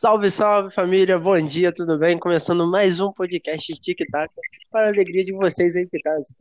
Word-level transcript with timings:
Salve, 0.00 0.30
salve 0.30 0.72
família, 0.72 1.18
bom 1.18 1.44
dia, 1.44 1.74
tudo 1.74 1.98
bem? 1.98 2.16
Começando 2.20 2.64
mais 2.64 3.00
um 3.00 3.12
podcast 3.12 3.66
Tic 3.80 3.98
Tac 4.12 4.32
para 4.70 4.86
a 4.86 4.88
alegria 4.90 5.24
de 5.24 5.32
vocês 5.32 5.74
aí 5.74 5.88
de 5.92 6.00
casa. 6.00 6.32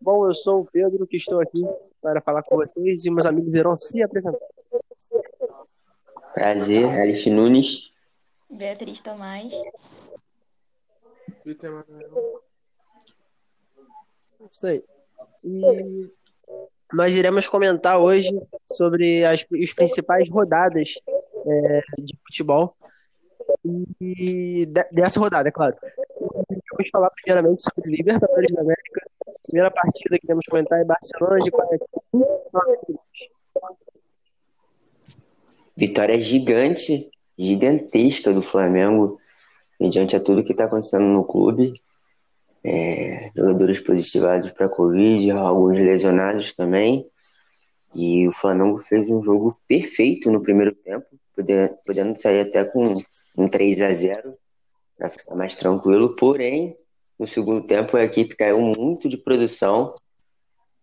Bom, 0.00 0.26
eu 0.26 0.32
sou 0.32 0.62
o 0.62 0.66
Pedro, 0.66 1.06
que 1.06 1.18
estou 1.18 1.38
aqui 1.38 1.60
para 2.00 2.22
falar 2.22 2.42
com 2.44 2.56
vocês 2.56 3.04
e 3.04 3.10
meus 3.10 3.26
amigos 3.26 3.54
irão 3.54 3.76
se 3.76 4.02
apresentar. 4.02 4.38
Prazer, 6.32 6.86
Alice 6.98 7.28
Nunes. 7.28 7.92
Beatriz 8.48 8.98
Tomás. 9.00 9.52
Vitor 11.44 11.84
Emanuel. 11.86 12.40
Isso 14.48 14.66
aí. 14.66 14.82
E 15.44 16.10
nós 16.90 17.14
iremos 17.14 17.46
comentar 17.48 18.00
hoje 18.00 18.30
sobre 18.64 19.26
as, 19.26 19.44
as 19.62 19.72
principais 19.74 20.30
rodadas 20.30 20.94
é, 21.46 21.80
de 21.98 22.16
futebol 22.26 22.74
e 23.64 24.66
de- 24.66 24.88
dessa 24.92 25.18
rodada, 25.20 25.48
é 25.48 25.52
claro. 25.52 25.76
Vamos 26.20 26.90
falar 26.90 27.10
primeiramente 27.10 27.62
sobre 27.62 27.96
Libertadores 27.96 28.52
da 28.52 28.62
América. 28.62 29.06
Primeira 29.46 29.70
partida 29.70 30.18
que 30.18 30.26
temos 30.26 30.44
que 30.44 30.50
comentar 30.50 30.80
é 30.80 30.84
Barcelona 30.84 31.40
de 31.40 31.50
Guayaquil. 31.50 32.98
Vitória 35.76 36.18
gigante, 36.20 37.10
gigantesca 37.38 38.32
do 38.32 38.40
Flamengo, 38.42 39.18
mediante 39.80 40.14
a 40.16 40.20
tudo 40.20 40.44
que 40.44 40.52
está 40.52 40.64
acontecendo 40.66 41.04
no 41.04 41.24
clube. 41.24 41.72
É, 42.66 43.30
jogadores 43.36 43.78
positivados 43.80 44.50
para 44.50 44.68
Covid, 44.68 45.30
alguns 45.32 45.78
lesionados 45.78 46.54
também. 46.54 47.04
E 47.94 48.26
o 48.26 48.32
Flamengo 48.32 48.78
fez 48.78 49.10
um 49.10 49.22
jogo 49.22 49.50
perfeito 49.68 50.30
no 50.30 50.42
primeiro 50.42 50.72
tempo, 50.84 51.06
pode- 51.36 51.74
podendo 51.86 52.18
sair 52.18 52.40
até 52.40 52.64
com 52.64 52.82
um 53.36 53.48
3 53.48 53.82
a 53.82 53.92
0 53.92 54.12
para 54.96 55.08
ficar 55.08 55.36
mais 55.36 55.54
tranquilo. 55.54 56.14
Porém, 56.16 56.74
no 57.18 57.26
segundo 57.26 57.66
tempo 57.66 57.96
a 57.96 58.04
equipe 58.04 58.36
caiu 58.36 58.60
muito 58.60 59.08
de 59.08 59.16
produção, 59.16 59.92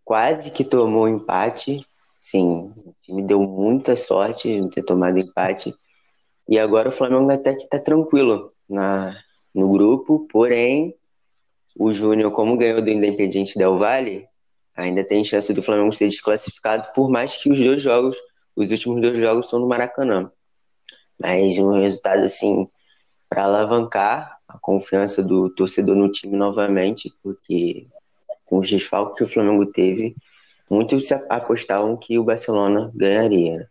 quase 0.04 0.52
que 0.52 0.64
tomou 0.64 1.08
empate. 1.08 1.80
Sim, 2.20 2.74
o 2.86 2.94
time 3.02 3.24
deu 3.24 3.42
muita 3.42 3.96
sorte 3.96 4.50
em 4.50 4.64
ter 4.64 4.84
tomado 4.84 5.18
empate. 5.18 5.74
E 6.48 6.60
agora 6.60 6.90
o 6.90 6.92
Flamengo 6.92 7.32
até 7.32 7.54
que 7.56 7.68
tá 7.68 7.80
tranquilo 7.80 8.52
na, 8.70 9.16
no 9.54 9.72
grupo, 9.72 10.28
porém 10.28 10.96
o 11.78 11.94
Júnior, 11.94 12.32
como 12.32 12.58
ganhou 12.58 12.82
do 12.82 12.90
Independiente 12.90 13.58
Del 13.58 13.78
Valle, 13.78 14.28
ainda 14.76 15.04
tem 15.06 15.24
chance 15.24 15.54
do 15.54 15.62
Flamengo 15.62 15.94
ser 15.94 16.10
desclassificado, 16.10 16.92
por 16.94 17.10
mais 17.10 17.38
que 17.38 17.52
os 17.52 17.58
dois 17.58 17.82
jogos, 17.82 18.18
os 18.56 18.70
últimos 18.72 19.02
dois 19.02 19.18
jogos 19.18 19.50
são 19.50 19.60
no 19.60 19.68
Maracanã. 19.68 20.32
Mas 21.22 21.58
um 21.58 21.80
resultado 21.80 22.24
assim 22.24 22.68
para 23.30 23.44
alavancar 23.44 24.40
a 24.48 24.58
confiança 24.60 25.22
do 25.22 25.50
torcedor 25.50 25.96
no 25.96 26.12
time 26.12 26.38
novamente, 26.38 27.14
porque 27.24 27.88
com 28.46 28.60
os 28.60 28.70
desfalques 28.70 29.18
que 29.18 29.24
o 29.24 29.28
Flamengo 29.28 29.66
teve, 29.66 30.16
muitos 30.70 31.12
apostavam 31.30 31.96
que 31.96 32.20
o 32.20 32.24
Barcelona 32.24 32.92
ganharia. 32.94 33.70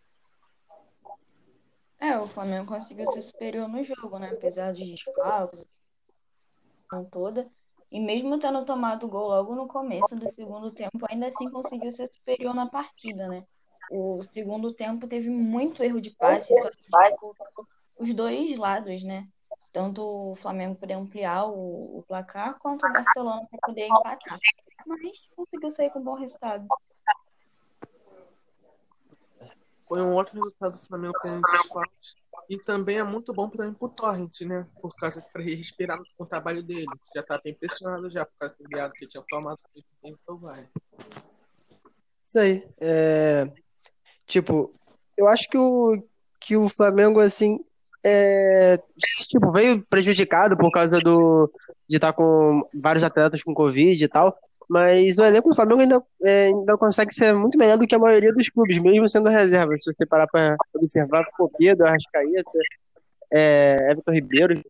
É, 1.98 2.19
o 2.19 2.27
Flamengo 2.28 2.67
conseguiu 2.67 3.12
ser 3.12 3.21
superior 3.21 3.69
no 3.69 3.84
jogo, 3.84 4.19
né? 4.19 4.31
Apesar 4.33 4.73
dos 4.73 4.89
desfalques, 4.89 5.67
toda. 7.11 7.47
E 7.93 8.01
mesmo 8.01 8.39
tendo 8.39 8.65
tomado 8.65 9.05
o 9.05 9.09
gol 9.09 9.28
logo 9.28 9.55
no 9.55 9.67
começo 9.67 10.17
do 10.17 10.31
segundo 10.33 10.71
tempo, 10.71 11.06
ainda 11.11 11.27
assim 11.27 11.51
conseguiu 11.51 11.91
ser 11.93 12.06
superior 12.06 12.55
na 12.55 12.67
partida, 12.67 13.28
né? 13.28 13.45
O 13.91 14.23
segundo 14.33 14.73
tempo 14.73 15.09
teve 15.09 15.29
muito 15.29 15.83
erro 15.83 16.01
de 16.01 16.11
passe, 16.13 16.47
que 16.47 16.55
dificultou 16.55 17.67
os 17.99 18.15
dois 18.15 18.57
lados, 18.57 19.03
né? 19.03 19.29
Tanto 19.73 20.03
o 20.03 20.37
Flamengo 20.37 20.77
poder 20.77 20.95
ampliar 20.95 21.47
o, 21.47 21.99
o 21.99 22.05
placar, 22.07 22.57
quanto 22.61 22.87
o 22.87 22.93
Barcelona 22.93 23.47
para 23.51 23.59
poder 23.67 23.87
empatar. 23.87 24.39
Mas 24.87 25.29
conseguiu 25.35 25.71
sair 25.73 25.91
com 25.91 25.99
um 25.99 26.05
bom 26.05 26.15
resultado. 26.15 26.69
Foi 29.81 30.00
um 30.00 30.15
ótimo 30.15 30.43
resultado 30.45 30.73
do 30.73 30.87
Flamengo. 30.87 31.15
E 32.49 32.59
também 32.62 32.99
é 32.99 33.05
muito 33.05 33.33
bom 33.33 33.49
para 33.49 33.69
o 33.69 33.89
Torrent, 33.89 34.41
né? 34.43 34.69
Por 34.81 34.95
causa 34.95 35.21
para 35.33 35.43
ele 35.43 35.56
respirar 35.56 35.99
com 36.17 36.25
o 36.25 36.27
trabalho 36.27 36.62
dele. 36.62 36.87
Já 37.15 37.25
tá 37.25 37.41
bem 37.43 37.55
pressionado 37.55 38.09
já 38.09 38.25
por 38.25 38.39
causa 38.39 38.55
do 38.56 38.69
viado 38.69 38.93
que 38.93 39.06
tinha 39.06 39.25
tomado. 39.29 39.59
Então 40.05 40.37
vai. 40.39 40.69
Isso 42.23 42.39
aí. 42.39 42.69
É, 42.81 43.53
Tipo, 44.31 44.73
eu 45.19 45.27
acho 45.27 45.49
que 45.49 45.59
o, 45.59 46.01
que 46.41 46.57
o 46.57 46.69
Flamengo, 46.69 47.19
assim, 47.19 47.59
é, 48.07 48.79
tipo, 49.29 49.51
veio 49.51 49.85
prejudicado 49.91 50.57
por 50.57 50.71
causa 50.71 51.01
do, 51.01 51.51
de 51.89 51.97
estar 51.97 52.13
com 52.13 52.63
vários 52.73 53.03
atletas 53.03 53.43
com 53.43 53.53
Covid 53.53 54.03
e 54.03 54.09
tal, 54.09 54.31
mas 54.69 55.19
o 55.19 55.25
elenco 55.25 55.49
do 55.49 55.57
Flamengo 55.57 55.81
ainda, 55.81 56.01
é, 56.25 56.47
ainda 56.47 56.79
consegue 56.79 57.13
ser 57.13 57.35
muito 57.35 57.59
melhor 57.59 57.77
do 57.77 57.89
que 57.89 57.95
a 57.97 57.99
maioria 57.99 58.33
dos 58.33 58.49
clubes, 58.49 58.79
mesmo 58.79 59.09
sendo 59.09 59.29
reserva. 59.29 59.77
Se 59.77 59.93
você 59.93 60.07
parar 60.07 60.29
para 60.29 60.57
observar, 60.75 61.25
ficou 61.25 61.51
Pedro, 61.59 61.89
Arrascaeta, 61.89 62.51
é, 63.33 63.91
Everton 63.91 64.12
Ribeiro, 64.12 64.62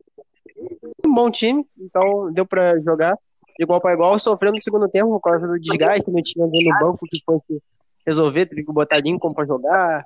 um 1.07 1.15
bom 1.15 1.31
time, 1.31 1.67
então 1.79 2.33
deu 2.33 2.47
para 2.47 2.81
jogar 2.81 3.15
igual 3.59 3.79
para 3.79 3.93
igual, 3.93 4.19
sofrendo 4.19 4.55
no 4.55 4.61
segundo 4.63 4.89
tempo 4.89 5.11
por 5.11 5.21
causa 5.21 5.47
do 5.47 5.61
desgaste, 5.61 6.11
não 6.11 6.23
tinha 6.23 6.47
alguém 6.47 6.67
no 6.67 6.79
banco 6.79 7.07
que 7.07 7.23
fosse 7.23 7.63
resolver, 8.07 8.47
teve 8.47 8.65
que 8.65 8.73
botar 8.73 8.99
Lincoln 8.99 9.33
para 9.33 9.47
jogar. 9.47 10.05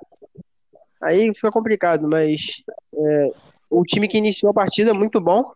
Aí 1.01 1.33
fica 1.33 1.51
complicado, 1.51 2.07
mas 2.07 2.63
é, 2.93 3.31
o 3.69 3.83
time 3.83 4.07
que 4.07 4.17
iniciou 4.17 4.51
a 4.51 4.53
partida 4.53 4.91
é 4.91 4.93
muito 4.93 5.19
bom. 5.19 5.51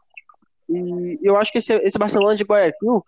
E 0.70 1.20
eu 1.24 1.36
acho 1.38 1.52
que 1.52 1.58
esse, 1.58 1.74
esse 1.78 1.98
Barcelona 1.98 2.36
de 2.36 2.44
Guayaquil 2.44 3.04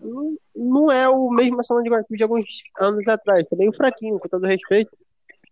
não- 0.00 0.36
não 0.54 0.90
é 0.90 1.08
o 1.08 1.30
mesmo 1.30 1.56
Barcelona 1.56 1.84
de 1.84 1.90
Guayaquil 1.90 2.16
de 2.16 2.22
alguns 2.22 2.44
anos 2.80 3.06
atrás. 3.08 3.44
Tá 3.48 3.56
meio 3.56 3.72
fraquinho, 3.72 4.18
com 4.18 4.28
todo 4.28 4.46
respeito. 4.46 4.90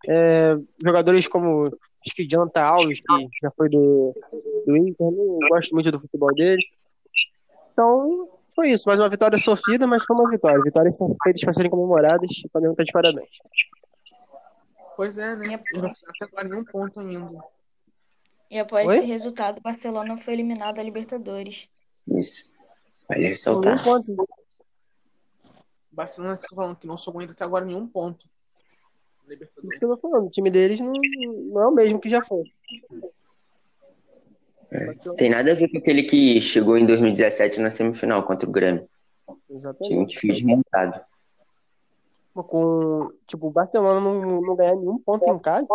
É, 0.08 0.56
jogadores 0.84 1.28
como 1.28 1.66
acho 1.66 2.16
que 2.16 2.26
Jonathan 2.26 2.60
Alves, 2.62 2.98
que 3.00 3.28
já 3.40 3.50
foi 3.52 3.68
do, 3.68 4.12
do 4.66 4.76
Inter, 4.76 5.10
não 5.12 5.38
gosto 5.48 5.72
muito 5.72 5.92
do 5.92 6.00
futebol 6.00 6.34
dele. 6.34 6.60
Então, 7.72 8.28
foi 8.54 8.70
isso. 8.70 8.88
Mais 8.88 8.98
uma 8.98 9.08
vitória 9.08 9.38
sofrida, 9.38 9.86
mas 9.86 10.04
foi 10.04 10.16
uma 10.16 10.30
vitória. 10.30 10.60
Vitórias 10.62 10.96
são 10.96 11.14
feitas 11.22 11.42
para 11.42 11.52
serem 11.52 11.70
comemoradas. 11.70 12.30
O 12.44 12.48
Flamengo 12.50 12.74
tá 12.74 12.84
de 12.84 12.92
parabéns. 12.92 13.30
Pois 14.96 15.16
é, 15.18 15.36
né? 15.36 15.54
Até 15.54 16.26
agora 16.26 16.48
nenhum 16.48 16.64
ponto 16.64 17.00
ainda. 17.00 17.44
E 18.50 18.58
após 18.58 18.86
Oi? 18.86 18.98
esse 18.98 19.06
resultado, 19.06 19.58
o 19.58 19.62
Barcelona 19.62 20.18
foi 20.18 20.34
eliminado 20.34 20.76
da 20.76 20.82
Libertadores. 20.82 21.66
Isso. 22.06 22.44
Vale 23.08 23.28
ressaltar. 23.28 23.82
ponto. 23.82 24.12
O 24.12 25.94
Barcelona 25.96 26.36
tá 26.36 26.46
falando 26.54 26.76
que 26.76 26.86
não 26.86 26.96
somou 26.96 27.20
ainda 27.20 27.32
até 27.32 27.44
agora 27.44 27.64
nenhum 27.64 27.86
ponto. 27.86 28.28
Libertadores. 29.26 29.70
Isso 29.70 29.78
que 29.78 29.84
eu 29.84 29.96
tô 29.96 29.96
falando. 29.96 30.26
O 30.26 30.30
time 30.30 30.50
deles 30.50 30.78
não, 30.80 30.92
não 30.92 31.62
é 31.62 31.66
o 31.66 31.74
mesmo 31.74 31.98
que 32.00 32.10
já 32.10 32.22
foi. 32.22 32.44
Tem 35.16 35.30
nada 35.30 35.52
a 35.52 35.54
ver 35.54 35.68
com 35.68 35.78
aquele 35.78 36.02
que 36.04 36.40
chegou 36.40 36.76
em 36.76 36.86
2017 36.86 37.60
na 37.60 37.70
semifinal 37.70 38.22
contra 38.24 38.48
o 38.48 38.52
Grêmio. 38.52 38.88
Time 39.26 39.38
Exatamente. 39.50 40.14
que 40.14 40.20
foi 40.20 40.30
desmontado. 40.30 41.00
Com, 42.34 43.12
tipo, 43.26 43.48
o 43.48 43.50
Barcelona 43.50 44.00
não, 44.00 44.40
não 44.40 44.56
ganhar 44.56 44.74
nenhum 44.74 44.98
ponto 44.98 45.28
em 45.28 45.38
casa. 45.38 45.66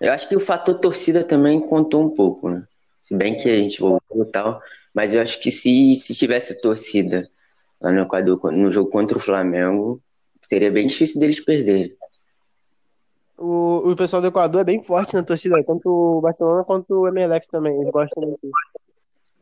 Eu 0.00 0.12
acho 0.12 0.28
que 0.28 0.36
o 0.36 0.40
fator 0.40 0.78
torcida 0.78 1.24
também 1.24 1.60
contou 1.60 2.02
um 2.02 2.10
pouco, 2.10 2.48
né? 2.48 2.62
Se 3.02 3.14
bem 3.14 3.36
que 3.36 3.48
a 3.48 3.60
gente 3.60 3.80
voltou 3.80 4.22
e 4.22 4.30
tal, 4.30 4.60
mas 4.94 5.14
eu 5.14 5.20
acho 5.20 5.40
que 5.40 5.50
se, 5.50 5.96
se 5.96 6.14
tivesse 6.14 6.60
torcida 6.60 7.28
lá 7.80 7.90
no 7.90 8.02
Equador, 8.02 8.52
no 8.52 8.70
jogo 8.70 8.90
contra 8.90 9.16
o 9.16 9.20
Flamengo, 9.20 10.00
seria 10.48 10.70
bem 10.70 10.86
difícil 10.86 11.20
deles 11.20 11.40
perderem. 11.40 11.96
O, 13.38 13.90
o 13.90 13.96
pessoal 13.96 14.22
do 14.22 14.28
Equador 14.28 14.62
é 14.62 14.64
bem 14.64 14.82
forte 14.82 15.14
na 15.14 15.22
torcida, 15.22 15.56
tanto 15.64 15.88
o 15.88 16.20
Barcelona 16.20 16.64
quanto 16.64 16.94
o 16.94 17.08
Emelec 17.08 17.46
também. 17.48 17.78
Eles 17.78 17.92
gostam 17.92 18.22
muito. 18.22 18.50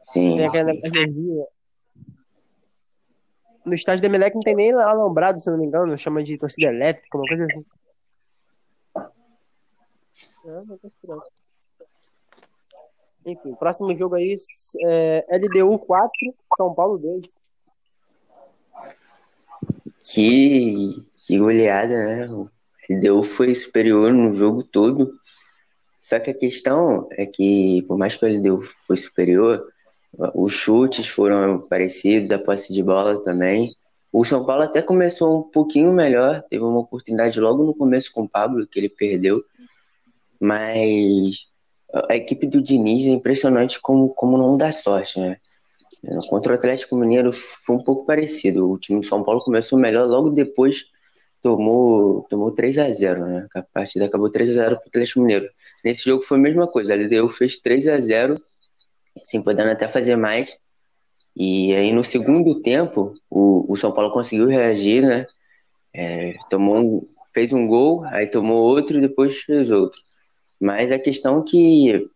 Sim, 0.04 0.36
Tem 0.36 0.46
aquela 0.46 0.70
energia. 0.70 1.46
No 3.64 3.74
estádio 3.74 4.02
do 4.02 4.06
Emelec 4.06 4.34
não 4.34 4.42
tem 4.42 4.54
nem 4.54 4.72
alambrado, 4.72 5.40
se 5.40 5.50
não 5.50 5.58
me 5.58 5.66
engano. 5.66 5.96
Chama 5.96 6.22
de 6.22 6.36
torcida 6.36 6.70
elétrica, 6.70 7.16
uma 7.16 7.26
coisa 7.26 7.46
assim. 7.46 7.64
Aí. 13.26 13.32
Enfim, 13.32 13.54
próximo 13.54 13.94
jogo 13.94 14.16
aí 14.16 14.36
é 14.82 15.38
LDU 15.38 15.78
4, 15.78 16.12
São 16.56 16.74
Paulo 16.74 16.98
2. 16.98 17.26
que, 20.12 21.06
que 21.26 21.38
goleada, 21.38 21.94
né? 21.94 22.28
O 22.28 22.50
LDU 22.90 23.22
foi 23.22 23.54
superior 23.54 24.12
no 24.12 24.34
jogo 24.34 24.62
todo. 24.62 25.12
Só 26.00 26.18
que 26.18 26.30
a 26.30 26.34
questão 26.34 27.08
é 27.12 27.24
que, 27.24 27.82
por 27.88 27.96
mais 27.96 28.14
que 28.14 28.24
o 28.24 28.28
LDU 28.28 28.60
foi 28.86 28.96
superior, 28.96 29.66
os 30.34 30.52
chutes 30.52 31.08
foram 31.08 31.60
parecidos, 31.60 32.30
a 32.30 32.38
posse 32.38 32.72
de 32.72 32.82
bola 32.82 33.22
também. 33.22 33.74
O 34.12 34.24
São 34.24 34.44
Paulo 34.44 34.62
até 34.62 34.80
começou 34.80 35.40
um 35.40 35.42
pouquinho 35.42 35.92
melhor, 35.92 36.44
teve 36.48 36.62
uma 36.62 36.80
oportunidade 36.80 37.40
logo 37.40 37.64
no 37.64 37.74
começo 37.74 38.12
com 38.12 38.22
o 38.22 38.28
Pablo, 38.28 38.66
que 38.66 38.78
ele 38.78 38.88
perdeu. 38.88 39.42
mas 40.40 41.48
a 42.08 42.16
equipe 42.16 42.46
do 42.46 42.60
Diniz 42.60 43.06
é 43.06 43.10
impressionante 43.10 43.80
como, 43.80 44.08
como 44.10 44.36
não 44.36 44.56
dá 44.56 44.72
sorte, 44.72 45.18
né? 45.20 45.38
Contra 46.28 46.52
o 46.52 46.56
Atlético 46.56 46.96
Mineiro 46.96 47.32
foi 47.32 47.76
um 47.76 47.82
pouco 47.82 48.04
parecido. 48.04 48.70
O 48.70 48.78
time 48.78 49.00
de 49.00 49.06
São 49.06 49.22
Paulo 49.22 49.40
começou 49.40 49.78
melhor, 49.78 50.06
logo 50.06 50.28
depois 50.28 50.86
tomou, 51.44 52.22
tomou 52.22 52.50
3 52.50 52.78
a 52.78 52.90
0 52.90 53.26
né? 53.26 53.46
A 53.54 53.62
partida 53.62 54.06
acabou 54.06 54.30
3 54.30 54.48
a 54.48 54.54
0 54.54 54.76
para 54.76 54.84
o 54.86 54.88
Atlético 54.88 55.20
Mineiro. 55.20 55.46
Nesse 55.84 56.06
jogo 56.06 56.22
foi 56.22 56.38
a 56.38 56.40
mesma 56.40 56.66
coisa, 56.66 56.94
a 56.94 56.96
LDU 56.96 57.28
fez 57.28 57.60
3 57.60 57.86
a 57.88 58.00
0 58.00 58.40
assim, 59.20 59.42
podendo 59.42 59.70
até 59.70 59.86
fazer 59.86 60.16
mais. 60.16 60.58
E 61.36 61.74
aí 61.74 61.92
no 61.92 62.02
segundo 62.02 62.62
tempo, 62.62 63.14
o, 63.28 63.70
o 63.70 63.76
São 63.76 63.92
Paulo 63.92 64.10
conseguiu 64.10 64.46
reagir, 64.46 65.02
né? 65.02 65.26
É, 65.92 66.34
tomou 66.48 66.78
um, 66.78 67.08
fez 67.34 67.52
um 67.52 67.66
gol, 67.66 68.04
aí 68.04 68.26
tomou 68.26 68.62
outro 68.62 68.96
e 68.96 69.02
depois 69.02 69.42
fez 69.42 69.70
outro. 69.70 70.00
Mas 70.58 70.90
a 70.90 70.98
questão 70.98 71.40
é 71.40 71.44
que 71.46 72.10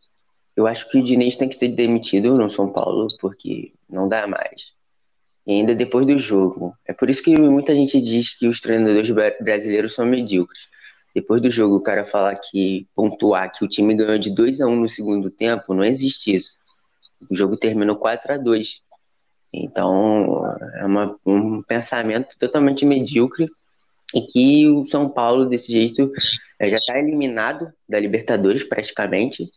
eu 0.57 0.67
acho 0.67 0.91
que 0.91 0.99
o 0.99 1.05
Diniz 1.05 1.37
tem 1.37 1.51
que 1.51 1.57
ser 1.57 1.69
demitido 1.69 2.39
no 2.39 2.49
São 2.49 2.73
Paulo, 2.73 3.09
porque 3.21 3.75
não 3.91 4.09
dá 4.09 4.27
mais. 4.27 4.73
E 5.49 5.53
ainda 5.53 5.75
depois 5.75 6.05
do 6.05 6.19
jogo. 6.19 6.77
É 6.87 6.93
por 6.93 7.09
isso 7.09 7.23
que 7.23 7.35
muita 7.35 7.75
gente 7.75 7.99
diz 8.03 8.39
que 8.39 8.47
os 8.47 8.61
treinadores 8.61 9.09
brasileiros 9.41 9.95
são 9.95 10.05
medíocres. 10.05 10.61
Depois 11.15 11.41
do 11.41 11.51
jogo, 11.51 11.77
o 11.77 11.81
cara 11.81 12.05
falar 12.05 12.37
que 12.37 12.87
pontuar 12.95 13.51
que 13.51 13.65
o 13.65 13.69
time 13.69 13.95
ganhou 13.95 14.19
de 14.19 14.31
2 14.31 14.61
a 14.61 14.67
1 14.67 14.77
no 14.77 14.89
segundo 14.91 15.31
tempo, 15.31 15.73
não 15.73 15.83
existe 15.83 16.35
isso. 16.35 16.59
O 17.31 17.35
jogo 17.35 17.57
terminou 17.57 17.97
4 17.97 18.35
a 18.35 18.37
2 18.37 18.83
Então, 19.51 20.45
é 20.75 20.85
uma, 20.85 21.19
um 21.25 21.63
pensamento 21.63 22.29
totalmente 22.39 22.85
medíocre 22.85 23.51
e 24.15 24.21
que 24.21 24.69
o 24.69 24.87
São 24.87 25.09
Paulo, 25.09 25.47
desse 25.47 25.73
jeito, 25.73 26.13
já 26.61 26.77
está 26.77 26.99
eliminado 26.99 27.73
da 27.89 27.99
Libertadores 27.99 28.65
praticamente 28.65 29.51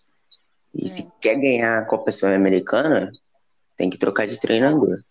e 0.74 0.88
se 0.88 1.02
é. 1.02 1.06
quer 1.20 1.36
ganhar 1.36 1.80
a 1.80 1.86
Copa 1.86 2.14
Sul-Americana, 2.14 3.12
tem 3.76 3.90
que 3.90 3.98
trocar 3.98 4.26
de 4.26 4.40
treinador. 4.40 5.04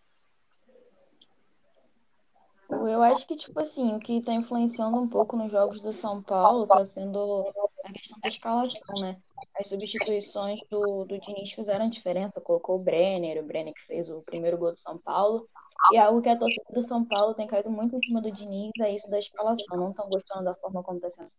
Eu 3.00 3.04
acho 3.04 3.26
que, 3.26 3.34
tipo 3.34 3.58
assim, 3.58 3.94
o 3.94 3.98
que 3.98 4.18
está 4.18 4.34
influenciando 4.34 4.98
um 4.98 5.08
pouco 5.08 5.34
nos 5.34 5.50
jogos 5.50 5.80
do 5.80 5.90
São 5.90 6.22
Paulo 6.22 6.64
está 6.64 6.84
sendo 6.86 7.50
a 7.82 7.92
questão 7.92 8.18
da 8.20 8.28
escalação, 8.28 8.94
né? 9.00 9.16
As 9.58 9.68
substituições 9.68 10.56
do, 10.70 11.06
do 11.06 11.18
Diniz 11.18 11.50
fizeram 11.52 11.88
diferença. 11.88 12.42
Colocou 12.42 12.76
o 12.76 12.82
Brenner, 12.82 13.42
o 13.42 13.46
Brenner 13.46 13.72
que 13.72 13.86
fez 13.86 14.10
o 14.10 14.20
primeiro 14.20 14.58
gol 14.58 14.72
do 14.72 14.78
São 14.78 14.98
Paulo. 14.98 15.48
E 15.92 15.96
é 15.96 16.00
algo 16.00 16.20
que 16.20 16.28
a 16.28 16.38
torcida 16.38 16.74
do 16.74 16.82
São 16.82 17.02
Paulo 17.02 17.32
tem 17.32 17.46
caído 17.46 17.70
muito 17.70 17.96
em 17.96 18.00
cima 18.00 18.20
do 18.20 18.30
Diniz 18.30 18.70
é 18.80 18.94
isso 18.94 19.08
da 19.08 19.18
escalação. 19.18 19.78
Não 19.78 19.88
estão 19.88 20.06
gostando 20.06 20.44
da 20.44 20.54
forma 20.56 20.82
como 20.82 20.98
está 20.98 21.10
sendo. 21.10 21.30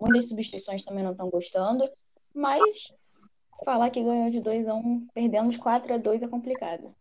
Muitas 0.00 0.28
substituições 0.28 0.84
também 0.84 1.02
não 1.02 1.10
estão 1.10 1.28
gostando. 1.28 1.82
Mas 2.32 2.62
falar 3.64 3.90
que 3.90 4.00
ganhou 4.00 4.30
de 4.30 4.40
2 4.40 4.68
a 4.68 4.74
1 4.74 4.78
um, 4.78 5.08
perdendo 5.12 5.50
de 5.50 5.58
4 5.58 5.92
a 5.92 5.98
2 5.98 6.22
é 6.22 6.28
complicado. 6.28 6.94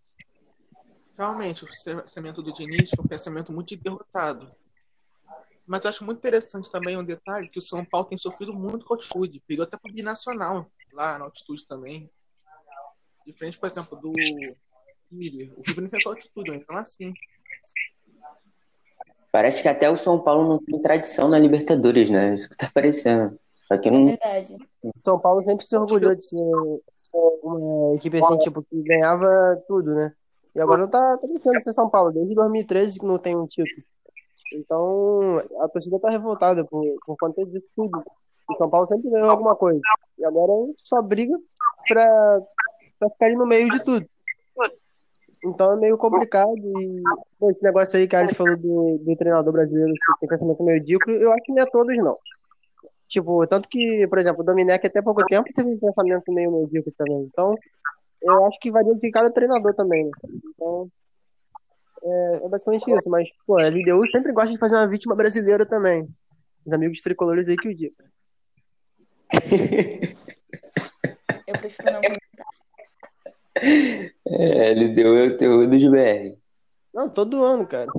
Realmente, 1.17 1.63
o 1.63 1.67
pensamento 2.03 2.41
do 2.41 2.53
Diniz 2.53 2.89
foi 2.95 3.03
um 3.03 3.07
pensamento 3.07 3.51
muito 3.51 3.77
derrotado. 3.77 4.51
Mas 5.67 5.85
acho 5.85 6.03
muito 6.03 6.17
interessante 6.17 6.71
também 6.71 6.97
um 6.97 7.03
detalhe 7.03 7.47
que 7.47 7.59
o 7.59 7.61
São 7.61 7.85
Paulo 7.85 8.07
tem 8.07 8.17
sofrido 8.17 8.53
muito 8.53 8.85
com 8.85 8.93
a 8.93 8.97
altitude. 8.97 9.43
Pegou 9.47 9.63
até 9.63 9.77
para 9.77 9.91
o 9.91 9.93
binacional 9.93 10.65
lá 10.93 11.19
na 11.19 11.25
altitude 11.25 11.65
também. 11.65 12.09
Diferente, 13.25 13.59
por 13.59 13.67
exemplo, 13.67 13.99
do 13.99 14.11
River. 15.11 15.53
O 15.55 15.61
River 15.61 15.81
não 15.81 15.85
enfrentou 15.85 16.11
altitude, 16.13 16.55
então 16.55 16.77
assim. 16.77 17.13
Parece 19.31 19.61
que 19.61 19.67
até 19.67 19.89
o 19.89 19.95
São 19.95 20.23
Paulo 20.23 20.47
não 20.47 20.63
tem 20.63 20.81
tradição 20.81 21.29
na 21.29 21.37
Libertadores, 21.37 22.09
né? 22.09 22.33
Isso 22.33 22.49
que 22.49 22.57
tá 22.57 22.69
parecendo. 22.73 23.39
Só 23.59 23.77
que 23.77 23.91
não. 23.91 24.07
Verdade. 24.07 24.55
São 24.97 25.19
Paulo 25.19 25.43
sempre 25.43 25.65
se 25.67 25.77
orgulhou 25.77 26.15
de 26.15 26.23
ser 26.23 26.43
uma 27.43 27.95
equipe 27.95 28.17
assim, 28.17 28.39
tipo, 28.39 28.63
que 28.63 28.81
ganhava 28.81 29.61
tudo, 29.67 29.93
né? 29.93 30.15
E 30.59 30.61
agora 30.61 30.85
tá, 30.89 31.17
tá 31.17 31.25
deixando 31.25 31.63
ser 31.63 31.71
São 31.71 31.89
Paulo, 31.89 32.11
desde 32.11 32.35
2013 32.35 32.99
que 32.99 33.05
não 33.05 33.17
tem 33.17 33.33
um 33.33 33.47
título. 33.47 33.81
Então, 34.53 35.37
a 35.61 35.69
torcida 35.69 35.97
tá 36.01 36.09
revoltada 36.09 36.65
por, 36.65 36.83
por 37.05 37.15
conta 37.15 37.45
disso 37.45 37.69
tudo. 37.73 38.03
O 38.49 38.55
São 38.57 38.69
Paulo 38.69 38.85
sempre 38.85 39.09
ganhou 39.09 39.29
alguma 39.29 39.55
coisa. 39.55 39.79
E 40.17 40.25
agora 40.25 40.51
só 40.77 41.01
briga 41.01 41.33
pra, 41.87 42.41
pra 42.99 43.09
ficar 43.09 43.27
ali 43.27 43.35
no 43.37 43.47
meio 43.47 43.69
de 43.69 43.81
tudo. 43.81 44.05
Então 45.45 45.71
é 45.71 45.77
meio 45.77 45.97
complicado. 45.97 46.51
E 46.57 47.01
bom, 47.39 47.49
esse 47.51 47.63
negócio 47.63 47.97
aí 47.97 48.05
que 48.05 48.17
a 48.17 48.19
Alice 48.19 48.35
falou 48.35 48.57
do, 48.57 48.97
do 48.97 49.15
treinador 49.15 49.53
brasileiro 49.53 49.93
tem 50.19 50.27
pensamento 50.27 50.61
medíocre, 50.61 51.21
eu 51.21 51.31
acho 51.31 51.43
que 51.43 51.53
não 51.53 51.63
é 51.63 51.65
todos, 51.67 51.97
não. 51.99 52.17
Tipo, 53.07 53.47
tanto 53.47 53.69
que, 53.69 54.05
por 54.09 54.19
exemplo, 54.19 54.41
o 54.41 54.45
Dominec 54.45 54.85
até 54.85 55.01
pouco 55.01 55.25
tempo 55.25 55.47
teve 55.55 55.69
um 55.69 55.79
pensamento 55.79 56.33
meio 56.33 56.51
medíocre 56.51 56.93
também. 56.97 57.21
Então, 57.31 57.55
eu 58.21 58.45
acho 58.45 58.59
que 58.59 58.71
varia 58.71 58.95
de 58.95 59.11
cada 59.11 59.31
treinador 59.31 59.73
também, 59.73 60.05
né? 60.05 60.11
Então, 60.53 60.91
é, 62.03 62.41
é, 62.43 62.49
basicamente 62.49 62.91
isso. 62.91 63.09
Mas, 63.09 63.29
pô, 63.45 63.57
a 63.57 63.67
LDU 63.67 64.07
sempre 64.09 64.33
gosta 64.33 64.51
de 64.51 64.57
fazer 64.57 64.75
uma 64.75 64.87
vítima 64.87 65.15
brasileira 65.15 65.65
também. 65.65 66.07
Os 66.65 66.73
amigos 66.73 67.01
tricolores 67.01 67.49
aí 67.49 67.55
que 67.55 67.69
o 67.69 67.75
digam. 67.75 68.05
Eu 71.47 71.53
prefiro 71.53 71.91
não 71.91 72.01
comentar. 72.01 72.47
É, 74.27 74.73
LDU 74.73 75.17
é 75.17 75.27
o 75.27 75.37
terror 75.37 75.67
dos 75.67 75.83
BR. 75.83 76.37
Não, 76.93 77.09
todo 77.09 77.43
ano, 77.43 77.67
cara. 77.67 77.91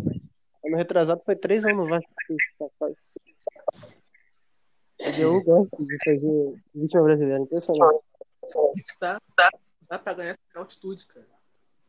Ano 0.64 0.76
retrasado 0.76 1.22
foi 1.24 1.36
três 1.36 1.64
anos 1.64 1.78
no 1.78 1.88
Vasco. 1.88 2.10
Eu 5.18 5.42
gosto 5.42 5.84
de 5.84 5.96
fazer 6.04 6.54
vítima 6.74 7.02
brasileira, 7.02 7.42
impressionante. 7.42 8.04
Dá, 9.00 9.18
dá, 9.36 9.50
dá 9.90 9.98
pra 9.98 10.14
ganhar 10.14 10.30
esse 10.30 10.52
cara 10.52 10.64
altitude, 10.64 11.06
cara. 11.06 11.26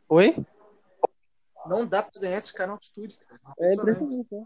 Oi? 0.10 0.36
Não 1.68 1.86
dá 1.86 2.02
pra 2.02 2.20
ganhar 2.20 2.38
esse 2.38 2.54
cara 2.54 2.72
altitude, 2.72 3.18
cara. 3.18 3.40
É 3.60 3.74
impressionante, 3.74 4.28
né? 4.32 4.46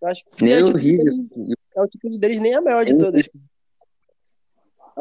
Eu 0.00 0.08
acho 0.08 0.24
que 0.24 0.52
altitude, 0.54 0.84
River. 0.84 1.04
deles, 1.04 1.56
a 1.76 1.80
altitude 1.80 2.20
deles 2.20 2.40
nem 2.40 2.52
é 2.52 2.56
a 2.56 2.62
maior 2.62 2.84
de 2.84 2.96
todas. 2.96 3.28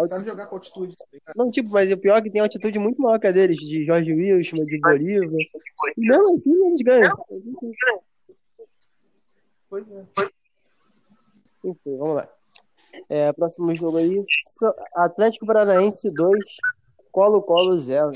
Sabe 0.07 0.25
jogar 0.25 0.47
com 0.47 0.55
altitude, 0.55 0.95
tá? 0.95 1.33
Não, 1.37 1.51
tipo, 1.51 1.69
mas 1.69 1.91
o 1.91 1.97
pior 1.97 2.17
é 2.17 2.21
que 2.21 2.31
tem 2.31 2.41
altitude 2.41 2.79
muito 2.79 3.01
maior 3.01 3.19
que 3.19 3.27
a 3.27 3.31
deles, 3.31 3.59
de 3.59 3.85
Jorge 3.85 4.13
Wilson, 4.13 4.65
de 4.65 4.79
Bolívar. 4.79 5.39
E 5.95 6.01
mesmo 6.01 6.35
assim 6.35 6.65
eles 6.65 6.79
ganham. 6.79 7.15
Pois 9.69 9.85
é. 9.89 10.05
Enfim, 11.63 11.97
vamos 11.97 12.15
lá. 12.15 12.29
É, 13.09 13.31
próximo 13.33 13.73
jogo 13.75 13.97
aí, 13.97 14.21
Atlético 14.95 15.45
Paranaense 15.45 16.11
2, 16.13 16.39
Colo-Colo 17.15 17.77
0. 17.77 18.11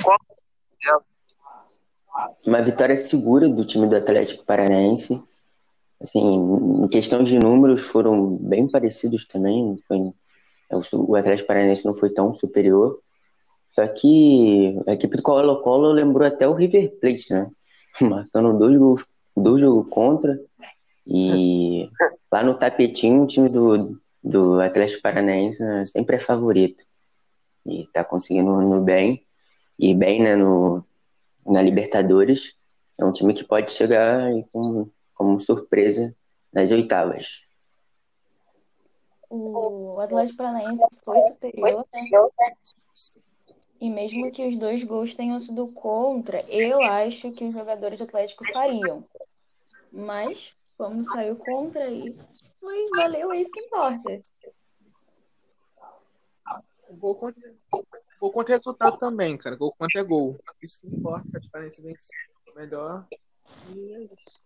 Uma 2.45 2.61
vitória 2.61 2.97
segura 2.97 3.47
do 3.47 3.63
time 3.63 3.87
do 3.87 3.95
Atlético 3.95 4.43
Paranaense. 4.43 5.23
Assim, 6.01 6.19
em 6.83 6.87
questão 6.89 7.23
de 7.23 7.39
números, 7.39 7.79
foram 7.79 8.35
bem 8.35 8.67
parecidos 8.67 9.25
também. 9.25 9.79
Foi, 9.87 10.11
o 10.95 11.15
Atlético 11.15 11.47
Paranaense 11.47 11.85
não 11.85 11.93
foi 11.93 12.09
tão 12.09 12.33
superior. 12.33 12.99
Só 13.69 13.87
que 13.87 14.77
a 14.85 14.91
equipe 14.91 15.15
do 15.15 15.23
Colo-Colo 15.23 15.93
lembrou 15.93 16.27
até 16.27 16.45
o 16.45 16.53
River 16.53 16.91
Plate, 16.99 17.31
né? 17.33 17.49
Marcando 18.01 18.59
dois 18.59 18.75
gols, 18.75 19.05
dois 19.33 19.61
jogos 19.61 19.87
contra. 19.89 20.37
E 21.07 21.89
lá 22.29 22.43
no 22.43 22.53
tapetinho, 22.53 23.23
o 23.23 23.27
time 23.27 23.49
do, 23.49 23.77
do 24.21 24.59
Atlético 24.59 25.01
Paranaense 25.01 25.63
né, 25.63 25.85
sempre 25.85 26.17
é 26.17 26.19
favorito. 26.19 26.88
E 27.69 27.87
tá 27.87 28.03
conseguindo 28.03 28.59
no 28.61 28.81
bem. 28.81 29.25
E 29.77 29.93
bem, 29.93 30.21
né, 30.21 30.35
no, 30.35 30.83
na 31.45 31.61
Libertadores. 31.61 32.55
É 32.99 33.05
um 33.05 33.11
time 33.11 33.33
que 33.33 33.43
pode 33.43 33.71
chegar 33.71 34.29
com, 34.51 34.89
como 35.13 35.39
surpresa 35.39 36.13
nas 36.51 36.71
oitavas. 36.71 37.41
O 39.29 39.99
Atlético 39.99 40.37
Paranaense 40.37 40.83
foi 41.05 41.21
superior, 41.21 41.85
né? 41.93 42.29
E 43.79 43.89
mesmo 43.89 44.31
que 44.31 44.45
os 44.45 44.59
dois 44.59 44.83
gols 44.83 45.15
tenham 45.15 45.39
sido 45.39 45.67
contra, 45.67 46.41
eu 46.49 46.81
acho 46.81 47.31
que 47.31 47.45
os 47.45 47.53
jogadores 47.53 47.99
do 47.99 48.03
Atlético 48.03 48.43
fariam. 48.51 49.05
Mas, 49.91 50.51
como 50.77 51.03
saiu 51.03 51.37
contra 51.37 51.85
aí, 51.85 52.13
foi, 52.59 52.89
valeu, 52.97 53.31
é 53.31 53.41
isso 53.41 53.51
que 53.51 53.61
importa. 53.67 54.21
Gol 56.97 57.15
contra, 57.15 57.55
gol 58.19 58.31
contra 58.31 58.55
resultado 58.55 58.97
também, 58.97 59.37
cara. 59.37 59.55
Gol 59.55 59.73
contra 59.77 60.01
é 60.01 60.03
gol. 60.03 60.39
Isso 60.61 60.81
que 60.81 60.87
importa, 60.87 61.27
a 61.35 61.39
diferença 61.39 61.83
vencer 61.83 62.17
melhor. 62.55 63.05
É 63.67 64.03
isso. 64.03 64.39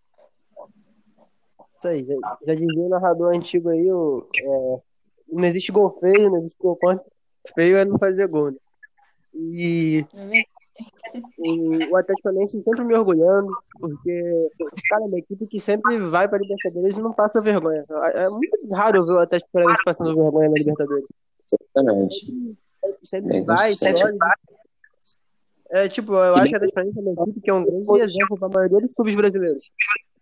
Aí, 1.84 2.04
já, 2.04 2.14
já 2.46 2.54
dizia 2.54 2.82
o 2.82 2.88
narrador 2.88 3.34
antigo 3.34 3.68
aí, 3.68 3.90
o, 3.90 4.28
é, 4.40 4.80
não 5.28 5.44
existe 5.44 5.72
gol 5.72 5.90
feio, 5.98 6.30
não 6.30 6.38
existe 6.38 6.58
gol 6.58 6.76
contra. 6.76 7.04
Feio 7.54 7.76
é 7.76 7.84
não 7.84 7.98
fazer 7.98 8.26
gol, 8.28 8.52
né? 8.52 8.58
E, 9.34 10.06
é 10.14 10.44
O, 11.38 11.92
o 11.92 11.96
Atlético 11.96 12.22
Paranaense 12.22 12.62
sempre 12.62 12.84
me 12.84 12.94
orgulhando, 12.94 13.52
porque, 13.78 14.30
cara, 14.88 15.04
é 15.04 15.06
uma 15.06 15.18
equipe 15.18 15.46
que 15.46 15.60
sempre 15.60 15.98
vai 16.06 16.28
para 16.28 16.38
Libertadores 16.38 16.96
e 16.96 17.02
não 17.02 17.12
passa 17.12 17.40
vergonha. 17.40 17.84
É 18.14 18.28
muito 18.30 18.56
raro 18.74 19.04
ver 19.04 19.12
o 19.12 19.20
Atlético 19.20 19.52
Paranaense 19.52 19.84
passando 19.84 20.14
vergonha 20.14 20.48
na 20.48 20.56
Libertadores. 20.56 21.06
Impressionante. 21.54 22.56
Sempre 23.04 23.36
É 23.38 23.42
vai, 23.42 23.70
constante. 23.70 23.98
sólido. 23.98 24.18
É, 25.70 25.88
tipo, 25.88 26.12
eu 26.12 26.36
acho 26.36 26.48
que 26.48 26.54
a 26.54 26.58
Atlético 26.58 26.74
Paranaense 26.74 26.98
é 26.98 27.02
uma 27.02 27.22
equipe 27.22 27.40
que 27.40 27.50
é 27.50 27.54
um 27.54 27.64
grande 27.64 28.04
exemplo 28.04 28.38
para 28.38 28.46
a 28.46 28.50
maioria 28.50 28.78
dos 28.78 28.94
clubes 28.94 29.14
brasileiros. 29.14 29.70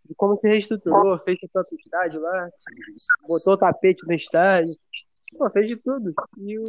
De 0.04 0.14
como 0.14 0.38
se 0.38 0.48
reestruturou, 0.48 1.18
fez 1.20 1.38
o 1.42 1.48
próprio 1.48 1.78
estádio 1.78 2.22
lá, 2.22 2.48
botou 3.28 3.54
o 3.54 3.56
tapete 3.56 4.06
no 4.06 4.14
estádio, 4.14 4.74
pô, 5.36 5.50
fez 5.50 5.66
de 5.68 5.76
tudo. 5.76 6.12
E, 6.38 6.58
o, 6.58 6.64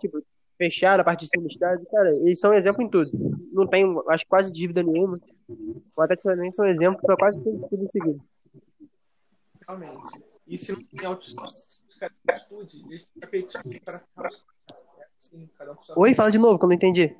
tipo, 0.00 0.20
fecharam 0.58 1.02
a 1.02 1.04
parte 1.04 1.20
de 1.20 1.28
cima 1.28 1.44
do 1.44 1.50
estádio. 1.50 1.86
Cara, 1.90 2.08
eles 2.20 2.40
são 2.40 2.50
um 2.50 2.54
exemplo 2.54 2.82
em 2.82 2.90
tudo. 2.90 3.38
Não 3.52 3.66
tem, 3.66 3.84
acho, 4.08 4.26
quase 4.26 4.52
dívida 4.52 4.82
nenhuma. 4.82 5.14
O 5.96 6.02
Atlético 6.02 6.28
Paranaense 6.28 6.60
é 6.60 6.64
um 6.64 6.68
exemplo 6.68 7.00
para 7.00 7.16
quase 7.16 7.38
tudo, 7.38 7.68
tudo 7.68 7.88
seguido. 7.88 8.20
Realmente. 9.68 10.22
E 10.46 10.58
se 10.58 10.72
não 10.72 10.80
tem 10.80 11.06
altitude, 11.06 11.52
eles 12.90 13.10
têm 13.10 13.22
apetite 13.24 13.80
para 13.84 14.30
Oi, 15.96 16.14
fala 16.14 16.30
de 16.30 16.38
novo, 16.38 16.58
que 16.58 16.64
eu 16.64 16.68
não 16.68 16.76
entendi. 16.76 17.16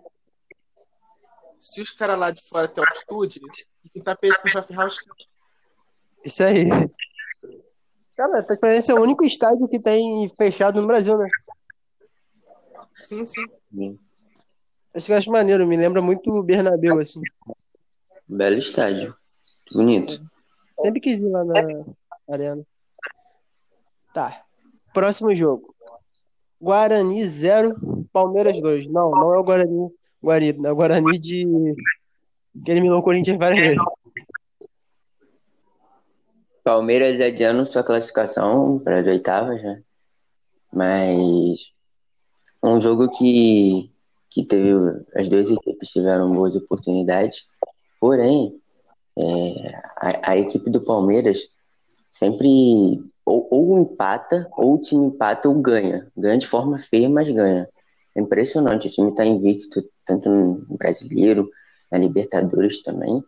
Se 1.59 1.81
os 1.81 1.91
caras 1.91 2.19
lá 2.19 2.31
de 2.31 2.41
fora 2.49 2.69
têm 2.69 2.85
altitude, 2.85 3.41
eles 3.43 3.91
têm 3.93 4.03
tapete 4.03 4.37
pra 4.53 4.63
ferrar 4.63 4.87
os 4.87 4.95
Isso 6.25 6.45
aí. 6.45 6.69
Cara, 8.17 8.31
o 8.31 8.39
Atlético 8.39 8.61
Paranaense 8.61 8.91
é 8.91 8.95
o 8.95 9.03
único 9.03 9.25
estádio 9.25 9.69
que 9.69 9.81
tem 9.81 10.33
fechado 10.37 10.81
no 10.81 10.87
Brasil, 10.87 11.19
né? 11.19 11.27
Sim, 12.99 13.27
sim. 13.27 13.45
Acho 14.95 15.07
que 15.07 15.13
eu 15.13 15.17
acho 15.17 15.31
maneiro, 15.31 15.67
me 15.67 15.77
lembra 15.77 16.01
muito 16.01 16.31
o 16.31 16.43
Bernabéu, 16.43 16.99
assim. 16.99 17.21
Belo 18.27 18.57
estádio. 18.57 19.15
Bonito. 19.73 20.25
Sempre 20.81 21.01
quis 21.01 21.21
ir 21.21 21.31
lá 21.31 21.45
na 21.45 21.85
arena. 22.29 22.67
Tá. 24.15 24.46
Próximo 24.97 25.35
jogo. 25.35 25.75
Guarani 26.59 27.23
0, 27.23 28.09
Palmeiras 28.11 28.59
2. 28.59 28.87
Não, 28.87 29.11
não 29.11 29.35
é 29.35 29.39
o 29.39 29.45
Guarani. 29.45 29.91
Guarani, 30.23 30.67
é 30.67 30.73
o 30.73 30.75
Guarani 30.75 31.19
de. 31.19 31.45
que 32.65 32.71
eliminou 32.71 33.01
o 33.01 33.03
Corinthians 33.03 33.37
várias 33.37 33.61
vezes. 33.61 33.85
Palmeiras 36.65 37.21
adiando 37.21 37.67
sua 37.67 37.85
classificação 37.85 38.79
para 38.79 39.01
as 39.01 39.07
oitavas, 39.07 39.63
né? 39.63 39.83
Mas 40.73 41.75
um 42.63 42.81
jogo 42.81 43.11
que, 43.11 43.91
que 44.31 44.47
teve. 44.47 44.71
As 45.15 45.29
duas 45.29 45.51
equipes 45.51 45.91
tiveram 45.91 46.33
boas 46.33 46.57
oportunidades. 46.57 47.47
Porém, 48.01 48.59
é, 49.15 49.79
a, 49.99 50.31
a 50.31 50.39
equipe 50.39 50.71
do 50.71 50.81
Palmeiras 50.81 51.51
sempre 52.11 53.05
ou, 53.51 53.73
ou 53.73 53.79
empata, 53.79 54.49
ou 54.57 54.75
o 54.75 54.81
time 54.81 55.07
empata 55.07 55.49
ou 55.49 55.55
ganha. 55.61 56.11
Ganha 56.17 56.39
de 56.39 56.47
forma 56.47 56.79
feia, 56.79 57.09
mas 57.09 57.29
ganha. 57.29 57.69
É 58.15 58.21
impressionante. 58.21 58.89
O 58.89 58.91
time 58.91 59.11
está 59.11 59.25
invicto, 59.25 59.83
tanto 60.05 60.29
no 60.29 60.77
brasileiro, 60.77 61.49
na 61.91 61.99
Libertadores 61.99 62.83
também. 62.83 63.23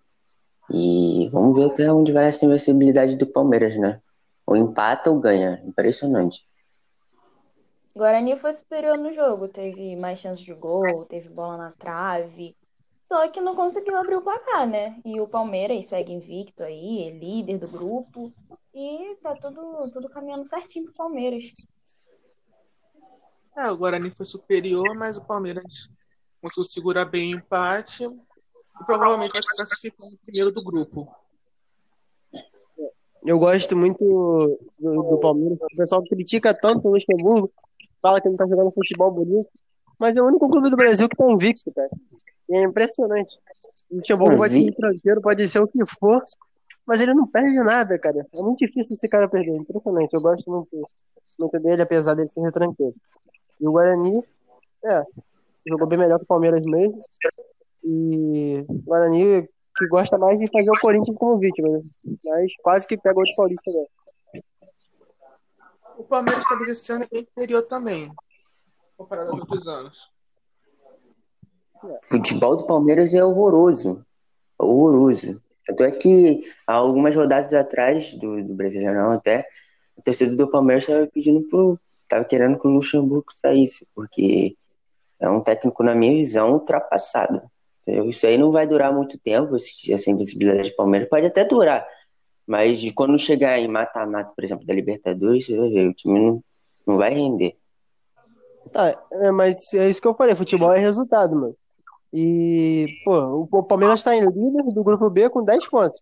E 0.71 1.29
vamos 1.33 1.57
ver 1.57 1.71
até 1.71 1.93
onde 1.93 2.13
vai 2.13 2.27
essa 2.27 2.45
invencibilidade 2.45 3.17
do 3.17 3.27
Palmeiras, 3.27 3.79
né? 3.79 4.01
Ou 4.47 4.57
empata 4.57 5.11
ou 5.11 5.19
ganha. 5.19 5.61
Impressionante. 5.65 6.47
Guarani 7.97 8.39
foi 8.39 8.53
superior 8.53 8.97
no 8.97 9.13
jogo, 9.13 9.49
teve 9.49 9.97
mais 9.97 10.21
chances 10.21 10.45
de 10.45 10.55
gol, 10.55 11.05
teve 11.07 11.29
bola 11.29 11.57
na 11.57 11.73
trave, 11.73 12.55
só 13.09 13.27
que 13.29 13.41
não 13.41 13.57
conseguiu 13.57 13.97
abrir 13.97 14.17
o 14.17 14.23
placar, 14.23 14.69
né? 14.69 14.85
E 15.05 15.19
o 15.19 15.27
Palmeiras 15.27 15.87
segue 15.87 16.13
invicto 16.13 16.63
aí, 16.63 17.09
é 17.09 17.11
líder 17.11 17.59
do 17.59 17.67
grupo, 17.67 18.31
e 18.79 19.17
tá 19.17 19.35
tudo, 19.35 19.81
tudo 19.93 20.09
caminhando 20.09 20.49
certinho 20.49 20.85
pro 20.85 20.95
Palmeiras. 20.95 21.53
É, 23.57 23.69
o 23.73 23.77
Guarani 23.77 24.13
foi 24.17 24.25
superior, 24.25 24.97
mas 24.97 25.17
o 25.17 25.25
Palmeiras 25.25 25.91
conseguiu 26.41 26.65
segurar 26.65 27.05
bem 27.07 27.35
o 27.35 27.39
empate 27.39 28.05
e 28.05 28.85
provavelmente 28.87 29.33
vai 29.33 29.43
se 29.43 29.57
classificar 29.57 30.09
no 30.13 30.19
primeiro 30.19 30.53
do 30.53 30.63
grupo. 30.63 31.13
Eu 33.25 33.37
gosto 33.37 33.77
muito 33.77 33.99
do, 34.79 35.03
do 35.03 35.19
Palmeiras. 35.19 35.59
O 35.61 35.77
pessoal 35.77 36.05
critica 36.05 36.55
tanto 36.55 36.87
o 36.87 36.93
Luxemburgo, 36.93 37.51
fala 38.01 38.21
que 38.21 38.29
não 38.29 38.37
tá 38.37 38.47
jogando 38.47 38.71
futebol 38.71 39.11
bonito, 39.11 39.51
mas 40.01 40.17
é 40.17 40.23
o 40.23 40.27
único 40.27 40.49
clube 40.49 40.71
do 40.71 40.77
Brasil 40.77 41.09
que 41.09 41.17
tá 41.17 41.29
invicto, 41.29 41.73
cara. 41.73 41.89
E 42.49 42.57
é 42.57 42.63
impressionante. 42.63 43.41
O 43.91 43.97
Luxemburgo 43.97 44.39
pode 44.39 44.55
ser 44.55 44.69
estrangeiro, 44.69 45.21
pode 45.21 45.49
ser 45.49 45.59
o 45.59 45.67
que 45.67 45.85
for, 45.99 46.23
mas 46.89 47.03
ele 47.03 47.13
não 47.13 47.27
perde 47.27 47.55
nada, 47.59 47.99
cara. 47.99 48.27
É 48.35 48.43
muito 48.43 48.61
difícil 48.61 48.95
esse 48.95 49.07
cara 49.11 49.29
perder. 49.29 49.55
Impressionante. 49.55 50.15
Eu 50.15 50.23
gosto 50.23 50.51
muito, 50.51 50.69
muito 51.39 51.61
dele, 51.61 51.83
apesar 51.83 52.15
dele 52.15 52.31
ser 52.31 52.41
retranqueiro. 52.41 52.95
E 53.61 53.69
o 53.69 53.73
Guarani, 53.73 54.25
é, 54.83 55.05
jogou 55.69 55.87
bem 55.87 55.99
melhor 55.99 56.17
que 56.19 56.25
o 56.25 56.27
Palmeiras 56.27 56.65
mesmo. 56.65 56.99
E 57.85 58.65
o 58.67 58.83
Guarani 58.85 59.47
que 59.77 59.87
gosta 59.89 60.17
mais 60.17 60.39
de 60.39 60.51
fazer 60.51 60.71
o 60.71 60.81
Corinthians 60.81 61.17
como 61.19 61.39
vítima, 61.39 61.69
né? 61.69 61.81
Mas 62.31 62.53
quase 62.63 62.89
que 62.89 62.97
pega 62.97 63.19
outro 63.19 63.35
paulista 63.37 63.71
né? 64.33 64.43
O 65.99 66.05
Palmeiras 66.05 66.45
ano 66.91 67.05
é 67.05 67.09
bem 67.09 67.29
inferior 67.37 67.63
também, 67.65 68.11
comparado 68.97 69.31
aos 69.31 69.41
outros 69.41 69.69
anos. 69.69 70.11
O 71.85 71.99
futebol 72.03 72.57
do 72.57 72.67
Palmeiras 72.67 73.13
é 73.13 73.23
horroroso. 73.23 74.05
Horroroso. 74.59 75.41
Tanto 75.69 75.85
é 75.85 75.91
que 75.91 76.41
há 76.67 76.73
algumas 76.73 77.15
rodadas 77.15 77.53
atrás 77.53 78.15
do, 78.15 78.43
do 78.43 78.55
Brasileirão 78.55 79.13
até, 79.13 79.47
a 79.99 80.03
torcida 80.03 80.35
do 80.35 80.51
Palmeiras 80.51 80.85
estava 80.85 81.07
pedindo 81.07 81.43
pro. 81.43 81.79
Tava 82.09 82.25
querendo 82.25 82.59
que 82.59 82.67
o 82.67 82.71
Luxemburgo 82.71 83.31
saísse, 83.31 83.87
porque 83.95 84.57
é 85.21 85.29
um 85.29 85.43
técnico, 85.43 85.83
na 85.83 85.95
minha 85.95 86.15
visão, 86.15 86.53
ultrapassado. 86.53 87.43
Isso 87.87 88.27
aí 88.27 88.39
não 88.39 88.51
vai 88.51 88.67
durar 88.67 88.93
muito 88.93 89.19
tempo, 89.19 89.57
essa 89.57 90.11
invisibilidade 90.11 90.71
do 90.71 90.77
Palmeiras. 90.77 91.09
Pode 91.09 91.27
até 91.27 91.45
durar, 91.45 91.87
mas 92.47 92.81
quando 92.93 93.19
chegar 93.19 93.59
em 93.59 93.69
mata-mata, 93.69 94.33
por 94.35 94.43
exemplo, 94.43 94.65
da 94.65 94.73
Libertadores, 94.73 95.45
você 95.45 95.55
vai 95.55 95.69
ver, 95.69 95.89
o 95.89 95.95
time 95.95 96.19
não, 96.19 96.45
não 96.87 96.97
vai 96.97 97.13
render. 97.13 97.59
Ah, 98.75 98.99
é, 99.13 99.31
mas 99.31 99.75
é 99.75 99.89
isso 99.89 100.01
que 100.01 100.09
eu 100.09 100.15
falei, 100.15 100.35
futebol 100.35 100.73
é 100.73 100.79
resultado, 100.79 101.37
mano. 101.37 101.57
E, 102.13 102.87
pô, 103.05 103.49
o 103.51 103.63
Palmeiras 103.63 104.03
tá 104.03 104.15
em 104.15 104.25
líder 104.25 104.63
do 104.65 104.83
grupo 104.83 105.11
B 105.11 105.29
com 105.29 105.45
10 105.45 105.69
pontos. 105.69 106.01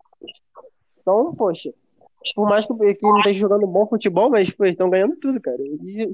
Então, 1.00 1.32
poxa, 1.32 1.72
por 2.34 2.48
mais 2.48 2.66
que, 2.66 2.74
que 2.74 3.06
não 3.06 3.18
esteja 3.18 3.40
jogando 3.40 3.66
bom 3.66 3.86
futebol, 3.86 4.30
mas, 4.30 4.50
pô, 4.50 4.64
estão 4.64 4.90
ganhando 4.90 5.16
tudo, 5.16 5.40
cara. 5.40 5.58
E, 5.60 6.10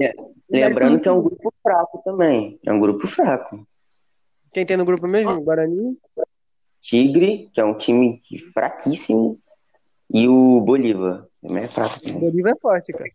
É, 0.00 0.14
Lembrando 0.50 1.00
que 1.00 1.08
é 1.08 1.12
um 1.12 1.22
grupo 1.22 1.52
fraco 1.62 2.02
também. 2.04 2.58
É 2.64 2.72
um 2.72 2.80
grupo 2.80 3.06
fraco. 3.06 3.66
quem 4.52 4.66
tem 4.66 4.76
no 4.76 4.84
grupo 4.84 5.06
mesmo? 5.06 5.40
Guarani. 5.40 5.96
Tigre, 6.80 7.50
que 7.52 7.60
é 7.60 7.64
um 7.64 7.76
time 7.76 8.18
fraquíssimo, 8.52 9.38
e 10.10 10.28
o 10.28 10.60
Bolívar. 10.60 11.26
Também 11.42 11.64
é 11.64 11.68
fraco. 11.68 11.98
Bolívar 12.18 12.52
é 12.52 12.60
forte, 12.60 12.92
cara. 12.92 13.10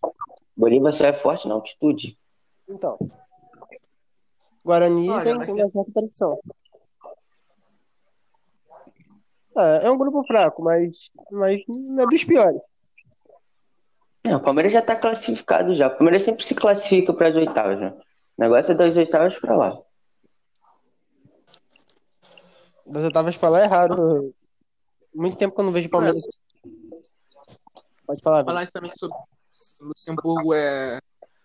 Bolívar 0.56 0.94
só 0.94 1.06
é 1.06 1.14
forte 1.14 1.48
na 1.48 1.56
altitude. 1.56 2.18
Então. 2.70 2.98
Guarani 4.64 5.10
Olha, 5.10 5.24
tem 5.24 5.42
tem 5.42 5.54
uma 5.54 5.72
certa 5.72 5.92
tradição. 5.92 6.40
É, 9.58 9.88
é 9.88 9.92
um 9.92 9.98
grupo 9.98 10.24
fraco, 10.24 10.64
mas, 10.64 10.92
mas 11.32 11.62
não 11.68 12.04
é 12.04 12.08
dos 12.08 12.24
piores. 12.24 12.62
Não, 14.26 14.38
o 14.38 14.42
Palmeiras 14.42 14.72
já 14.72 14.82
tá 14.82 14.96
classificado 14.96 15.76
já. 15.76 15.88
O 15.88 15.98
Palmeiras 15.98 16.24
sempre 16.24 16.44
se 16.46 16.56
classifica 16.56 17.14
para 17.14 17.28
as 17.28 17.36
oitavas, 17.36 17.80
né? 17.80 17.94
O 18.38 18.42
negócio 18.42 18.72
é 18.72 18.76
das 18.76 18.96
oitavas 18.96 19.38
para 19.38 19.56
lá. 19.56 19.82
Das 22.86 23.04
oitavas 23.04 23.38
pra 23.38 23.50
lá 23.50 23.60
é 23.60 23.66
raro. 23.66 24.34
Muito 25.14 25.38
tempo 25.38 25.54
que 25.54 25.62
eu 25.62 25.66
não 25.66 25.74
vejo 25.74 25.90
Palmeiras. 25.90 26.22
Pode 28.08 28.24
falar. 28.24 28.44
Falar 28.46 28.72
também 28.72 28.92
sobre 28.98 29.18
se 29.52 29.84
o 29.84 29.88
Luxemburgo 29.88 30.54
é 30.54 31.00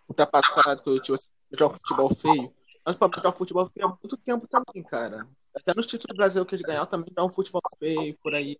ultrapassado, 0.08 0.98
tipo, 1.00 1.14
assim, 1.14 1.28
joga 1.52 1.76
futebol 1.76 2.14
feio. 2.14 2.57
Mas 2.88 2.96
o 2.96 2.98
Palmeiras 3.00 3.22
joga 3.22 3.36
futebol 3.36 3.70
feio 3.70 3.86
há 3.86 3.90
muito 3.90 4.16
tempo 4.16 4.48
também, 4.48 4.82
cara. 4.82 5.28
Até 5.54 5.74
nos 5.76 5.86
títulos 5.86 6.16
brasileiros 6.16 6.48
que 6.48 6.54
eles 6.54 6.64
ganharam 6.64 6.86
também 6.86 7.12
joga 7.14 7.28
um 7.28 7.32
futebol 7.34 7.60
feio 7.78 8.16
por 8.22 8.34
aí. 8.34 8.56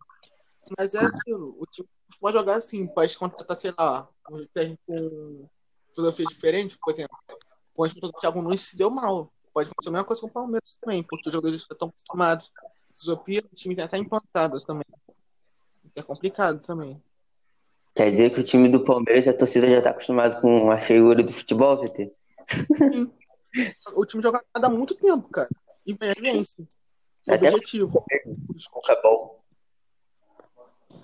Mas 0.76 0.92
é 0.92 0.98
aquilo, 0.98 1.46
o 1.58 1.64
time 1.64 1.88
pode 2.20 2.36
jogar 2.36 2.58
assim, 2.58 2.86
pode 2.88 3.16
contratar, 3.16 3.56
sei 3.56 3.72
lá, 3.78 4.06
um 4.30 4.46
técnico 4.52 4.82
com 4.86 5.48
filosofia 5.94 6.26
diferente, 6.26 6.76
por 6.78 6.92
exemplo. 6.92 7.16
O 7.74 8.12
Thiago 8.20 8.42
Nunes 8.42 8.60
se 8.60 8.76
deu 8.76 8.90
mal. 8.90 9.32
Pode 9.50 9.70
fazer 9.74 9.88
a 9.88 9.92
mesma 9.92 10.04
coisa 10.04 10.20
com 10.20 10.28
o 10.28 10.30
Palmeiras 10.30 10.78
também, 10.78 11.02
porque 11.02 11.30
os 11.30 11.32
jogadores 11.32 11.62
estão 11.62 11.88
acostumados. 11.88 12.50
Filosofia, 12.94 13.42
o 13.50 13.56
time 13.56 13.74
já 13.74 13.86
está 13.86 13.96
implantado 13.96 14.62
também. 14.66 14.84
Isso 15.86 15.98
é 15.98 16.02
complicado 16.02 16.62
também. 16.66 17.02
Quer 17.96 18.10
dizer 18.10 18.28
que 18.28 18.40
o 18.40 18.44
time 18.44 18.68
do 18.68 18.84
Palmeiras, 18.84 19.26
a 19.26 19.32
torcida 19.32 19.66
já 19.70 19.80
tá 19.80 19.88
acostumada 19.88 20.38
com 20.38 20.70
a 20.70 20.76
feiura 20.76 21.22
do 21.22 21.32
futebol, 21.32 21.80
PT? 21.80 22.12
O 23.96 24.04
time 24.04 24.22
joga 24.22 24.42
nada 24.54 24.68
há 24.68 24.70
muito 24.70 24.94
tempo, 24.94 25.28
cara. 25.30 25.48
E 25.86 25.94
vence. 25.94 26.54
Até 27.28 27.50
objetivo. 27.50 28.04
Acabou. 28.84 29.36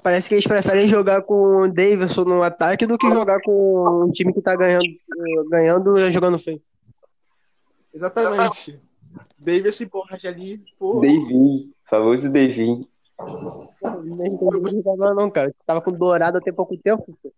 Parece 0.02 0.28
que 0.28 0.34
eles 0.34 0.46
preferem 0.46 0.86
jogar 0.86 1.22
com 1.22 1.62
o 1.62 1.68
Davidson 1.68 2.24
no 2.24 2.42
ataque 2.42 2.86
do 2.86 2.98
que 2.98 3.08
jogar 3.08 3.40
com 3.40 4.04
um 4.04 4.10
time 4.10 4.34
que 4.34 4.42
tá 4.42 4.54
ganhando, 4.54 4.84
ganhando 5.48 5.98
e 5.98 6.10
jogando 6.10 6.38
feio. 6.38 6.62
Exatamente. 7.92 8.78
Davis 9.38 9.80
e 9.80 9.86
porra 9.86 10.18
de 10.18 10.26
ali, 10.26 10.62
pô. 10.78 11.00
Devin, 11.00 11.72
famoso 11.84 12.30
Devin. 12.30 12.86
Não 13.82 14.26
entendi 14.26 14.82
não, 14.84 15.14
não, 15.14 15.30
cara. 15.30 15.54
Tava 15.64 15.80
com 15.80 15.92
dourado 15.92 16.38
até 16.38 16.52
pouco 16.52 16.76
tempo. 16.76 17.16
pô. 17.22 17.32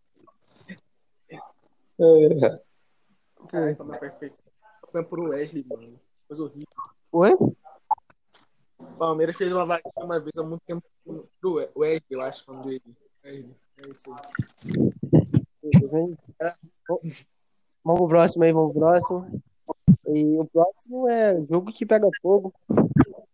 Caraca, 3.48 3.84
mas 3.84 4.00
perfeito. 4.00 4.45
Tô 4.86 4.92
falando 4.92 5.08
pro 5.08 5.30
Wesley, 5.30 5.64
mano. 5.68 6.00
Coisa 6.28 6.44
horrível. 6.44 6.66
Oi? 7.12 7.32
O 8.78 8.98
Palmeiras 8.98 9.36
fez 9.36 9.52
uma 9.52 9.66
vaga 9.66 9.82
uma 9.96 10.20
vez 10.20 10.36
há 10.38 10.42
muito 10.42 10.62
tempo 10.64 10.82
pro 11.40 11.70
Wesley, 11.76 12.02
eu 12.10 12.20
acho, 12.20 12.44
o 12.48 12.54
nome 12.54 12.66
dele. 12.66 12.96
Wesley. 13.24 13.54
É 13.78 13.88
isso 13.88 14.12
aí. 14.12 14.20
Vamos 17.84 18.00
pro 18.00 18.08
próximo 18.08 18.44
aí, 18.44 18.52
vamos 18.52 18.72
pro 18.72 18.80
próximo. 18.80 19.42
E 20.08 20.38
o 20.38 20.44
próximo 20.46 21.08
é 21.08 21.44
jogo 21.46 21.72
que 21.72 21.84
pega 21.84 22.08
fogo. 22.22 22.54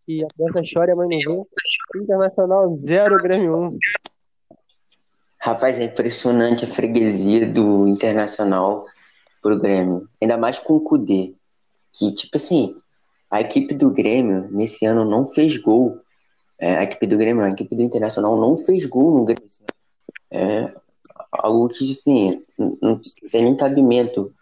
E 0.08 0.24
a 0.24 0.28
criança 0.28 0.62
chora 0.72 0.90
e 0.90 0.92
a 0.92 0.96
mãe 0.96 1.08
não 1.24 1.44
vê. 1.44 2.02
Internacional 2.02 2.66
0, 2.66 3.18
Grêmio 3.18 3.58
1. 3.58 3.78
Rapaz, 5.38 5.78
é 5.78 5.84
impressionante 5.84 6.64
a 6.64 6.68
freguesia 6.68 7.46
do 7.46 7.86
Internacional 7.86 8.86
pro 9.42 9.60
Grêmio. 9.60 10.08
Ainda 10.20 10.36
mais 10.36 10.58
com 10.58 10.74
o 10.74 10.80
Kudê. 10.80 11.34
Que, 11.92 12.12
tipo 12.12 12.36
assim, 12.36 12.74
a 13.30 13.40
equipe 13.40 13.74
do 13.74 13.90
Grêmio 13.90 14.48
nesse 14.50 14.84
ano 14.84 15.04
não 15.04 15.26
fez 15.26 15.56
gol. 15.56 15.98
É, 16.58 16.76
a 16.76 16.82
equipe 16.84 17.06
do 17.06 17.16
Grêmio, 17.18 17.44
a 17.44 17.50
equipe 17.50 17.74
do 17.74 17.82
Internacional 17.82 18.36
não 18.40 18.56
fez 18.56 18.84
gol 18.86 19.12
no 19.18 19.24
Grêmio. 19.24 19.48
É 20.30 20.74
algo 21.32 21.68
que, 21.68 21.90
assim, 21.90 22.30
não 22.80 23.00
tem 23.30 23.44
nem 23.44 23.56
cabimento. 23.56 24.32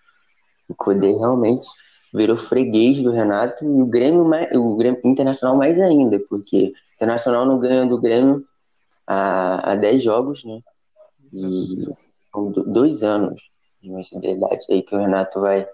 O 0.69 0.75
Kudê 0.75 1.13
realmente 1.13 1.67
virou 2.13 2.37
freguês 2.37 3.03
do 3.03 3.11
Renato 3.11 3.65
e 3.65 3.83
o 3.83 3.87
Grêmio, 3.87 4.23
o 4.55 4.77
Grêmio 4.77 5.01
Internacional 5.05 5.57
mais 5.57 5.81
ainda, 5.81 6.19
porque 6.29 6.67
o 6.67 6.95
Internacional 6.95 7.47
não 7.47 7.59
ganha 7.59 7.87
do 7.87 8.01
Grêmio 8.01 8.45
há, 9.07 9.73
há 9.73 9.75
10 9.77 10.03
jogos, 10.03 10.45
né? 10.45 10.61
E 11.33 11.87
são 12.33 12.51
do- 12.51 12.65
dois 12.65 13.03
anos 13.03 13.41
de 13.81 13.89
invencibilidade 13.91 14.67
aí 14.69 14.83
que 14.83 14.95
o 14.95 14.99
Renato 14.99 15.41
vai, 15.41 15.67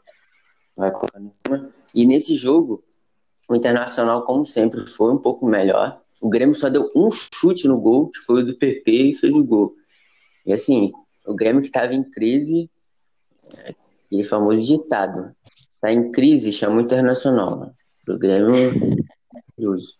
vai 0.76 0.92
em 1.18 1.30
cima. 1.32 1.70
E 1.94 2.04
nesse 2.04 2.36
jogo, 2.36 2.84
o 3.48 3.54
Internacional, 3.54 4.24
como 4.24 4.44
sempre, 4.44 4.86
foi 4.86 5.12
um 5.12 5.18
pouco 5.18 5.46
melhor. 5.46 6.00
O 6.20 6.28
Grêmio 6.28 6.54
só 6.54 6.68
deu 6.68 6.88
um 6.94 7.10
chute 7.10 7.66
no 7.66 7.80
gol, 7.80 8.08
que 8.08 8.18
foi 8.18 8.42
o 8.42 8.46
do 8.46 8.56
PP, 8.56 8.90
e 8.90 9.14
fez 9.14 9.34
o 9.34 9.44
gol. 9.44 9.74
E 10.44 10.52
assim, 10.52 10.92
o 11.26 11.34
Grêmio 11.34 11.62
que 11.62 11.68
estava 11.68 11.94
em 11.94 12.04
crise, 12.04 12.70
é, 13.54 13.74
aquele 14.06 14.24
famoso 14.24 14.62
ditado, 14.62 15.34
tá 15.80 15.92
em 15.92 16.12
crise, 16.12 16.52
chama 16.52 16.76
o 16.76 16.80
Internacional. 16.80 17.72
O 18.08 18.18
Grêmio, 18.18 18.72
curioso. 19.54 19.98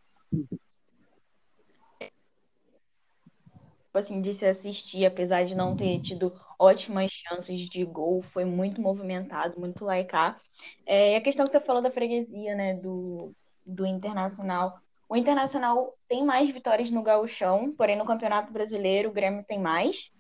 tipo 3.96 3.98
assim, 3.98 4.20
de 4.20 4.34
se 4.34 4.44
assistir, 4.44 5.06
apesar 5.06 5.44
de 5.44 5.54
não 5.54 5.74
ter 5.74 6.00
tido 6.00 6.30
ótimas 6.58 7.10
chances 7.10 7.68
de 7.68 7.84
gol, 7.84 8.22
foi 8.32 8.44
muito 8.44 8.80
movimentado, 8.80 9.58
muito 9.58 9.84
laicar. 9.84 10.36
É, 10.84 11.12
e 11.12 11.16
a 11.16 11.20
questão 11.20 11.46
que 11.46 11.52
você 11.52 11.60
falou 11.60 11.82
da 11.82 11.90
freguesia, 11.90 12.54
né, 12.54 12.74
do, 12.74 13.34
do 13.64 13.86
Internacional. 13.86 14.78
O 15.08 15.16
Internacional 15.16 15.94
tem 16.08 16.24
mais 16.24 16.50
vitórias 16.50 16.90
no 16.90 17.02
Gauchão, 17.02 17.68
porém 17.76 17.96
no 17.96 18.04
Campeonato 18.04 18.52
Brasileiro 18.52 19.10
o 19.10 19.12
Grêmio 19.12 19.44
tem 19.44 19.58
mais. 19.58 20.10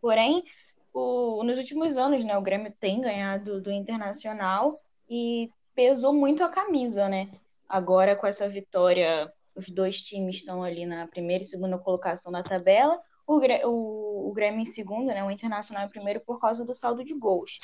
Porém, 0.00 0.44
o, 0.92 1.42
nos 1.42 1.58
últimos 1.58 1.96
anos, 1.96 2.24
né, 2.24 2.36
o 2.36 2.42
Grêmio 2.42 2.72
tem 2.78 3.00
ganhado 3.00 3.60
do 3.60 3.70
Internacional 3.70 4.68
e 5.08 5.50
pesou 5.74 6.12
muito 6.12 6.44
a 6.44 6.48
camisa, 6.48 7.08
né? 7.08 7.30
Agora 7.68 8.16
com 8.16 8.26
essa 8.26 8.44
vitória 8.44 9.32
os 9.54 9.68
dois 9.68 10.00
times 10.00 10.36
estão 10.36 10.62
ali 10.62 10.86
na 10.86 11.06
primeira 11.06 11.44
e 11.44 11.46
segunda 11.46 11.78
colocação 11.78 12.32
da 12.32 12.42
tabela. 12.42 13.00
O, 13.30 13.68
o, 13.68 14.30
o 14.30 14.32
Grêmio 14.32 14.60
em 14.60 14.66
segundo, 14.66 15.06
né? 15.06 15.22
O 15.22 15.30
Internacional 15.30 15.86
em 15.86 15.88
primeiro 15.88 16.20
por 16.20 16.40
causa 16.40 16.64
do 16.64 16.74
saldo 16.74 17.04
de 17.04 17.14
gols. 17.14 17.58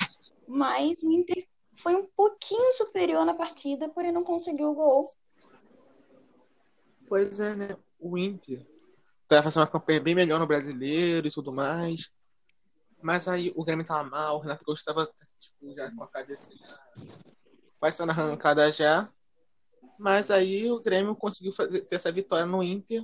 Mas 0.47 1.01
o 1.03 1.11
Inter 1.11 1.45
foi 1.83 1.93
um 1.93 2.07
pouquinho 2.15 2.73
superior 2.75 3.25
na 3.25 3.35
partida, 3.35 3.89
porém 3.89 4.13
não 4.13 4.23
conseguiu 4.23 4.71
o 4.71 4.75
gol. 4.75 5.01
Pois 7.05 7.39
é, 7.41 7.57
né? 7.57 7.67
O 7.99 8.17
Inter 8.17 8.65
tá 9.27 9.43
fazendo 9.43 9.63
uma 9.63 9.69
campanha 9.69 9.99
bem 9.99 10.15
melhor 10.15 10.39
no 10.39 10.47
brasileiro 10.47 11.27
e 11.27 11.31
tudo 11.31 11.51
mais. 11.51 12.09
Mas 13.01 13.27
aí 13.27 13.51
o 13.53 13.65
Grêmio 13.65 13.85
tava 13.85 14.09
mal, 14.09 14.37
o 14.37 14.39
Renato 14.39 14.63
Gaúcho 14.65 14.85
tava 14.85 15.05
tipo, 15.37 15.75
já 15.75 15.91
com 15.93 16.03
a 16.03 16.07
cabeça 16.07 16.49
já 16.55 17.05
quase 17.77 17.97
sendo 17.97 18.11
arrancada 18.11 18.71
já. 18.71 19.11
Mas 19.99 20.31
aí 20.31 20.71
o 20.71 20.79
Grêmio 20.79 21.13
conseguiu 21.13 21.51
fazer, 21.51 21.81
ter 21.81 21.97
essa 21.97 22.11
vitória 22.11 22.45
no 22.45 22.63
Inter, 22.63 23.03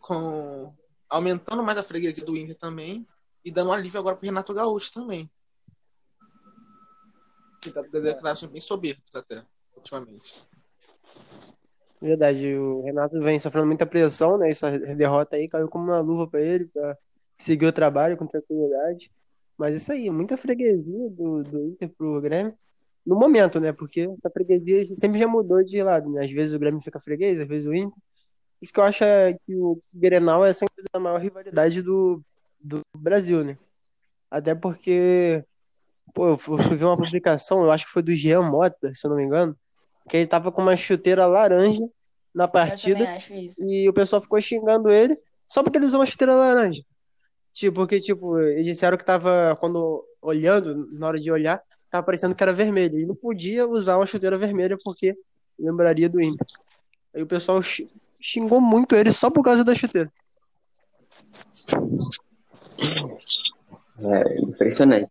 com 0.00 0.74
aumentando 1.08 1.62
mais 1.62 1.78
a 1.78 1.82
freguesia 1.82 2.24
do 2.24 2.36
Inter 2.36 2.56
também 2.56 3.06
e 3.44 3.50
dando 3.50 3.70
um 3.70 3.72
alívio 3.72 4.00
agora 4.00 4.16
pro 4.16 4.26
Renato 4.26 4.54
Gaúcho 4.54 4.92
também. 4.92 5.30
Que 7.62 7.70
tá 7.70 7.82
dando 7.82 8.02
declarações 8.02 8.50
bem 8.50 8.60
soberbas 8.60 9.14
até, 9.14 9.44
ultimamente. 9.76 10.36
Verdade, 12.00 12.54
o 12.54 12.82
Renato 12.82 13.20
vem 13.20 13.38
sofrendo 13.38 13.66
muita 13.66 13.86
pressão, 13.86 14.36
né? 14.36 14.50
Essa 14.50 14.78
derrota 14.78 15.36
aí 15.36 15.48
caiu 15.48 15.68
como 15.68 15.86
uma 15.86 16.00
luva 16.00 16.26
pra 16.28 16.40
ele, 16.40 16.66
pra 16.66 16.96
seguir 17.38 17.66
o 17.66 17.72
trabalho 17.72 18.16
com 18.16 18.26
tranquilidade. 18.26 19.10
Mas 19.56 19.74
isso 19.74 19.90
aí, 19.92 20.10
muita 20.10 20.36
freguesia 20.36 21.08
do, 21.10 21.42
do 21.42 21.64
Inter 21.68 21.88
pro 21.96 22.20
Grêmio. 22.20 22.54
No 23.04 23.16
momento, 23.16 23.58
né? 23.58 23.72
Porque 23.72 24.00
essa 24.00 24.28
freguesia 24.28 24.84
sempre 24.94 25.18
já 25.18 25.26
mudou 25.26 25.62
de 25.64 25.82
lado, 25.82 26.10
né? 26.10 26.24
Às 26.24 26.30
vezes 26.30 26.54
o 26.54 26.58
Grêmio 26.58 26.82
fica 26.82 27.00
freguês, 27.00 27.40
às 27.40 27.48
vezes 27.48 27.66
o 27.66 27.74
Inter. 27.74 27.98
Isso 28.60 28.72
que 28.72 28.80
eu 28.80 28.84
acho 28.84 29.04
é 29.04 29.34
que 29.34 29.54
o 29.54 29.80
Grenal 29.92 30.44
é 30.44 30.52
sempre 30.52 30.84
a 30.92 30.98
maior 30.98 31.20
rivalidade 31.20 31.82
do, 31.82 32.22
do 32.60 32.80
Brasil, 32.96 33.44
né? 33.44 33.58
Até 34.30 34.54
porque, 34.54 35.44
pô, 36.14 36.28
eu 36.30 36.36
fui 36.36 36.56
ver 36.76 36.84
uma 36.84 36.96
publicação, 36.96 37.62
eu 37.62 37.70
acho 37.70 37.86
que 37.86 37.92
foi 37.92 38.02
do 38.02 38.14
Jean 38.14 38.42
Mota, 38.42 38.92
se 38.94 39.06
eu 39.06 39.10
não 39.10 39.16
me 39.16 39.24
engano, 39.24 39.56
que 40.08 40.16
ele 40.16 40.26
tava 40.26 40.50
com 40.50 40.62
uma 40.62 40.76
chuteira 40.76 41.26
laranja 41.26 41.86
na 42.34 42.46
partida 42.48 43.18
e 43.58 43.88
o 43.88 43.92
pessoal 43.92 44.20
ficou 44.20 44.40
xingando 44.40 44.90
ele 44.90 45.18
só 45.48 45.62
porque 45.62 45.78
ele 45.78 45.86
usou 45.86 46.00
uma 46.00 46.06
chuteira 46.06 46.34
laranja. 46.34 46.82
Tipo, 47.52 47.76
porque, 47.76 48.00
tipo, 48.00 48.38
eles 48.38 48.66
disseram 48.66 48.98
que 48.98 49.04
tava, 49.04 49.56
quando 49.58 50.04
olhando, 50.20 50.88
na 50.92 51.06
hora 51.06 51.18
de 51.18 51.30
olhar, 51.30 51.62
tava 51.90 52.04
parecendo 52.04 52.34
que 52.34 52.42
era 52.42 52.52
vermelho. 52.52 52.98
E 52.98 53.06
não 53.06 53.14
podia 53.14 53.66
usar 53.66 53.96
uma 53.96 54.04
chuteira 54.04 54.36
vermelha 54.36 54.76
porque 54.84 55.16
lembraria 55.58 56.08
do 56.08 56.20
Inter. 56.20 56.46
Aí 57.14 57.22
o 57.22 57.26
pessoal 57.26 57.60
xingou 58.20 58.60
muito 58.60 58.94
ele 58.94 59.12
só 59.12 59.30
por 59.30 59.42
causa 59.42 59.64
da 59.64 59.74
chuteira. 59.74 60.12
É 63.98 64.40
impressionante, 64.40 65.10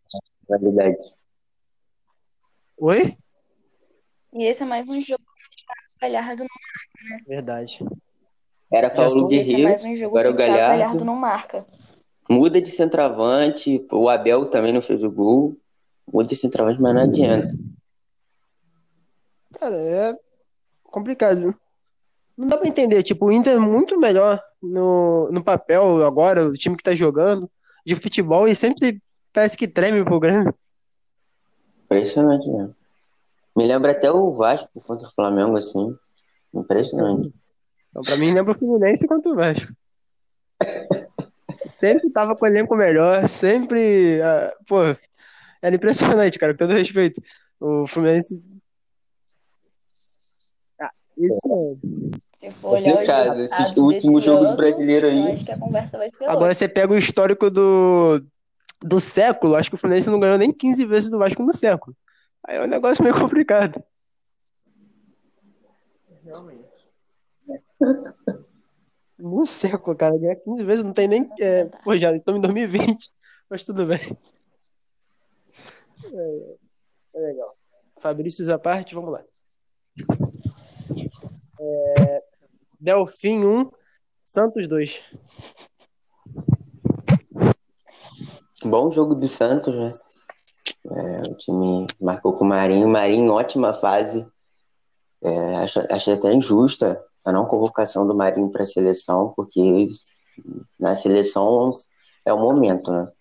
na 0.50 0.58
verdade. 0.58 0.98
Oi? 2.78 3.18
E 4.34 4.44
esse 4.44 4.64
é 4.64 4.66
mais 4.66 4.90
um 4.90 5.02
jogo 5.02 5.24
que 5.24 5.62
o 5.62 6.02
Galhardo 6.02 6.44
não 6.44 7.26
Verdade. 7.28 7.80
Era 8.72 8.90
Paulo 8.90 9.26
é 9.26 9.30
Guerreiro, 9.30 9.64
mais 9.64 9.84
um 9.84 9.96
jogo 9.96 10.18
agora 10.18 10.30
o 10.30 10.34
o 10.34 10.38
Galhardo. 10.38 10.80
Galhardo 10.80 11.06
não 11.06 11.16
marca. 11.16 11.66
Muda 12.30 12.62
de 12.62 12.72
centroavante, 12.72 13.86
o 13.92 14.10
Abel 14.10 14.50
também 14.50 14.74
não 14.74 14.82
fez 14.82 15.04
o 15.04 15.12
gol. 15.12 15.56
Muda 16.12 16.28
de 16.28 16.36
centroavante, 16.36 16.82
mas 16.82 16.96
não 16.96 17.04
adianta. 17.04 17.56
Cara, 19.60 19.76
é 19.76 20.20
complicado. 20.84 21.40
viu? 21.40 21.56
Não 22.38 22.48
dá 22.48 22.58
pra 22.58 22.68
entender. 22.68 23.02
Tipo, 23.04 23.26
o 23.26 23.32
Inter 23.32 23.54
é 23.54 23.60
muito 23.60 24.00
melhor 24.00 24.42
no, 24.62 25.30
no 25.32 25.44
papel 25.44 26.06
agora, 26.06 26.46
o 26.46 26.54
time 26.54 26.76
que 26.76 26.84
tá 26.84 26.94
jogando, 26.94 27.50
de 27.86 27.96
futebol, 27.96 28.48
e 28.48 28.56
sempre 28.56 29.02
parece 29.32 29.58
que 29.58 29.68
treme 29.68 30.04
pro 30.04 30.20
Grêmio. 30.20 30.54
Impressionante 31.86 32.48
mesmo. 32.50 32.76
Me 33.56 33.66
lembra 33.66 33.92
até 33.92 34.12
o 34.12 34.32
Vasco 34.34 34.82
contra 34.82 35.08
o 35.08 35.12
Flamengo, 35.12 35.58
assim. 35.58 35.96
Impressionante. 36.54 37.34
Então, 37.90 38.02
pra 38.02 38.18
mim, 38.18 38.34
lembra 38.34 38.54
o 38.54 38.58
Fluminense 38.58 39.08
contra 39.08 39.32
o 39.32 39.36
Vasco. 39.36 39.72
Sempre 41.70 42.10
tava 42.10 42.36
com 42.36 42.46
o 42.46 42.48
elenco 42.48 42.76
melhor, 42.76 43.28
sempre. 43.28 44.22
ah, 44.22 44.54
pô, 44.68 44.82
era 45.62 45.76
impressionante, 45.76 46.38
cara, 46.38 46.54
pelo 46.54 46.74
respeito. 46.74 47.20
O 47.60 47.88
Fluminense. 47.88 48.40
Ah, 50.80 50.92
isso 51.18 51.48
é. 51.52 52.18
Se 52.46 52.52
for 52.60 52.74
olhar 52.74 52.92
Complicado. 52.92 53.42
Esse 53.42 53.80
último 53.80 54.22
jogo 54.22 54.46
do 54.46 54.56
brasileiro 54.56 55.08
aí. 55.08 55.32
acho 55.32 55.46
que 55.46 55.52
a 55.52 55.60
conversa 55.60 55.98
vai 55.98 56.12
ser 56.12 56.24
Agora 56.26 56.36
outra. 56.36 56.54
você 56.54 56.70
pega 56.70 56.94
o 56.94 56.98
histórico 56.98 57.50
do, 57.50 58.22
do 58.84 59.00
século, 59.00 59.56
acho 59.56 59.70
que 59.70 59.76
o 59.76 59.78
Fluminense 59.80 60.10
não 60.10 60.20
ganhou 60.20 60.38
nem 60.38 60.54
15 60.54 60.86
vezes 60.86 61.10
do 61.10 61.18
Vasco 61.18 61.42
no 61.42 61.54
século. 61.56 61.96
Aí 62.48 62.58
é 62.58 62.62
um 62.62 62.68
negócio 62.68 63.04
meio 63.04 63.16
complicado. 63.20 63.84
Realmente. 66.24 66.86
No 69.18 69.46
seco, 69.46 69.96
cara. 69.96 70.18
Ganhar 70.18 70.36
15 70.36 70.64
vezes 70.64 70.84
não 70.86 70.94
tem 70.94 71.08
nem. 71.08 71.30
É... 71.40 71.66
Pô, 71.84 71.98
já 71.98 72.16
estamos 72.16 72.38
em 72.38 72.42
2020, 72.42 73.10
mas 73.50 73.66
tudo 73.66 73.88
bem. 73.88 74.00
É, 76.04 76.56
é 77.16 77.20
legal. 77.20 77.58
Fabrício 77.98 78.54
à 78.54 78.60
parte, 78.60 78.94
vamos 78.94 79.14
lá. 79.14 79.24
É... 81.60 82.35
Delfim 82.80 83.46
1, 83.46 83.72
Santos 84.24 84.68
2. 84.68 85.04
Bom 88.64 88.90
jogo 88.90 89.14
do 89.14 89.28
Santos, 89.28 89.74
né? 89.74 89.88
É, 90.88 91.30
o 91.30 91.38
time 91.38 91.88
marcou 92.02 92.34
com 92.34 92.46
o 92.46 92.48
Marinho. 92.48 92.88
Marinho 92.88 93.32
ótima 93.32 93.74
fase. 93.74 94.28
É, 95.24 95.56
acho 95.58 96.12
até 96.12 96.34
injusta 96.34 96.92
a 97.26 97.32
não 97.32 97.48
convocação 97.48 98.08
do 98.08 98.16
Marinho 98.16 98.52
para 98.52 98.64
a 98.64 98.68
seleção, 98.68 99.34
porque 99.36 99.88
na 100.80 100.96
seleção 100.96 101.74
é 102.24 102.34
o 102.34 102.40
momento, 102.40 102.92
né? 102.92 103.12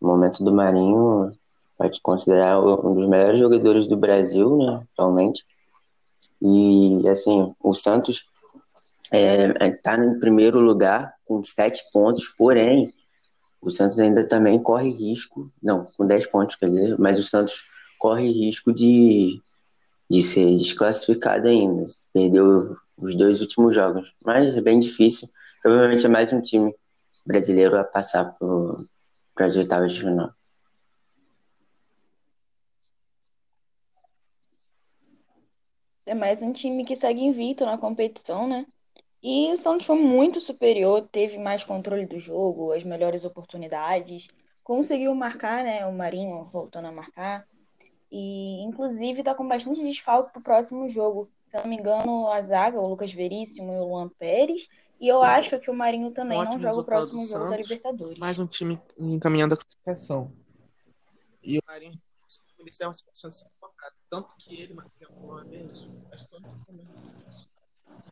O 0.00 0.06
momento 0.06 0.44
do 0.44 0.52
Marinho 0.52 1.32
pode 1.76 2.00
considerar 2.00 2.60
um 2.60 2.94
dos 2.94 3.08
melhores 3.08 3.38
jogadores 3.38 3.86
do 3.86 3.96
Brasil, 3.96 4.56
né, 4.58 4.86
atualmente. 4.92 5.44
E, 6.40 7.08
assim, 7.08 7.54
o 7.60 7.72
Santos 7.72 8.22
está 9.12 9.64
é, 9.64 9.70
tá 9.70 9.96
em 9.96 10.18
primeiro 10.18 10.60
lugar 10.60 11.14
com 11.24 11.42
sete 11.42 11.82
pontos, 11.92 12.28
porém, 12.36 12.92
o 13.60 13.70
Santos 13.70 13.98
ainda 13.98 14.26
também 14.26 14.62
corre 14.62 14.90
risco, 14.90 15.50
não, 15.62 15.86
com 15.96 16.06
dez 16.06 16.26
pontos, 16.26 16.56
quer 16.56 16.70
dizer, 16.70 16.98
mas 16.98 17.18
o 17.18 17.24
Santos 17.24 17.66
corre 17.98 18.30
risco 18.30 18.72
de, 18.72 19.40
de 20.08 20.22
ser 20.22 20.56
desclassificado 20.56 21.48
ainda. 21.48 21.86
Perdeu 22.12 22.76
os 22.96 23.16
dois 23.16 23.40
últimos 23.40 23.74
jogos, 23.74 24.14
mas 24.24 24.56
é 24.56 24.60
bem 24.60 24.78
difícil. 24.78 25.28
Provavelmente 25.62 26.06
é 26.06 26.08
mais 26.08 26.32
um 26.32 26.40
time 26.40 26.74
brasileiro 27.26 27.78
a 27.78 27.84
passar 27.84 28.36
para 29.34 29.46
as 29.46 29.56
oitavas 29.56 29.92
de 29.92 30.00
final. 30.00 30.32
É 36.06 36.14
mais 36.14 36.40
um 36.40 36.54
time 36.54 36.86
que 36.86 36.96
segue 36.96 37.20
invicto 37.20 37.66
na 37.66 37.76
competição, 37.76 38.48
né? 38.48 38.64
E 39.22 39.52
o 39.52 39.56
Santos 39.56 39.86
foi 39.86 39.96
muito 39.96 40.40
superior, 40.40 41.08
teve 41.10 41.38
mais 41.38 41.64
controle 41.64 42.06
do 42.06 42.20
jogo, 42.20 42.72
as 42.72 42.84
melhores 42.84 43.24
oportunidades, 43.24 44.28
conseguiu 44.62 45.14
marcar, 45.14 45.64
né? 45.64 45.84
O 45.86 45.92
Marinho 45.92 46.44
voltando 46.52 46.86
a 46.86 46.92
marcar. 46.92 47.46
E, 48.10 48.62
inclusive, 48.62 49.22
tá 49.22 49.34
com 49.34 49.46
bastante 49.46 49.82
desfalque 49.82 50.32
pro 50.32 50.42
próximo 50.42 50.88
jogo. 50.88 51.28
Se 51.48 51.56
eu 51.56 51.62
não 51.62 51.70
me 51.70 51.76
engano, 51.76 52.28
a 52.28 52.42
zaga, 52.42 52.80
o 52.80 52.88
Lucas 52.88 53.12
Veríssimo 53.12 53.72
e 53.72 53.76
o 53.76 53.88
Luan 53.88 54.08
Pérez. 54.08 54.68
E 55.00 55.08
eu 55.08 55.22
acho 55.22 55.58
que 55.60 55.70
o 55.70 55.74
Marinho 55.74 56.10
também 56.12 56.42
não 56.44 56.58
joga 56.58 56.80
o 56.80 56.84
próximo 56.84 57.18
jogo 57.18 57.28
Santos, 57.28 57.50
da 57.50 57.56
Libertadores. 57.56 58.18
Mais 58.18 58.38
um 58.38 58.46
time 58.46 58.80
encaminhando 58.98 59.54
a 59.54 59.56
classificação. 59.56 60.32
E 61.42 61.58
o 61.58 61.62
Marinho 61.66 61.92
ele 62.58 62.70
é 62.82 62.86
uma 62.86 62.92
situação 62.92 63.30
tanto 64.10 64.34
que 64.38 64.62
ele 64.62 64.74
marcou 64.74 65.08
uma 65.16 65.44
vez, 65.44 65.86
acho 66.12 66.28
que. 66.28 66.36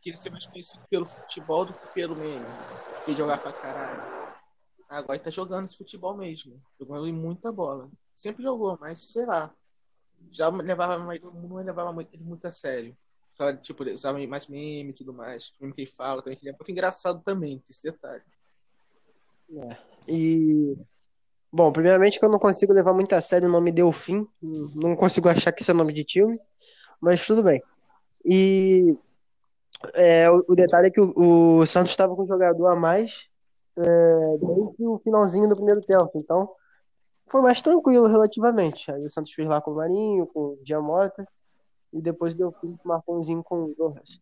Ele 0.06 0.16
ser 0.16 0.30
mais 0.30 0.46
conhecido 0.46 0.84
pelo 0.88 1.04
futebol 1.04 1.64
do 1.64 1.74
que 1.74 1.92
pelo 1.92 2.16
meme. 2.16 2.46
Que 3.04 3.16
jogar 3.16 3.38
pra 3.38 3.52
caralho. 3.52 4.02
Agora 4.88 5.18
tá 5.18 5.30
jogando 5.30 5.66
esse 5.66 5.76
futebol 5.76 6.16
mesmo. 6.16 6.60
Jogando 6.78 7.12
muita 7.12 7.52
bola. 7.52 7.90
Sempre 8.14 8.44
jogou, 8.44 8.78
mas 8.80 9.00
sei 9.12 9.26
lá. 9.26 9.52
Já 10.30 10.48
levava, 10.48 10.98
não 10.98 11.56
levava 11.56 11.92
muito, 11.92 12.14
ele 12.14 12.22
muito 12.22 12.46
a 12.46 12.50
sério. 12.50 12.96
Tipo, 13.60 13.84
usava 13.84 14.18
mais 14.26 14.46
meme 14.46 14.90
e 14.90 14.94
tudo 14.94 15.12
mais. 15.12 15.52
Meme 15.60 15.72
que 15.72 15.82
ele 15.82 15.90
fala 15.90 16.22
também, 16.22 16.36
que 16.38 16.44
ele 16.44 16.50
é 16.50 16.52
muito 16.52 16.70
engraçado 16.70 17.22
também, 17.22 17.62
esse 17.68 17.82
detalhe. 17.82 18.22
É. 19.50 19.76
E 20.08 20.76
Bom, 21.52 21.72
primeiramente 21.72 22.18
que 22.18 22.24
eu 22.24 22.30
não 22.30 22.38
consigo 22.38 22.72
levar 22.72 22.92
muito 22.92 23.14
a 23.14 23.20
sério 23.20 23.48
o 23.48 23.50
nome 23.50 23.72
Delfim. 23.72 24.26
Não 24.42 24.94
consigo 24.94 25.28
achar 25.28 25.52
que 25.52 25.62
isso 25.62 25.70
é 25.70 25.74
nome 25.74 25.94
de 25.94 26.04
time, 26.04 26.38
mas 27.00 27.26
tudo 27.26 27.42
bem. 27.42 27.62
E 28.24 28.96
é, 29.94 30.30
o, 30.30 30.54
detalhe 30.54 30.88
é 30.88 30.90
que 30.90 31.00
o, 31.00 31.58
o 31.58 31.66
Santos 31.66 31.90
estava 31.90 32.14
com 32.14 32.22
um 32.22 32.26
jogador 32.26 32.66
a 32.66 32.76
mais 32.76 33.28
é, 33.76 34.38
desde 34.38 34.86
o 34.86 34.98
finalzinho 34.98 35.48
do 35.48 35.56
primeiro 35.56 35.82
tempo. 35.82 36.10
Então, 36.14 36.50
foi 37.26 37.40
mais 37.42 37.60
tranquilo 37.60 38.06
relativamente. 38.06 38.90
Aí 38.90 39.04
o 39.04 39.10
Santos 39.10 39.32
fez 39.32 39.46
lá 39.48 39.60
com 39.60 39.72
o 39.72 39.76
Marinho, 39.76 40.26
com 40.26 40.40
o 40.40 40.58
Diamota, 40.62 41.26
e 41.92 42.00
depois 42.00 42.34
deu 42.34 42.52
fim 42.52 42.76
com 42.76 42.84
o 42.84 42.88
Marconzinho 42.88 43.42
com 43.42 43.64
o 43.64 43.74
Rojas. 43.78 44.20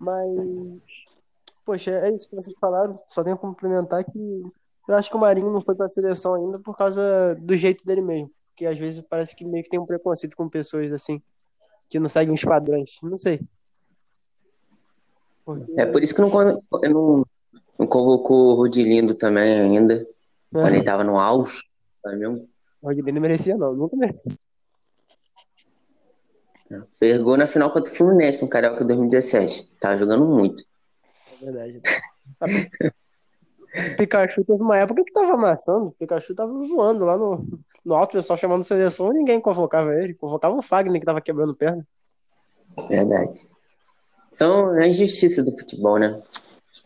Mas, 0.00 1.06
poxa, 1.64 1.90
é 1.90 2.10
isso 2.10 2.28
que 2.28 2.36
vocês 2.36 2.56
falaram. 2.58 2.98
Só 3.08 3.22
tenho 3.22 3.36
que 3.36 3.42
complementar 3.42 4.04
que 4.04 4.42
eu 4.88 4.94
acho 4.94 5.10
que 5.10 5.16
o 5.16 5.20
Marinho 5.20 5.52
não 5.52 5.60
foi 5.60 5.74
pra 5.74 5.88
seleção 5.88 6.34
ainda 6.34 6.58
por 6.58 6.76
causa 6.76 7.36
do 7.40 7.54
jeito 7.54 7.84
dele 7.84 8.02
mesmo. 8.02 8.30
Porque 8.48 8.66
às 8.66 8.78
vezes 8.78 9.02
parece 9.08 9.34
que 9.34 9.44
meio 9.44 9.64
que 9.64 9.70
tem 9.70 9.80
um 9.80 9.86
preconceito 9.86 10.36
com 10.36 10.48
pessoas 10.48 10.92
assim, 10.92 11.22
que 11.88 11.98
não 11.98 12.08
seguem 12.08 12.34
os 12.34 12.44
padrões. 12.44 12.98
Não 13.02 13.16
sei. 13.16 13.40
Porque... 15.44 15.80
É 15.80 15.86
por 15.86 16.02
isso 16.02 16.14
que 16.14 16.20
não, 16.20 16.30
não, 16.30 17.26
não 17.78 17.86
convocou 17.86 18.52
o 18.52 18.54
Rodilindo 18.54 19.14
também 19.14 19.60
ainda. 19.60 19.94
É. 19.94 20.06
Quando 20.50 20.74
ele 20.74 20.84
tava 20.84 21.04
no 21.04 21.18
auge. 21.18 21.62
Tá 22.02 22.12
mesmo? 22.12 22.48
O 22.80 22.88
Rodilindo 22.88 23.20
merecia, 23.20 23.56
não. 23.56 23.74
Nunca 23.74 23.96
merecia. 23.96 24.36
Fergou 26.98 27.36
na 27.36 27.46
final 27.46 27.70
contra 27.70 27.92
o 27.92 27.94
Fluminense 27.94 28.42
no 28.42 28.48
Carioca 28.48 28.84
2017. 28.84 29.72
Tava 29.78 29.96
jogando 29.96 30.24
muito. 30.24 30.64
É 31.40 31.44
verdade. 31.44 31.80
Tá 32.38 32.46
Pikachu 33.96 34.44
teve 34.44 34.62
uma 34.62 34.76
época 34.76 35.02
que 35.02 35.12
tava 35.12 35.32
amassando. 35.32 35.86
O 35.86 35.92
Pikachu 35.92 36.34
tava 36.34 36.52
voando 36.52 37.04
lá 37.04 37.16
no, 37.16 37.46
no 37.84 37.94
alto, 37.94 38.10
o 38.10 38.12
pessoal 38.18 38.36
chamando 38.38 38.64
seleção 38.64 39.10
e 39.10 39.18
ninguém 39.18 39.40
convocava 39.40 39.94
ele. 39.94 40.14
Convocava 40.14 40.54
o 40.54 40.62
Fagner 40.62 41.00
que 41.00 41.06
tava 41.06 41.20
quebrando 41.20 41.54
perna. 41.54 41.86
Verdade. 42.88 43.48
São 44.32 44.70
a 44.70 44.88
injustiça 44.88 45.42
do 45.42 45.52
futebol, 45.52 45.98
né? 45.98 46.20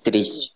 Triste. 0.02 0.52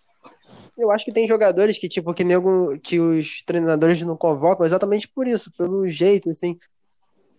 Eu 0.76 0.90
acho 0.90 1.04
que 1.04 1.12
tem 1.12 1.28
jogadores 1.28 1.78
que, 1.78 1.88
tipo, 1.88 2.12
que, 2.12 2.24
nego, 2.24 2.76
que 2.80 2.98
os 2.98 3.42
treinadores 3.42 4.02
não 4.02 4.16
convocam 4.16 4.66
exatamente 4.66 5.06
por 5.06 5.28
isso, 5.28 5.52
pelo 5.56 5.86
jeito, 5.86 6.28
assim. 6.30 6.58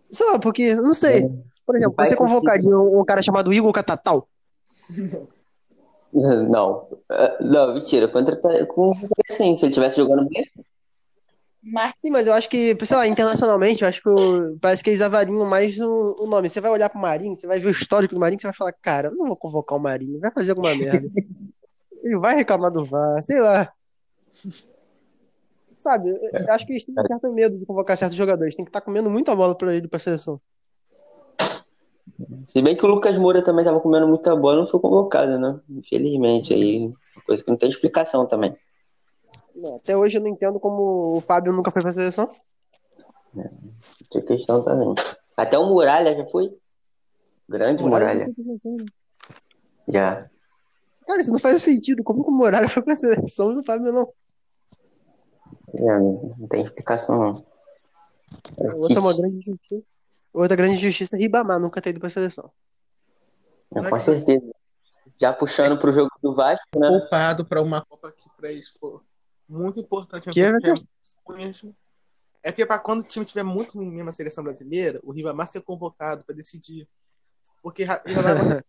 Sei 0.09 0.25
lá, 0.27 0.39
porque, 0.39 0.73
não 0.75 0.93
sei. 0.93 1.23
É. 1.23 1.29
Por 1.65 1.75
exemplo, 1.75 1.95
você 1.97 2.15
convocaria 2.15 2.69
um, 2.69 3.01
um 3.01 3.05
cara 3.05 3.21
chamado 3.21 3.53
Igor 3.53 3.73
Catatal? 3.73 4.27
Não, 6.13 6.89
é, 7.09 7.41
não, 7.41 7.73
mentira. 7.73 8.05
Contra 8.05 8.35
com 8.65 8.93
sim, 9.29 9.55
se 9.55 9.63
ele 9.63 9.71
estivesse 9.71 9.95
jogando 9.95 10.27
bem. 10.27 10.45
Mas... 11.63 11.93
Sim, 11.97 12.09
mas 12.09 12.25
eu 12.25 12.33
acho 12.33 12.49
que, 12.49 12.75
sei 12.83 12.97
lá, 12.97 13.07
internacionalmente, 13.07 13.83
eu 13.83 13.89
acho 13.89 14.01
que 14.01 14.09
parece 14.59 14.83
que 14.83 14.89
eles 14.89 15.01
avariam 15.01 15.45
mais 15.45 15.79
o, 15.79 16.15
o, 16.19 16.27
nome. 16.27 16.49
Você 16.49 16.59
vai 16.59 16.71
olhar 16.71 16.89
pro 16.89 16.99
Marinho, 16.99 17.35
você 17.35 17.45
vai 17.45 17.59
ver 17.59 17.67
o 17.67 17.71
histórico 17.71 18.15
do 18.15 18.19
Marinho, 18.19 18.41
você 18.41 18.47
vai 18.47 18.55
falar, 18.55 18.73
cara, 18.73 19.09
eu 19.09 19.15
não 19.15 19.27
vou 19.27 19.35
convocar 19.35 19.77
o 19.77 19.81
Marinho, 19.81 20.19
vai 20.19 20.31
fazer 20.31 20.51
alguma 20.51 20.73
merda. 20.73 21.07
ele 22.03 22.17
vai 22.17 22.35
reclamar 22.35 22.71
do 22.71 22.83
VAR, 22.83 23.23
sei 23.23 23.39
lá. 23.39 23.71
Sabe, 25.75 26.09
eu 26.09 26.53
acho 26.53 26.65
que 26.65 26.73
eles 26.73 26.85
têm 26.85 26.95
um 26.97 27.05
certo 27.05 27.31
medo 27.31 27.57
de 27.57 27.65
convocar 27.65 27.95
certos 27.95 28.17
jogadores. 28.17 28.55
Tem 28.55 28.65
que 28.65 28.69
estar 28.69 28.81
tá 28.81 28.85
comendo 28.85 29.09
muita 29.09 29.35
bola 29.35 29.55
pra 29.55 29.75
ele 29.75 29.87
pra 29.87 29.99
seleção. 29.99 30.39
Se 32.47 32.61
bem 32.61 32.75
que 32.75 32.85
o 32.85 32.89
Lucas 32.89 33.17
Moura 33.17 33.43
também 33.43 33.61
estava 33.61 33.79
comendo 33.79 34.07
muita 34.07 34.35
bola, 34.35 34.57
não 34.57 34.65
foi 34.65 34.79
convocado, 34.79 35.39
né? 35.39 35.59
Infelizmente, 35.69 36.53
aí, 36.53 36.91
coisa 37.25 37.43
que 37.43 37.49
não 37.49 37.57
tem 37.57 37.69
explicação 37.69 38.27
também. 38.27 38.55
Até 39.75 39.95
hoje 39.95 40.17
eu 40.17 40.21
não 40.21 40.29
entendo 40.29 40.59
como 40.59 41.17
o 41.17 41.21
Fábio 41.21 41.53
nunca 41.53 41.71
foi 41.71 41.81
pra 41.81 41.91
seleção. 41.91 42.29
É, 43.37 43.49
tem 44.11 44.25
questão 44.25 44.63
também. 44.63 44.93
Até 45.35 45.57
o 45.57 45.65
Muralha 45.65 46.15
já 46.15 46.25
foi. 46.25 46.55
Grande 47.47 47.83
Muralha. 47.83 48.27
Muralha. 48.37 48.85
Já. 49.87 50.29
Cara, 51.07 51.21
isso 51.21 51.31
não 51.31 51.39
faz 51.39 51.61
sentido. 51.61 52.03
Como 52.03 52.23
que 52.23 52.29
o 52.29 52.33
Muralha 52.33 52.67
foi 52.67 52.81
pra 52.83 52.95
seleção 52.95 53.51
e 53.51 53.57
o 53.57 53.63
Fábio 53.63 53.91
não? 53.91 54.13
É, 55.73 55.99
não 55.99 56.47
tem 56.47 56.61
explicação, 56.61 57.17
não. 57.17 57.45
É 58.57 58.73
Outra 58.73 58.99
uma 58.99 59.17
grande 59.17 59.37
injustiça. 59.37 59.83
Outra 60.33 60.55
grande 60.55 60.75
injustiça 60.75 61.17
é 61.17 61.19
Ribamar 61.19 61.59
nunca 61.59 61.81
ter 61.81 61.89
ido 61.89 61.99
pra 61.99 62.09
seleção. 62.09 62.49
É, 63.75 63.89
com 63.89 63.99
certeza. 63.99 64.51
Já 65.17 65.33
puxando 65.33 65.79
pro 65.79 65.91
jogo 65.91 66.11
do 66.21 66.35
Vasco, 66.35 66.67
né? 66.77 66.87
Poupado 66.87 67.45
pra 67.45 67.61
uma 67.61 67.83
Copa 67.85 68.11
que 68.11 68.29
pra 68.37 68.51
eles 68.51 68.69
for 68.69 69.01
muito 69.51 69.79
importante. 69.79 70.29
Que 70.29 70.41
é, 70.41 70.51
é 72.43 72.51
porque 72.51 72.65
pra 72.65 72.79
quando 72.79 73.01
o 73.01 73.03
time 73.03 73.25
tiver 73.25 73.43
muito 73.43 73.77
ruim 73.77 74.03
na 74.03 74.11
seleção 74.11 74.43
brasileira, 74.43 74.99
o 75.03 75.11
Ribamar 75.11 75.47
ser 75.47 75.61
convocado 75.61 76.23
pra 76.23 76.35
decidir. 76.35 76.87
Porque 77.61 77.83
Ribamar, 78.05 78.63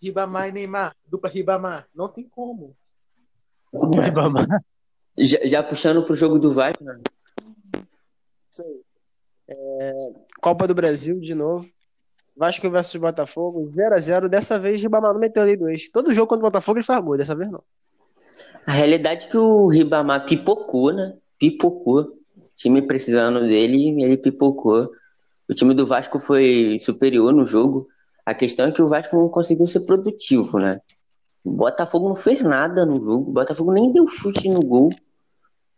Ribamar 0.00 0.48
e 0.48 0.52
Neymar, 0.52 0.96
dupla 1.06 1.30
Ribamar, 1.30 1.88
não 1.94 2.08
tem 2.08 2.28
como. 2.28 2.76
Ribamar. 3.72 4.46
Já, 5.16 5.38
já 5.44 5.62
puxando 5.62 6.04
pro 6.04 6.14
jogo 6.14 6.38
do 6.38 6.52
Vasco, 6.52 6.82
né? 6.82 7.00
Isso 8.50 8.62
aí. 8.62 8.80
É, 9.48 9.92
Copa 10.40 10.66
do 10.66 10.74
Brasil 10.74 11.20
de 11.20 11.34
novo. 11.34 11.68
Vasco 12.36 12.68
versus 12.70 12.96
Botafogo, 12.96 13.60
0x0. 13.62 14.28
Dessa 14.28 14.58
vez, 14.58 14.80
Ribamar 14.80 15.12
não 15.12 15.20
meteu 15.20 15.42
ali 15.42 15.56
dois. 15.56 15.88
Todo 15.90 16.14
jogo 16.14 16.28
contra 16.28 16.46
o 16.46 16.50
Botafogo 16.50 16.78
ele 16.78 16.84
faz 16.84 17.04
gol, 17.04 17.16
dessa 17.16 17.34
vez 17.34 17.50
não. 17.50 17.62
A 18.66 18.72
realidade 18.72 19.26
é 19.26 19.28
que 19.28 19.36
o 19.36 19.68
Ribamar 19.68 20.24
pipocou, 20.24 20.92
né? 20.92 21.14
Pipocou. 21.38 22.02
O 22.36 22.50
time 22.54 22.82
precisando 22.82 23.40
dele, 23.40 24.02
ele 24.02 24.16
pipocou. 24.16 24.90
O 25.48 25.54
time 25.54 25.74
do 25.74 25.86
Vasco 25.86 26.20
foi 26.20 26.78
superior 26.78 27.32
no 27.32 27.46
jogo. 27.46 27.88
A 28.24 28.32
questão 28.34 28.66
é 28.66 28.72
que 28.72 28.80
o 28.80 28.88
Vasco 28.88 29.16
não 29.16 29.28
conseguiu 29.28 29.66
ser 29.66 29.80
produtivo, 29.80 30.58
né? 30.58 30.80
O 31.44 31.50
Botafogo 31.50 32.08
não 32.08 32.16
fez 32.16 32.40
nada 32.40 32.86
no 32.86 33.00
jogo. 33.00 33.30
O 33.30 33.32
Botafogo 33.32 33.72
nem 33.72 33.92
deu 33.92 34.06
chute 34.06 34.48
no 34.48 34.62
gol. 34.62 34.90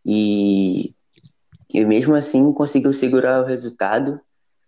E, 0.05 0.95
e 1.73 1.85
mesmo 1.85 2.15
assim 2.15 2.53
conseguiu 2.53 2.93
segurar 2.93 3.43
o 3.43 3.47
resultado. 3.47 4.21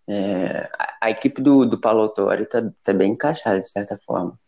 É, 0.08 0.68
a, 0.78 0.96
a, 1.02 1.10
equipe 1.10 1.42
do, 1.42 1.66
do 1.66 1.78
Paulo 1.78 2.02
Autori 2.02 2.46
tá, 2.46 2.62
tá 2.82 2.92
bem 2.92 3.12
encaixada, 3.12 3.60
de 3.60 3.68
certa 3.68 3.98
forma. 3.98 4.38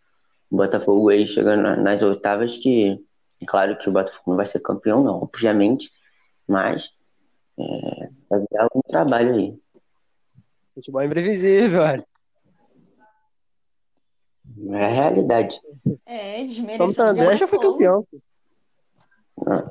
O 0.50 0.57
Botafogo 0.57 1.11
aí 1.11 1.26
chegando 1.26 1.83
nas 1.83 2.02
oitavas 2.02 2.57
que. 2.57 2.98
Claro 3.46 3.77
que 3.79 3.88
o 3.88 3.92
Botafogo 3.92 4.31
não 4.31 4.37
vai 4.37 4.46
ser 4.46 4.61
campeão, 4.61 5.03
não, 5.03 5.22
obviamente. 5.22 5.92
Mas 6.46 6.90
é, 7.59 8.11
vai 8.29 8.40
virar 8.40 8.64
algum 8.64 8.81
trabalho 8.83 9.35
aí. 9.35 9.59
Futebol 10.74 11.03
é 11.03 11.07
imprevisível, 11.07 11.83
olha. 11.83 12.07
É 14.70 14.85
a 14.85 14.88
realidade. 14.88 15.61
É, 16.07 16.44
desmerecendo. 16.44 16.94
Santander 16.94 17.37
já 17.37 17.46
foi 17.46 17.59
campeão. 17.59 18.07
Ah. 19.46 19.70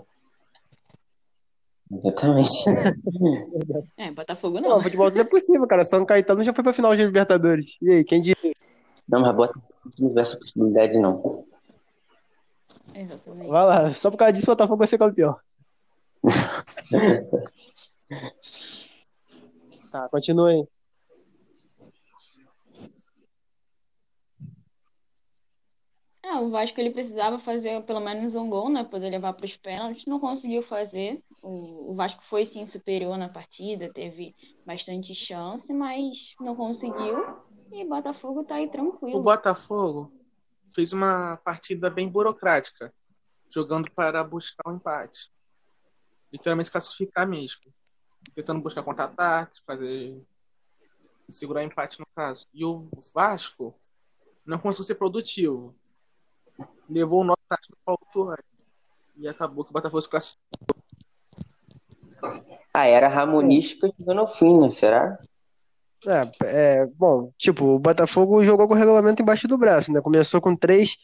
Exatamente. 1.91 2.51
É, 3.97 4.11
Botafogo 4.11 4.59
Não, 4.59 4.69
não. 4.69 4.83
futebol 4.83 5.09
tudo 5.09 5.21
é 5.21 5.23
possível, 5.23 5.65
cara. 5.67 5.83
São 5.83 6.05
Caetano 6.05 6.43
já 6.43 6.53
foi 6.53 6.63
pra 6.63 6.71
final 6.71 6.95
de 6.95 7.03
Libertadores. 7.03 7.75
E 7.81 7.89
aí, 7.89 8.03
quem 8.03 8.21
diria? 8.21 8.53
Não, 9.07 9.21
mas 9.21 9.35
bota 9.35 9.59
não 9.97 10.13
vê 10.13 10.21
essa 10.21 10.37
possibilidade, 10.37 10.99
não. 10.99 11.45
Exatamente. 12.97 13.47
Vai 13.47 13.65
lá, 13.65 13.93
só 13.93 14.09
por 14.09 14.17
causa 14.17 14.33
disso 14.33 14.49
o 14.49 14.55
Botafogo 14.55 14.77
vai 14.77 14.87
ser 14.87 14.97
campeão. 14.97 15.35
Tá, 19.91 20.09
continua 20.09 20.49
aí. 20.49 20.67
É, 26.23 26.35
o 26.39 26.49
Vasco 26.49 26.79
ele 26.79 26.91
precisava 26.91 27.39
fazer 27.39 27.81
pelo 27.83 28.01
menos 28.01 28.35
um 28.35 28.49
gol, 28.49 28.69
né? 28.69 28.83
Poder 28.83 29.09
levar 29.09 29.31
para 29.33 29.45
os 29.45 29.55
pênaltis, 29.55 30.05
não 30.05 30.19
conseguiu 30.19 30.61
fazer. 30.63 31.23
O, 31.45 31.91
o 31.91 31.95
Vasco 31.95 32.21
foi 32.29 32.45
sim 32.47 32.67
superior 32.67 33.17
na 33.17 33.29
partida, 33.29 33.91
teve 33.93 34.35
bastante 34.65 35.15
chance, 35.15 35.71
mas 35.71 36.35
não 36.41 36.53
conseguiu. 36.53 37.37
E 37.71 37.85
o 37.85 37.87
Botafogo 37.87 38.43
tá 38.43 38.55
aí 38.55 38.65
O 38.65 38.71
tranquilo. 38.71 39.21
Botafogo 39.21 40.11
fez 40.73 40.93
uma 40.93 41.37
partida 41.43 41.89
bem 41.89 42.09
burocrática, 42.09 42.93
jogando 43.49 43.89
para 43.91 44.23
buscar 44.23 44.69
um 44.69 44.75
empate. 44.75 45.31
Literalmente 46.31 46.71
classificar 46.71 47.27
mesmo. 47.27 47.73
Tentando 48.35 48.61
buscar 48.61 48.83
contra-ataque, 48.83 49.61
fazer. 49.65 50.21
segurar 51.29 51.63
empate 51.63 51.99
no 51.99 52.05
caso. 52.15 52.45
E 52.53 52.65
o 52.65 52.89
Vasco 53.15 53.75
não 54.45 54.59
conseguiu 54.59 54.85
ser 54.85 54.95
produtivo. 54.95 55.75
Levou 56.89 57.21
o 57.21 57.23
nosso 57.23 57.41
tático 57.47 57.77
para 57.85 57.93
o 57.93 58.35
E 59.15 59.27
acabou 59.27 59.63
que 59.63 59.71
o 59.71 59.73
Botafogo 59.73 60.01
se 60.01 60.09
classificou. 60.09 60.47
Ah, 62.73 62.85
era 62.85 63.07
Ramonística 63.07 63.91
chegando 63.95 64.21
ao 64.21 64.27
fim, 64.27 64.59
né? 64.59 64.71
Será? 64.71 65.19
É, 66.05 66.45
é, 66.45 66.85
bom, 66.85 67.31
tipo, 67.37 67.65
o 67.65 67.79
Botafogo 67.79 68.43
jogou 68.43 68.67
com 68.67 68.73
o 68.75 68.77
regulamento 68.77 69.21
embaixo 69.21 69.47
do 69.47 69.57
braço, 69.57 69.91
né? 69.91 69.99
Começou 70.01 70.39
com 70.39 70.55
três, 70.55 70.95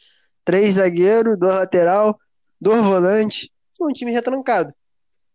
três 0.44 0.74
zagueiros, 0.74 1.38
dois 1.38 1.54
lateral, 1.54 2.18
dois 2.60 2.80
volantes. 2.82 3.48
Foi 3.76 3.90
um 3.90 3.92
time 3.92 4.12
retrancado. 4.12 4.72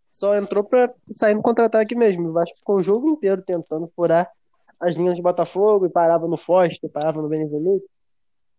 Só 0.10 0.36
entrou 0.36 0.64
pra 0.64 0.92
sair 1.12 1.36
no 1.36 1.42
contra-ataque 1.42 1.94
mesmo. 1.94 2.30
O 2.30 2.34
Vasco 2.34 2.58
ficou 2.58 2.78
o 2.78 2.84
jogo 2.84 3.10
inteiro 3.10 3.42
tentando 3.42 3.92
furar 3.96 4.30
as 4.80 4.96
linhas 4.96 5.16
de 5.16 5.22
Botafogo 5.22 5.86
e 5.86 5.90
parava 5.90 6.28
no 6.28 6.38
Foster, 6.38 6.90
parava 6.90 7.22
no 7.22 7.28
Benevenuto, 7.28 7.86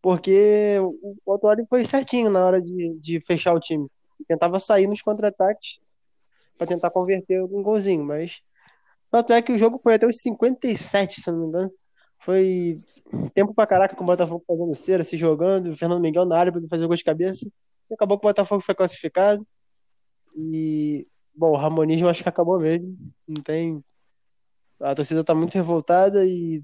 porque 0.02 0.76
o 1.24 1.32
Autori 1.32 1.64
foi 1.66 1.82
certinho 1.82 2.30
na 2.30 2.44
hora 2.44 2.60
de, 2.60 2.94
de 3.00 3.20
fechar 3.20 3.54
o 3.54 3.60
time. 3.60 3.88
Tentava 4.28 4.60
sair 4.60 4.86
nos 4.86 5.00
contra-ataques 5.00 5.78
pra 6.58 6.66
tentar 6.66 6.90
converter 6.90 7.42
um 7.42 7.62
golzinho, 7.62 8.04
mas 8.04 8.42
tanto 9.10 9.32
é 9.32 9.42
que 9.42 9.52
o 9.52 9.58
jogo 9.58 9.78
foi 9.78 9.94
até 9.94 10.06
os 10.06 10.20
57, 10.20 11.20
se 11.20 11.28
eu 11.28 11.34
não 11.34 11.40
me 11.40 11.48
engano. 11.48 11.72
Foi 12.18 12.74
tempo 13.34 13.54
pra 13.54 13.66
caraca 13.66 13.96
com 13.96 14.04
o 14.04 14.06
Botafogo 14.06 14.44
fazendo 14.46 14.74
cera, 14.74 15.02
se 15.02 15.16
jogando, 15.16 15.70
o 15.70 15.76
Fernando 15.76 16.02
Miguel 16.02 16.26
na 16.26 16.38
área 16.38 16.52
pra 16.52 16.60
fazer 16.68 16.86
gol 16.86 16.96
de 16.96 17.04
cabeça. 17.04 17.46
E 17.90 17.94
acabou 17.94 18.18
que 18.18 18.26
o 18.26 18.28
Botafogo 18.28 18.62
foi 18.62 18.74
classificado. 18.74 19.46
E, 20.36 21.06
bom, 21.34 21.52
o 21.52 21.56
Ramonismo 21.56 22.08
acho 22.08 22.22
que 22.22 22.28
acabou 22.28 22.60
mesmo. 22.60 22.96
Não 23.26 23.42
tem. 23.42 23.82
A 24.80 24.94
torcida 24.94 25.24
tá 25.24 25.34
muito 25.34 25.54
revoltada 25.54 26.24
e 26.24 26.62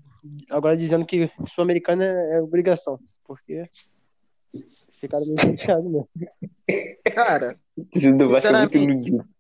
agora 0.51 0.77
dizendo 0.77 1.05
que 1.05 1.31
Sul-Americana 1.47 2.05
é 2.05 2.37
é 2.37 2.43
obrigação, 2.43 2.99
porque 3.25 3.65
ficaram 5.01 5.25
meio 5.27 5.59
chateados 5.59 5.91
mesmo. 5.91 6.09
Cara, 7.15 7.59
é 7.95 7.99
Sinceramente. 7.99 9.36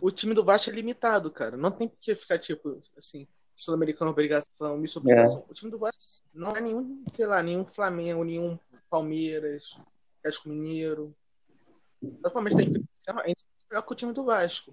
O 0.00 0.10
time 0.10 0.34
do 0.34 0.44
Vasco 0.44 0.70
é 0.70 0.72
limitado, 0.72 1.30
cara. 1.30 1.56
Não 1.56 1.70
tem 1.70 1.90
que 2.00 2.14
ficar, 2.14 2.38
tipo, 2.38 2.80
assim, 2.96 3.26
Sul-Americano 3.56 4.10
obrigação, 4.10 4.76
Miss 4.78 4.96
obrigação. 4.96 5.44
O 5.48 5.54
time 5.54 5.70
do 5.70 5.78
Vasco 5.78 6.24
não 6.32 6.52
é 6.52 6.60
nenhum, 6.60 7.02
sei 7.12 7.26
lá, 7.26 7.42
nenhum 7.42 7.66
Flamengo, 7.66 8.24
nenhum 8.24 8.58
Palmeiras, 8.88 9.78
Atlético 10.20 10.48
Mineiro. 10.48 11.14
Normalmente 12.22 12.56
tem 12.56 12.70
que 12.70 12.78
a 13.08 13.26
gente 13.26 13.44
joga 13.70 13.82
com 13.82 13.92
o 13.92 13.96
time 13.96 14.12
do 14.12 14.24
Vasco. 14.24 14.72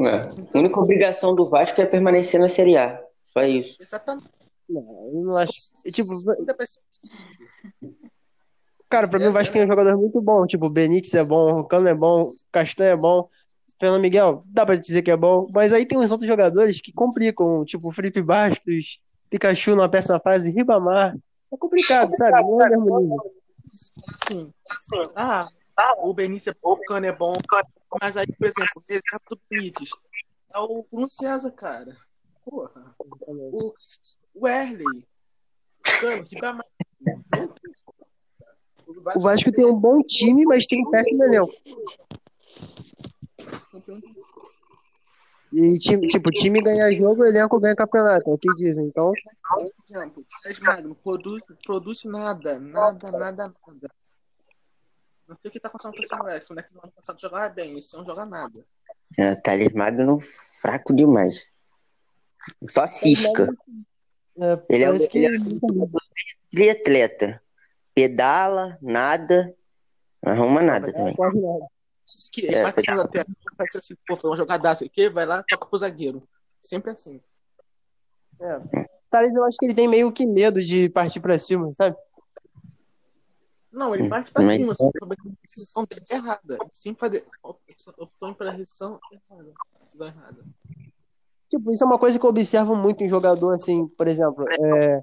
É. 0.00 0.20
A 0.54 0.58
única 0.58 0.78
obrigação 0.80 1.34
do 1.34 1.48
Vasco 1.48 1.80
é 1.80 1.86
permanecer 1.86 2.40
na 2.40 2.48
Série 2.48 2.76
A. 2.76 3.02
Só 3.26 3.42
isso. 3.42 3.76
Exatamente. 3.80 4.28
Não, 4.68 4.82
eu 5.12 5.22
não 5.24 5.36
acho. 5.36 5.52
e, 5.84 5.90
Tipo, 5.90 6.12
Ainda 6.38 6.54
vai 6.56 6.66
ser- 6.66 6.80
Cara, 8.88 9.08
pra 9.08 9.18
mim 9.18 9.26
o 9.26 9.32
Vasco 9.32 9.52
tem 9.52 9.64
um 9.64 9.68
jogador 9.68 9.96
muito 9.96 10.20
bom. 10.20 10.46
Tipo, 10.46 10.66
o 10.66 10.70
Benítez 10.70 11.14
é 11.14 11.24
bom, 11.24 11.60
o 11.60 11.64
Cano 11.64 11.88
é 11.88 11.94
bom, 11.94 12.22
o 12.24 12.28
Castanho 12.52 12.90
é 12.90 12.96
bom, 12.96 13.28
Fernando 13.78 14.02
Miguel, 14.02 14.42
dá 14.46 14.64
pra 14.64 14.76
dizer 14.76 15.02
que 15.02 15.10
é 15.10 15.16
bom. 15.16 15.48
Mas 15.54 15.72
aí 15.72 15.86
tem 15.86 15.98
uns 15.98 16.10
outros 16.10 16.28
jogadores 16.28 16.80
que 16.80 16.92
complicam, 16.92 17.64
tipo 17.64 17.88
o 17.88 17.92
Felipe 17.92 18.22
Bastos, 18.22 19.00
Pikachu 19.28 19.76
numa 19.76 19.88
péssima 19.88 20.20
fase, 20.20 20.50
Ribamar. 20.50 21.16
É 21.52 21.56
complicado, 21.56 22.14
sabe? 22.14 22.42
Não 22.42 22.62
é 22.62 22.68
o 22.68 22.70
mesmo 22.70 23.00
nível. 23.00 23.34
assim. 24.22 24.52
Ah, 25.14 25.48
o 25.98 26.12
Benítez 26.12 26.54
é 26.54 26.58
bom, 26.60 26.72
o 26.72 26.84
Cano 26.84 27.06
é 27.06 27.12
bom. 27.12 27.32
Mas 28.00 28.16
aí, 28.16 28.26
por 28.26 28.46
exemplo, 28.46 28.68
o 28.76 28.80
exemplo 28.80 29.30
do 29.30 29.40
Benítez 29.50 29.90
é 30.54 30.58
o 30.58 30.84
Bruno 30.90 31.08
César, 31.08 31.50
cara. 31.52 31.96
Porra. 32.44 32.94
O, 32.98 33.74
o 34.34 34.48
Erley. 34.48 34.84
O 34.86 36.00
Cano, 36.00 36.26
tem 36.26 36.40
O 39.16 39.20
Vasco 39.20 39.52
tem 39.52 39.64
um 39.64 39.74
bom 39.74 40.02
time, 40.02 40.44
mas 40.44 40.66
tem 40.66 40.86
um 40.86 40.90
péssimo 40.90 41.24
elenco. 41.24 41.52
E 45.52 45.78
time, 45.78 46.06
tipo, 46.06 46.30
time 46.30 46.62
ganha 46.62 46.94
jogo, 46.94 47.24
elenco 47.24 47.58
ganha 47.58 47.74
campeonato, 47.74 48.30
é 48.30 48.32
o 48.32 48.38
que 48.38 48.48
dizem. 48.54 48.86
Então, 48.86 49.12
Por 49.12 49.96
exemplo, 49.96 50.22
o 50.22 50.40
Sérgio 50.40 50.64
Magno 50.64 50.94
produz, 50.94 51.42
produz 51.64 52.04
nada, 52.04 52.60
nada, 52.60 53.10
nada, 53.10 53.52
nada. 53.66 53.90
Não 55.26 55.36
sei 55.42 55.48
o 55.48 55.52
que 55.52 55.60
tá 55.60 55.68
acontecendo 55.68 55.94
com 55.96 56.02
esse 56.02 56.16
moleque. 56.16 56.46
O 56.46 56.54
moleque 56.54 56.74
no 56.74 56.80
ano 56.82 56.92
passado 56.92 57.20
jogava 57.20 57.48
bem, 57.48 57.76
esse 57.78 57.96
ano 57.96 58.04
não 58.04 58.10
joga 58.14 58.26
nada. 58.26 58.64
É, 59.18 59.34
Thales 59.36 59.72
Magno 59.72 60.18
fraco 60.60 60.94
demais. 60.94 61.48
Só 62.68 62.86
cisca. 62.86 63.52
é, 64.38 64.62
Ele 64.68 64.84
é 64.84 64.90
o- 64.90 65.08
que. 65.08 65.18
Ele 65.18 66.98
é. 66.98 67.40
Pedala, 67.92 68.78
nada. 68.80 69.52
Arruma 70.24 70.62
nada 70.62 70.92
também. 70.92 71.14
Quase 71.16 71.40
nada. 71.40 71.66
Que 72.32 72.46
É, 72.46 72.62
bate 72.62 72.78
assim 72.90 73.00
na 73.02 73.08
tela, 73.08 73.26
faz 73.56 73.76
assim, 73.76 73.94
pô, 74.06 74.16
foi 74.16 74.30
uma 74.30 74.36
jogadaça 74.36 74.84
aqui, 74.84 75.08
vai 75.08 75.26
lá, 75.26 75.42
toca 75.48 75.66
pro 75.66 75.78
zagueiro. 75.78 76.22
Sempre 76.62 76.90
assim. 76.92 77.20
Thales, 79.10 79.34
eu 79.36 79.44
acho 79.44 79.58
que 79.58 79.66
ele 79.66 79.74
tem 79.74 79.88
meio 79.88 80.10
que 80.12 80.26
medo 80.26 80.60
de 80.60 80.88
partir 80.88 81.20
pra 81.20 81.38
cima, 81.38 81.72
sabe? 81.74 81.96
Não, 83.72 83.94
ele 83.94 84.08
parte 84.08 84.32
pra 84.32 84.42
Mas- 84.42 84.56
cima, 84.58 84.74
só 84.74 84.90
que 84.90 84.98
a 85.04 85.06
decisão 85.44 85.84
dele 85.84 86.02
é 86.10 86.14
errada. 86.16 86.58
Sempre 86.70 87.00
fazer. 87.00 87.26
Optou 87.98 88.34
pela 88.34 88.52
decisão 88.52 88.98
errada. 89.12 89.52
Decisão 89.82 90.06
errada. 90.08 90.44
Tipo, 91.48 91.70
isso 91.72 91.82
é 91.84 91.86
uma 91.86 91.98
coisa 91.98 92.18
que 92.18 92.24
eu 92.24 92.30
observo 92.30 92.74
muito 92.76 93.02
em 93.02 93.08
jogador, 93.08 93.50
assim, 93.52 93.86
por 93.88 94.06
exemplo, 94.08 94.44
é, 94.48 95.02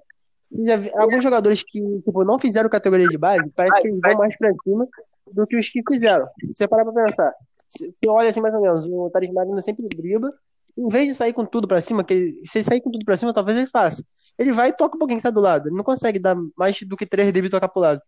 vi- 0.51 0.91
alguns 0.95 1.21
jogadores 1.23 1.63
que, 1.63 1.79
tipo, 2.01 2.23
não 2.23 2.39
fizeram 2.39 2.69
categoria 2.69 3.07
de 3.07 3.17
base, 3.17 3.49
parece 3.55 3.81
que 3.81 3.88
eles 3.88 3.99
vão 4.01 4.17
mais 4.17 4.38
pra 4.38 4.53
cima 4.63 4.88
do 5.31 5.45
que 5.47 5.57
os 5.57 5.69
que 5.69 5.81
fizeram. 5.89 6.27
Você 6.49 6.67
parar 6.67 6.86
pra 6.86 7.03
pensar, 7.05 7.33
você 7.67 7.89
olha 8.07 8.29
assim 8.29 8.39
mais 8.41 8.55
ou 8.55 8.62
menos, 8.62 8.86
o 8.86 9.10
Thales 9.10 9.31
Magno 9.33 9.62
sempre 9.62 9.88
dribla, 9.89 10.31
em 10.77 10.88
vez 10.88 11.07
de 11.07 11.13
sair 11.15 11.33
com 11.33 11.43
tudo 11.45 11.67
pra 11.67 11.81
cima, 11.81 12.03
que 12.03 12.13
ele- 12.13 12.41
se 12.45 12.60
ele 12.60 12.65
sair 12.65 12.81
com 12.81 12.89
tudo 12.91 13.03
pra 13.03 13.17
cima, 13.17 13.33
talvez 13.33 13.57
ele 13.57 13.67
faça. 13.67 14.03
Ele 14.38 14.53
vai 14.53 14.69
e 14.69 14.73
toca 14.73 14.95
um 14.95 14.99
pouquinho 14.99 15.17
que 15.19 15.23
tá 15.23 15.31
do 15.31 15.41
lado. 15.41 15.67
Ele 15.67 15.75
não 15.75 15.83
consegue 15.83 16.19
dar 16.19 16.36
mais 16.55 16.79
do 16.83 16.95
que 16.95 17.05
três 17.07 17.31
dribles 17.31 17.47
e 17.49 17.51
tocar 17.51 17.67
pro 17.67 17.81
lado. 17.81 18.01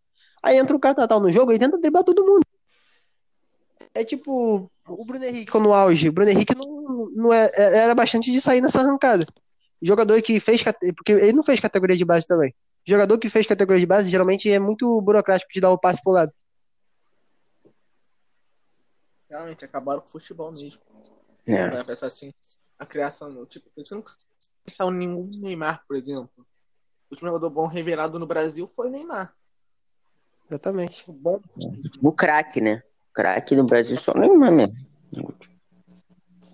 Aí 0.44 0.58
entra 0.58 0.76
o 0.76 0.80
Catatal 0.80 1.20
no 1.20 1.32
jogo 1.32 1.52
e 1.52 1.58
tenta 1.60 1.78
driblar 1.80 2.04
todo 2.04 2.24
mundo. 2.24 2.46
É 3.96 4.04
tipo 4.04 4.70
o 4.88 5.06
Bruno 5.06 5.26
Henrique 5.26 5.60
no 5.60 5.74
auge. 5.74 6.10
O 6.10 6.12
Bruno 6.14 6.30
Henrique 6.30 6.56
não, 6.56 7.10
não 7.16 7.34
é, 7.34 7.52
é, 7.56 7.78
era 7.80 7.96
bastante 7.96 8.32
de 8.32 8.40
sair 8.40 8.62
nessa 8.62 8.80
arrancada. 8.82 9.26
Jogador 9.82 10.22
que 10.22 10.40
fez. 10.40 10.64
Porque 10.96 11.14
ele 11.14 11.34
não 11.34 11.44
fez 11.44 11.60
categoria 11.60 11.98
de 11.98 12.06
base 12.06 12.28
também. 12.28 12.54
Jogador 12.86 13.18
que 13.18 13.30
fez 13.30 13.46
categoria 13.46 13.80
de 13.80 13.86
base 13.86 14.10
geralmente 14.10 14.50
é 14.50 14.60
muito 14.60 15.00
burocrático 15.02 15.52
de 15.54 15.62
dar 15.62 15.72
o 15.72 15.78
passe 15.78 16.02
pro 16.04 16.14
lado. 16.14 16.34
Realmente, 19.30 19.64
acabaram 19.64 20.02
com 20.02 20.08
o 20.08 20.12
futebol 20.12 20.50
mesmo. 20.50 20.82
É. 21.46 21.70
Vai 21.70 21.84
pensar 21.84 22.08
assim, 22.08 22.32
a 22.78 22.86
criação. 22.86 23.46
Tipo, 23.46 23.70
você 23.76 23.94
não 23.94 24.04
pensar 24.66 24.92
nenhum 24.92 25.26
Neymar, 25.26 25.84
por 25.88 25.96
exemplo. 25.96 26.30
O 26.38 27.14
último 27.14 27.28
jogador 27.30 27.50
bom 27.50 27.68
revelado 27.68 28.18
no 28.18 28.26
Brasil 28.26 28.68
foi 28.68 28.88
o 28.88 28.92
Neymar. 28.92 29.34
Exatamente. 30.50 30.98
Tipo, 30.98 31.14
bom. 31.14 31.40
O 32.02 32.12
craque, 32.12 32.60
né? 32.60 32.84
O 33.12 33.14
craque 33.14 33.56
no 33.56 33.66
Brasil 33.66 33.98
só 33.98 34.14
Neymar 34.14 34.56
mesmo. 34.56 34.76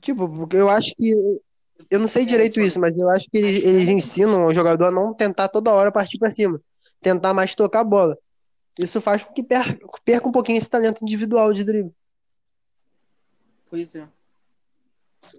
Tipo, 0.02 0.30
porque 0.30 0.58
eu 0.58 0.70
acho 0.70 0.94
que. 0.96 1.42
Eu 1.90 2.00
não 2.00 2.08
sei 2.08 2.26
direito 2.26 2.60
isso, 2.60 2.80
mas 2.80 2.98
eu 2.98 3.10
acho 3.10 3.30
que 3.30 3.38
eles, 3.38 3.58
eles 3.58 3.90
ensinam 3.90 4.46
o 4.46 4.54
jogador 4.54 4.86
a 4.86 4.92
não 4.92 5.14
tentar 5.14 5.48
toda 5.48 5.74
hora 5.74 5.92
partir 5.92 6.18
pra 6.18 6.30
cima. 6.30 6.62
Tentar 7.02 7.34
mais 7.34 7.54
tocar 7.54 7.82
a 7.82 7.84
bola. 7.84 8.18
Isso 8.80 9.00
faz 9.00 9.24
com 9.24 9.34
que 9.34 9.44
perca, 9.44 9.88
perca 10.04 10.28
um 10.28 10.32
pouquinho 10.32 10.58
esse 10.58 10.70
talento 10.70 11.02
individual 11.02 11.54
de 11.54 11.64
drible. 11.64 11.94
Pois 13.70 13.96
é. 13.96 14.08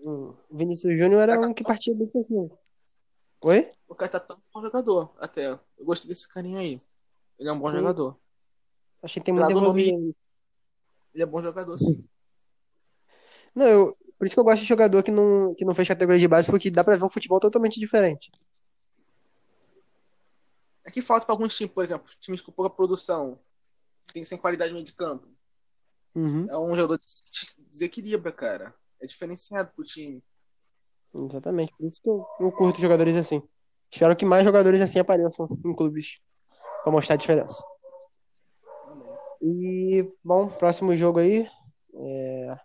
O 0.02 0.34
Vinícius 0.50 0.96
Júnior 0.96 1.28
era 1.28 1.40
um 1.40 1.54
que 1.54 1.64
partia 1.64 1.94
bem 1.94 2.06
pra 2.06 2.22
cima. 2.22 2.50
Oi? 3.42 3.70
O 3.88 3.94
cara 3.94 4.10
tá 4.12 4.20
tão 4.20 4.38
bom 4.52 4.62
jogador, 4.64 5.14
até. 5.18 5.48
Eu 5.48 5.84
gostei 5.84 6.08
desse 6.08 6.28
carinha 6.28 6.60
aí. 6.60 6.76
Ele 7.38 7.48
é 7.48 7.52
um 7.52 7.58
bom 7.58 7.68
Sim. 7.68 7.76
jogador. 7.76 8.16
Achei 9.02 9.20
que 9.20 9.26
tem 9.26 9.34
muito 9.34 9.50
evoluído. 9.50 10.14
Ele 11.14 11.22
é 11.22 11.26
bom 11.26 11.40
jogador, 11.42 11.78
sim. 11.78 12.04
Não, 13.54 13.66
eu, 13.66 13.96
por 14.18 14.26
isso 14.26 14.34
que 14.34 14.40
eu 14.40 14.44
gosto 14.44 14.60
de 14.60 14.66
jogador 14.68 15.02
que 15.02 15.10
não, 15.10 15.54
que 15.54 15.64
não 15.64 15.74
fez 15.74 15.88
categoria 15.88 16.20
de 16.20 16.28
base, 16.28 16.50
porque 16.50 16.70
dá 16.70 16.82
pra 16.82 16.96
ver 16.96 17.04
um 17.04 17.10
futebol 17.10 17.40
totalmente 17.40 17.78
diferente. 17.80 18.30
É 20.86 20.90
que 20.90 21.02
falta 21.02 21.26
pra 21.26 21.34
alguns 21.34 21.56
times, 21.56 21.72
por 21.74 21.84
exemplo, 21.84 22.06
times 22.20 22.40
com 22.40 22.52
pouca 22.52 22.70
produção, 22.70 23.38
tem 24.12 24.24
sem 24.24 24.38
qualidade 24.38 24.70
no 24.70 24.76
meio 24.76 24.86
de 24.86 24.94
campo. 24.94 25.26
Uhum, 26.14 26.46
É 26.48 26.56
um 26.58 26.74
jogador 26.76 26.96
que 26.96 27.64
desequilibra, 27.70 28.32
cara. 28.32 28.74
É 29.02 29.06
diferenciado 29.06 29.70
pro 29.74 29.84
time. 29.84 30.22
exatamente. 31.14 31.72
Por 31.76 31.86
isso 31.86 32.00
que 32.00 32.08
eu, 32.08 32.26
eu 32.40 32.52
curto 32.52 32.80
jogadores 32.80 33.16
assim. 33.16 33.42
Espero 33.92 34.16
que 34.16 34.24
mais 34.24 34.44
jogadores 34.44 34.80
assim 34.80 34.98
apareçam 34.98 35.46
em 35.64 35.74
clubes 35.74 36.20
pra 36.82 36.92
mostrar 36.92 37.14
a 37.14 37.18
diferença. 37.18 37.62
E, 39.42 40.10
bom, 40.24 40.48
próximo 40.48 40.94
jogo 40.96 41.18
aí. 41.18 41.48
É... 41.94 42.58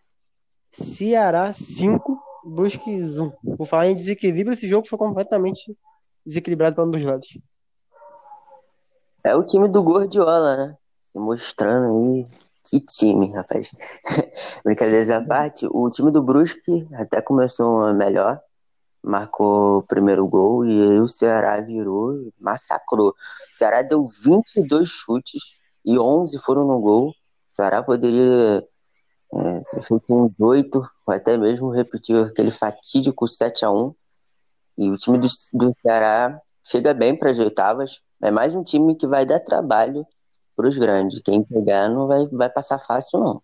Ceará 0.72 1.52
5, 1.52 2.18
Brusque 2.46 2.90
1. 2.90 3.34
Vou 3.58 3.66
falar 3.66 3.88
em 3.88 3.96
desequilíbrio, 3.96 4.54
esse 4.54 4.68
jogo 4.68 4.88
foi 4.88 4.98
completamente 4.98 5.78
desequilibrado 6.26 6.76
para 6.76 6.86
um 6.86 6.92
dos 6.92 7.04
lados. 7.04 7.38
É 9.24 9.36
o 9.36 9.44
time 9.44 9.68
do 9.68 9.84
Gordiola, 9.84 10.56
né? 10.56 10.78
Se 10.98 11.20
mostrando 11.20 11.98
aí. 11.98 12.28
Que 12.64 12.80
time, 12.80 13.34
rapaz. 13.34 13.72
Brincadeiras 14.64 15.10
à 15.10 15.22
parte, 15.22 15.68
o 15.70 15.90
time 15.90 16.12
do 16.12 16.24
Brusque 16.24 16.88
até 16.94 17.22
começou 17.22 17.94
melhor. 17.94 18.40
Marcou 19.04 19.80
o 19.80 19.84
primeiro 19.84 20.28
gol 20.28 20.64
e 20.64 20.70
aí 20.70 21.00
o 21.00 21.08
Ceará 21.08 21.60
virou 21.60 22.16
e 22.16 22.34
massacrou. 22.40 23.10
O 23.10 23.16
Ceará 23.52 23.82
deu 23.82 24.08
22 24.24 24.88
chutes 24.88 25.56
e 25.84 25.98
11 26.00 26.38
foram 26.40 26.66
no 26.66 26.80
gol. 26.80 27.10
O 27.10 27.14
Ceará 27.50 27.84
poderia 27.84 28.64
é, 29.34 29.82
feito 29.82 30.04
uns 30.10 30.40
8 30.40 30.78
ou 30.78 31.14
até 31.14 31.38
mesmo 31.38 31.72
repetir 31.72 32.16
aquele 32.18 32.52
fatídico 32.52 33.28
7 33.28 33.64
a 33.66 33.72
1 33.72 33.96
E 34.78 34.90
o 34.90 34.98
time 34.98 35.18
do, 35.18 35.28
do 35.54 35.74
Ceará 35.74 36.42
chega 36.66 36.94
bem 36.94 37.18
para 37.18 37.30
as 37.30 37.40
oitavas. 37.40 38.02
É 38.22 38.30
mais 38.30 38.56
um 38.56 38.64
time 38.64 38.96
que 38.96 39.08
vai 39.08 39.26
dar 39.26 39.40
trabalho 39.40 40.06
para 40.56 40.68
os 40.68 40.78
grandes. 40.78 41.22
Quem 41.22 41.44
pegar 41.44 41.88
não 41.90 42.08
vai, 42.08 42.28
vai 42.28 42.50
passar 42.50 42.80
fácil, 42.80 43.20
não. 43.20 43.44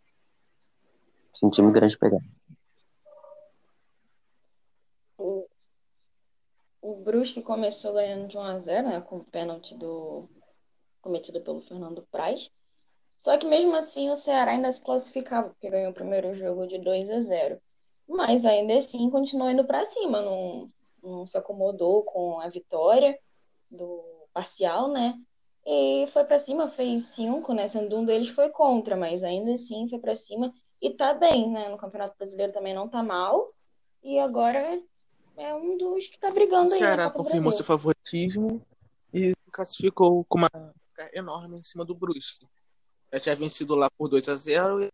Se 1.34 1.45
um 1.45 1.50
time 1.50 1.71
grande 1.71 1.97
pegar. 1.97 2.19
O, 5.17 5.47
o 6.82 6.95
Brusque 6.97 7.41
começou 7.41 7.93
ganhando 7.93 8.28
de 8.28 8.38
1 8.38 8.41
a 8.41 8.60
0 8.60 8.88
né, 8.89 9.02
com 9.02 9.17
o 9.17 9.23
pênalti 9.23 9.76
do, 9.76 10.28
cometido 11.02 11.41
pelo 11.41 11.62
Fernando 11.62 12.06
Praz. 12.12 12.52
Só 13.17 13.38
que 13.38 13.45
mesmo 13.45 13.75
assim 13.75 14.10
o 14.10 14.15
Ceará 14.15 14.51
ainda 14.51 14.71
se 14.71 14.82
classificava, 14.82 15.49
porque 15.49 15.69
ganhou 15.69 15.91
o 15.91 15.95
primeiro 15.95 16.36
jogo 16.36 16.67
de 16.67 16.77
2 16.77 17.10
a 17.10 17.19
0. 17.19 17.60
Mas 18.08 18.45
ainda 18.45 18.77
assim 18.77 19.10
continuou 19.10 19.49
indo 19.49 19.65
para 19.65 19.86
cima, 19.88 20.21
não, 20.21 20.69
não 21.03 21.27
se 21.27 21.38
acomodou 21.38 22.03
com 22.03 22.39
a 22.39 22.47
vitória 22.47 23.17
do 23.69 24.03
parcial, 24.34 24.88
né? 24.88 25.19
E 25.65 26.08
foi 26.13 26.23
para 26.23 26.39
cima, 26.39 26.69
fez 26.71 27.08
cinco, 27.08 27.53
né? 27.53 27.67
Sendo 27.67 27.97
um 27.97 28.06
deles 28.06 28.30
foi 28.30 28.49
contra, 28.49 28.95
mas 28.95 29.23
ainda 29.23 29.51
assim 29.51 29.89
foi 29.89 29.99
para 29.99 30.15
cima 30.15 30.53
e 30.82 30.93
tá 30.93 31.13
bem, 31.13 31.51
né? 31.51 31.67
No 31.67 31.77
Campeonato 31.77 32.15
Brasileiro 32.17 32.53
também 32.53 32.73
não 32.73 32.88
tá 32.88 33.03
mal. 33.03 33.53
E 34.01 34.17
agora 34.19 34.82
é 35.36 35.53
um 35.53 35.77
dos 35.77 36.08
que 36.08 36.17
tá 36.17 36.30
O 36.30 36.34
brigando 36.34 36.73
aí 36.73 36.80
na 36.80 36.88
Ceará 36.88 37.10
confirmou 37.10 37.51
seu 37.51 37.65
favoritismo 37.65 38.62
e 39.13 39.34
se 39.38 39.51
classificou 39.51 40.23
com 40.25 40.38
uma 40.38 40.49
enorme 41.13 41.60
em 41.60 41.63
cima 41.63 41.84
do 41.84 41.93
Brusque. 41.93 42.47
Já 43.12 43.20
tinha 43.20 43.36
vencido 43.36 43.76
lá 43.76 43.89
por 43.89 44.08
2 44.10 44.28
a 44.30 44.36
0 44.36 44.89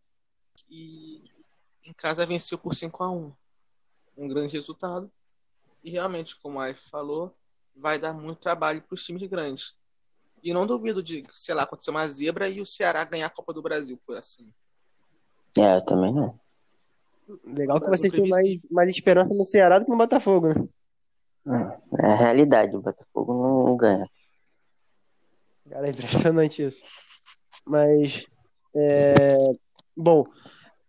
e- 0.69 1.21
em 1.86 1.93
casa 1.93 2.26
venceu 2.26 2.58
por 2.58 2.73
5 2.73 3.04
a 3.04 3.10
1 3.10 3.34
Um 4.17 4.28
grande 4.28 4.54
resultado. 4.54 5.12
E 5.84 5.89
realmente, 5.91 6.39
como 6.39 6.60
a 6.62 6.73
falou, 6.76 7.36
vai 7.76 7.99
dar 7.99 8.13
muito 8.13 8.39
trabalho 8.39 8.82
para 8.82 8.93
os 8.93 9.04
times 9.04 9.28
grandes. 9.30 9.76
E 10.43 10.54
não 10.54 10.67
duvido 10.67 11.02
de, 11.02 11.23
sei 11.32 11.56
lá, 11.56 11.63
acontecer 11.63 11.91
uma 11.91 12.08
zebra 12.08 12.47
e 12.49 12.62
o 12.62 12.65
Ceará 12.65 13.04
ganhar 13.06 13.28
a 13.28 13.30
Copa 13.30 13.54
do 13.54 13.62
Brasil, 13.62 13.99
por 14.06 14.17
assim. 14.17 14.47
É, 15.58 15.76
eu 15.78 15.86
também 15.86 16.13
não. 16.13 16.39
Legal 17.45 17.80
que 17.80 17.88
vocês 17.89 18.12
têm 18.13 18.28
mais, 18.30 18.62
mais 18.71 18.89
esperança 18.89 19.34
no 19.34 19.45
Ceará 19.45 19.80
do 19.80 19.86
que 19.86 19.91
no 19.91 19.97
Botafogo, 19.97 20.49
né? 20.49 21.80
É 21.99 22.06
a 22.06 22.15
realidade, 22.15 22.76
o 22.76 22.82
Botafogo 22.82 23.34
não 23.34 23.76
ganha. 23.78 24.06
Cara, 25.69 25.88
é 25.88 25.91
impressionante 25.91 26.63
isso. 26.63 26.84
Mas, 27.65 28.26
é... 28.76 29.36
bom, 29.95 30.26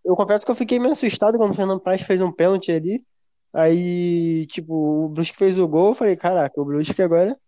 eu 0.04 0.16
confesso 0.16 0.44
que 0.44 0.50
eu 0.50 0.56
fiquei 0.56 0.78
meio 0.78 0.92
assustado 0.92 1.38
quando 1.38 1.52
o 1.52 1.54
Fernando 1.54 1.80
Praz 1.80 2.02
fez 2.02 2.20
um 2.20 2.32
pênalti 2.32 2.72
ali. 2.72 3.04
Aí, 3.52 4.46
tipo, 4.46 4.74
o 5.04 5.08
Brusque 5.08 5.36
fez 5.36 5.58
o 5.58 5.68
gol. 5.68 5.90
Eu 5.90 5.94
falei, 5.94 6.16
caraca, 6.16 6.60
o 6.60 6.64
Brusque 6.64 7.00
agora 7.02 7.38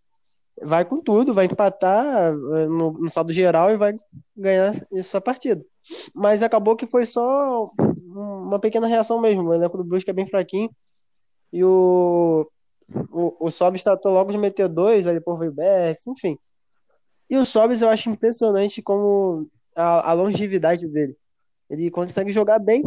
vai 0.63 0.85
com 0.85 1.01
tudo, 1.01 1.35
vai 1.35 1.47
empatar 1.47 2.33
eh, 2.33 2.67
no, 2.67 2.93
no 2.93 3.11
saldo 3.11 3.33
geral 3.33 3.71
e 3.71 3.77
vai 3.77 3.95
ganhar 4.37 4.73
essa 4.93 5.21
partida. 5.21 5.65
Mas 6.15 6.43
acabou 6.43 6.77
que 6.77 6.87
foi 6.87 7.05
só 7.05 7.71
uma 7.79 8.59
pequena 8.59 8.87
reação 8.87 9.21
mesmo. 9.21 9.43
O 9.43 9.55
elenco 9.55 9.77
do 9.77 9.85
Brusque 9.85 10.11
é 10.11 10.15
bem 10.15 10.29
fraquinho. 10.29 10.71
E 11.53 11.63
o, 11.65 12.49
o, 13.11 13.47
o 13.47 13.51
Sobis 13.51 13.85
tratou 13.85 14.13
logo 14.13 14.33
de 14.33 14.39
meter 14.39 14.69
dois, 14.69 15.07
aí 15.07 15.15
depois 15.15 15.39
veio 15.39 15.53
o 15.53 16.13
enfim. 16.13 16.39
E 17.29 17.37
o 17.37 17.45
Sobis 17.45 17.83
eu 17.83 17.89
acho 17.89 18.09
impressionante 18.09 18.81
como 18.83 19.49
a, 19.75 20.11
a 20.11 20.13
longevidade 20.13 20.89
dele. 20.89 21.17
Ele 21.69 21.91
consegue 21.91 22.33
jogar 22.33 22.59
bem. 22.59 22.83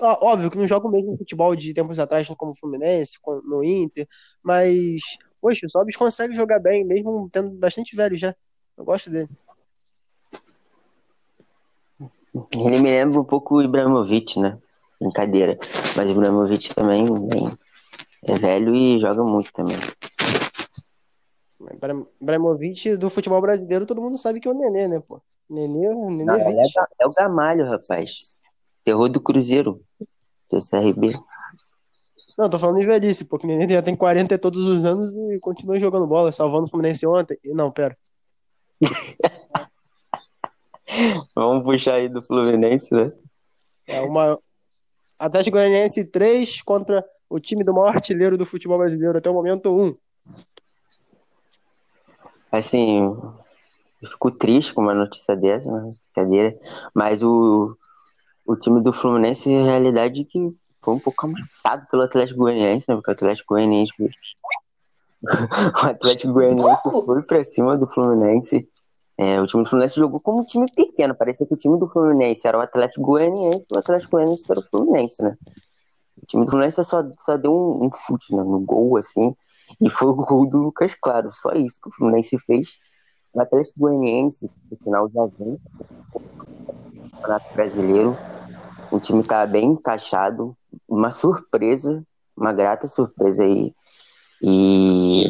Óbvio 0.00 0.50
que 0.50 0.58
não 0.58 0.66
joga 0.66 0.86
o 0.86 0.90
mesmo 0.90 1.16
futebol 1.16 1.54
de 1.54 1.74
tempos 1.74 1.98
atrás, 1.98 2.26
como 2.36 2.52
o 2.52 2.56
Fluminense, 2.56 3.18
no 3.44 3.62
Inter, 3.62 4.08
mas, 4.42 5.02
poxa, 5.40 5.66
o 5.66 5.70
Sobis 5.70 5.96
consegue 5.96 6.34
jogar 6.34 6.58
bem, 6.58 6.84
mesmo 6.84 7.28
tendo 7.30 7.50
bastante 7.50 7.94
velho 7.94 8.16
já. 8.16 8.34
Eu 8.76 8.84
gosto 8.84 9.10
dele. 9.10 9.28
Ele 12.52 12.80
me 12.80 12.90
lembra 12.90 13.20
um 13.20 13.24
pouco 13.24 13.56
o 13.56 13.62
Ibrahimovic, 13.62 14.40
né? 14.40 14.58
Brincadeira. 15.00 15.56
Mas 15.96 16.08
o 16.08 16.12
Ibrahimovic 16.12 16.74
também 16.74 17.04
é 18.26 18.34
velho 18.34 18.74
e 18.74 18.98
joga 18.98 19.22
muito 19.22 19.52
também. 19.52 19.76
Ibra- 21.72 22.06
Ibrahimovic 22.20 22.96
do 22.96 23.08
futebol 23.10 23.40
brasileiro, 23.40 23.86
todo 23.86 24.00
mundo 24.02 24.16
sabe 24.18 24.40
que 24.40 24.48
é 24.48 24.50
o 24.50 24.54
Nenê, 24.54 24.88
né, 24.88 25.00
pô? 25.00 25.20
Nenê, 25.50 25.88
Nenê 25.94 26.24
Não, 26.24 26.34
é, 26.34 26.44
20. 26.62 26.74
ga- 26.74 26.88
é 27.00 27.06
o 27.06 27.10
Gamalho, 27.10 27.64
rapaz. 27.64 28.36
Terror 28.84 29.08
do 29.08 29.20
Cruzeiro. 29.20 29.80
Do 30.50 30.60
CRB. 30.60 31.12
Não, 32.36 32.50
tô 32.50 32.58
falando 32.58 32.80
em 32.80 32.86
velhice, 32.86 33.24
porque 33.24 33.46
o 33.46 33.48
Nenê 33.48 33.72
já 33.72 33.82
tem 33.82 33.94
40 33.96 34.36
todos 34.38 34.64
os 34.64 34.84
anos 34.84 35.12
e 35.32 35.38
continua 35.40 35.78
jogando 35.78 36.06
bola, 36.06 36.32
salvando 36.32 36.64
o 36.64 36.68
Fluminense 36.68 37.06
ontem. 37.06 37.38
E- 37.44 37.52
Não, 37.54 37.70
pera. 37.70 37.96
Vamos 41.34 41.64
puxar 41.64 41.94
aí 41.94 42.08
do 42.08 42.22
Fluminense, 42.22 42.94
né? 42.94 43.12
É 43.86 44.00
uma 44.00 44.38
Atlético 45.18 45.56
Goianiense 45.56 46.04
3 46.04 46.62
contra 46.62 47.04
o 47.28 47.38
time 47.40 47.64
do 47.64 47.72
maior 47.74 47.94
artilheiro 47.94 48.36
do 48.38 48.46
futebol 48.46 48.78
brasileiro 48.78 49.18
até 49.18 49.28
o 49.28 49.34
momento 49.34 49.70
1. 49.70 49.94
Assim, 52.58 53.00
eu 54.04 54.10
fico 54.10 54.30
triste 54.30 54.74
com 54.74 54.82
uma 54.82 54.94
notícia 54.94 55.36
dessa, 55.36 55.68
né? 55.70 55.90
Brincadeira. 56.14 56.56
Mas 56.94 57.22
o, 57.22 57.76
o 58.46 58.56
time 58.56 58.82
do 58.82 58.92
Fluminense, 58.92 59.48
em 59.48 59.64
realidade, 59.64 60.24
que 60.24 60.54
foi 60.82 60.94
um 60.94 61.00
pouco 61.00 61.26
amassado 61.26 61.86
pelo 61.90 62.02
Atlético 62.02 62.40
Goianiense, 62.40 62.86
né? 62.88 62.94
Porque 62.94 63.10
o 63.10 63.14
Atlético 63.14 63.54
Goianiense. 63.54 64.10
o 65.82 65.86
Atlético 65.86 66.32
Goianiense 66.34 66.82
foi 66.82 67.22
pra 67.22 67.44
cima 67.44 67.78
do 67.78 67.86
Fluminense. 67.86 68.68
É, 69.16 69.40
o 69.40 69.46
time 69.46 69.62
do 69.62 69.68
Fluminense 69.68 69.96
jogou 69.96 70.20
como 70.20 70.40
um 70.40 70.44
time 70.44 70.66
pequeno. 70.74 71.14
Parecia 71.14 71.46
que 71.46 71.54
o 71.54 71.56
time 71.56 71.78
do 71.78 71.88
Fluminense 71.88 72.46
era 72.46 72.58
o 72.58 72.60
Atlético 72.60 73.06
Goianiense 73.06 73.64
e 73.70 73.74
o 73.74 73.78
Atlético 73.78 74.12
Goianiense 74.12 74.50
era 74.50 74.60
o 74.60 74.62
Fluminense, 74.62 75.22
né? 75.22 75.36
O 76.22 76.26
time 76.26 76.44
do 76.44 76.50
Fluminense 76.50 76.84
só, 76.84 77.02
só 77.18 77.36
deu 77.36 77.52
um, 77.52 77.86
um 77.86 77.90
chute 77.94 78.34
né, 78.34 78.42
no 78.42 78.60
gol, 78.60 78.96
assim. 78.96 79.34
E 79.80 79.90
foi 79.90 80.08
o 80.08 80.14
gol 80.14 80.48
do 80.48 80.58
Lucas 80.58 80.94
Claro. 80.94 81.30
Só 81.30 81.52
isso 81.52 81.80
que 81.80 81.88
o 81.88 81.92
Fluminense 81.92 82.38
fez. 82.38 82.78
O 83.32 83.40
Atlético 83.40 83.80
Goianiense, 83.80 84.50
no 84.70 84.76
final 84.76 85.10
já 85.10 85.26
vem 85.38 85.58
Campeonato 87.10 87.54
Brasileiro. 87.54 88.16
O 88.90 89.00
time 89.00 89.22
tá 89.22 89.46
bem 89.46 89.72
encaixado. 89.72 90.56
Uma 90.88 91.10
surpresa, 91.10 92.04
uma 92.36 92.52
grata 92.52 92.86
surpresa 92.86 93.42
aí. 93.42 93.74
E 94.42 95.24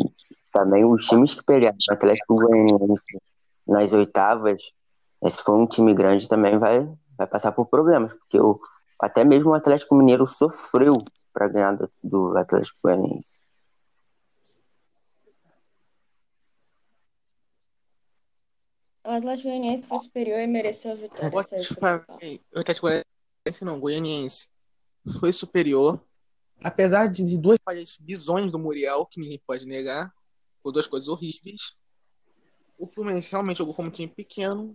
também 0.52 0.84
os 0.84 1.06
times 1.06 1.34
que 1.34 1.42
pegaram 1.44 1.76
o 1.88 1.92
Atlético 1.92 2.34
Goianiense 2.34 3.18
nas 3.66 3.92
oitavas, 3.92 4.60
esse 5.22 5.42
for 5.42 5.58
um 5.58 5.66
time 5.66 5.94
grande 5.94 6.28
também 6.28 6.58
vai, 6.58 6.86
vai 7.16 7.26
passar 7.26 7.52
por 7.52 7.66
problemas, 7.66 8.12
porque 8.12 8.38
o, 8.38 8.60
até 9.00 9.24
mesmo 9.24 9.50
o 9.50 9.54
Atlético 9.54 9.94
Mineiro 9.94 10.26
sofreu 10.26 11.02
para 11.32 11.48
ganhar 11.48 11.74
do, 11.74 11.90
do 12.02 12.38
Atlético 12.38 12.78
Goianiense. 12.84 13.40
O 19.04 19.10
Atlético 19.10 19.48
Goianiense 19.48 19.86
foi 19.86 19.98
superior 19.98 20.40
e 20.40 20.46
mereceu 20.46 20.92
a 20.92 20.94
vitória. 20.94 21.30
O 21.34 21.38
Atlético 21.38 22.86
Goianiense 22.86 23.64
não, 23.64 23.78
Goianiense 23.78 24.48
foi 25.20 25.32
superior. 25.32 26.02
Apesar 26.62 27.08
de 27.08 27.36
duas 27.36 27.58
falhas 27.62 27.98
bizonhas 28.00 28.50
do 28.50 28.58
Muriel, 28.58 29.04
que 29.04 29.20
ninguém 29.20 29.40
pode 29.46 29.66
negar, 29.66 30.10
por 30.62 30.72
duas 30.72 30.86
coisas 30.86 31.08
horríveis. 31.08 31.72
O 32.78 32.86
Fluminense 32.86 33.30
realmente 33.30 33.58
jogou 33.58 33.74
como 33.74 33.88
um 33.88 33.92
time 33.92 34.12
pequeno, 34.12 34.74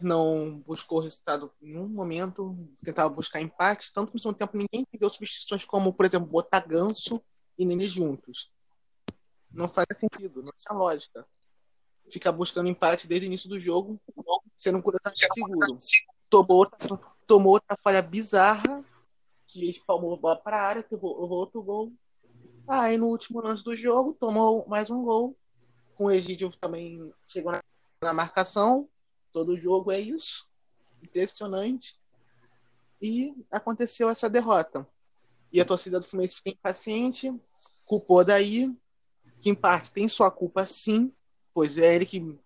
não 0.00 0.58
buscou 0.66 1.00
resultado 1.00 1.52
em 1.62 1.72
nenhum 1.72 1.88
momento, 1.88 2.56
tentava 2.82 3.08
buscar 3.08 3.40
empate, 3.40 3.92
tanto 3.92 4.08
que 4.08 4.14
no 4.14 4.20
segundo 4.20 4.38
tempo 4.38 4.56
ninguém 4.56 4.80
entendeu 4.80 5.08
substituições 5.08 5.64
como, 5.64 5.92
por 5.92 6.04
exemplo, 6.04 6.26
botar 6.26 6.66
Ganso 6.66 7.22
e 7.56 7.64
Nenê 7.64 7.86
juntos. 7.86 8.50
Não 9.52 9.68
faz 9.68 9.86
sentido, 9.94 10.42
não 10.42 10.52
tinha 10.56 10.76
lógica. 10.76 11.24
Ficar 12.10 12.32
buscando 12.32 12.68
empate 12.68 13.06
desde 13.06 13.26
o 13.26 13.28
início 13.28 13.48
do 13.48 13.60
jogo, 13.60 14.00
sendo 14.56 14.78
um 14.78 14.82
curiosidade 14.82 15.18
seguro. 15.18 15.78
Tomou 16.28 16.58
outra, 16.58 17.00
tomou 17.26 17.52
outra 17.54 17.76
falha 17.82 18.02
bizarra, 18.02 18.84
que 19.46 19.70
espalmou 19.70 20.16
bola 20.16 20.36
para 20.36 20.58
a 20.58 20.62
área, 20.62 20.82
que 20.82 20.94
levou 20.94 21.20
levou 21.20 21.38
outro 21.38 21.62
gol. 21.62 21.92
Aí 22.68 22.96
no 22.96 23.06
último 23.06 23.40
lance 23.40 23.64
do 23.64 23.74
jogo, 23.74 24.12
tomou 24.12 24.66
mais 24.68 24.90
um 24.90 25.02
gol. 25.04 25.36
Com 25.94 26.04
o 26.04 26.10
Egídio 26.10 26.50
também 26.60 27.12
chegou 27.26 27.52
na, 27.52 27.62
na 28.02 28.12
marcação. 28.12 28.88
Todo 29.32 29.58
jogo 29.58 29.90
é 29.90 30.00
isso. 30.00 30.48
Impressionante. 31.02 31.96
E 33.02 33.34
aconteceu 33.50 34.08
essa 34.08 34.28
derrota. 34.28 34.86
E 35.52 35.60
a 35.60 35.64
torcida 35.64 35.98
do 35.98 36.06
Fluminense 36.06 36.36
fica 36.36 36.50
impaciente, 36.50 37.34
culpou 37.84 38.24
daí, 38.24 38.72
que 39.40 39.50
em 39.50 39.54
parte 39.54 39.92
tem 39.92 40.08
sua 40.08 40.30
culpa 40.30 40.66
sim, 40.66 41.12
pois 41.52 41.78
é 41.78 41.94
ele 41.94 42.06
que 42.06 42.38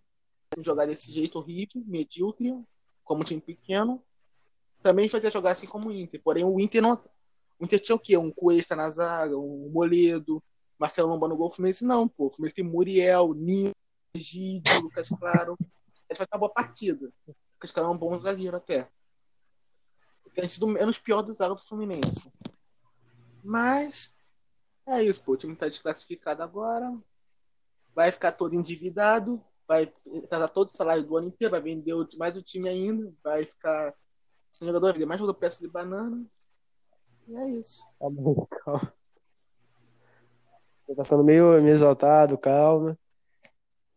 jogar 0.59 0.87
desse 0.87 1.11
jeito 1.13 1.39
horrível, 1.39 1.83
medíocre, 1.87 2.53
como 3.03 3.23
um 3.23 3.25
time 3.25 3.41
pequeno. 3.41 4.03
Também 4.83 5.09
fazia 5.09 5.31
jogar 5.31 5.53
assim 5.53 5.67
como 5.67 5.89
o 5.89 5.93
Inter. 5.93 6.21
Porém, 6.23 6.45
o 6.45 6.61
Inter 6.61 6.83
não. 6.83 6.93
O 7.59 7.65
Inter 7.65 7.81
tinha 7.81 7.97
o 7.97 7.99
quê? 7.99 8.17
Um 8.17 8.31
Cuesta 8.31 8.77
na 8.77 8.91
zaga, 8.91 9.37
um 9.37 9.71
Moledo, 9.71 10.43
Marcelo 10.79 11.09
Lomba 11.09 11.29
no 11.29 11.37
gol. 11.37 11.47
O 11.47 11.51
Fluminense 11.51 11.85
não, 11.85 12.07
pô. 12.07 12.27
O 12.27 12.31
Fluminense 12.31 12.55
tem 12.55 12.65
Muriel, 12.65 13.33
Nino, 13.35 13.73
Egídio, 14.15 14.81
Lucas 14.83 15.09
Claro. 15.09 15.57
Ele 16.09 16.19
vai 16.19 16.25
acabar 16.25 16.47
a 16.47 16.51
partida. 16.51 17.11
O 17.27 17.35
Lucas 17.55 17.73
Claro 17.73 17.91
é 17.91 17.93
um 17.93 17.99
bom 17.99 18.19
zagueiro 18.21 18.57
até. 18.57 18.89
Tem 20.35 20.49
sido 20.49 20.67
menos 20.67 20.99
pior 20.99 21.23
do 21.23 21.33
zaga 21.35 21.55
do 21.55 21.67
Fluminense. 21.67 22.31
Mas. 23.43 24.11
É 24.87 25.03
isso, 25.03 25.23
pô. 25.23 25.33
O 25.33 25.37
time 25.37 25.55
tá 25.57 25.69
desclassificado 25.69 26.43
agora. 26.43 26.93
Vai 27.95 28.11
ficar 28.13 28.33
todo 28.33 28.55
endividado. 28.55 29.41
Vai 29.67 29.91
casar 30.29 30.49
todo 30.49 30.69
o 30.69 30.75
salário 30.77 31.05
do 31.07 31.17
ano 31.17 31.29
inteiro. 31.29 31.53
Vai 31.53 31.61
vender 31.61 31.95
mais 32.19 32.37
o 32.37 32.43
time 32.43 32.69
ainda. 32.69 33.13
Vai 33.23 33.45
ficar 33.45 33.95
sem 34.51 34.67
jogador, 34.67 34.87
vai 34.87 34.93
vender 34.95 35.07
mais 35.07 35.21
jogador 35.21 35.39
peça 35.39 35.61
de 35.61 35.69
banana. 35.69 36.25
E 37.29 37.37
é 37.37 37.47
isso. 37.61 37.87
Tá 37.99 38.11
bom, 38.11 38.47
calma. 38.65 38.93
Você 40.87 40.95
tá 40.95 41.05
falando 41.05 41.25
meio, 41.25 41.63
meio 41.63 41.75
exaltado, 41.75 42.37
calma. 42.37 42.99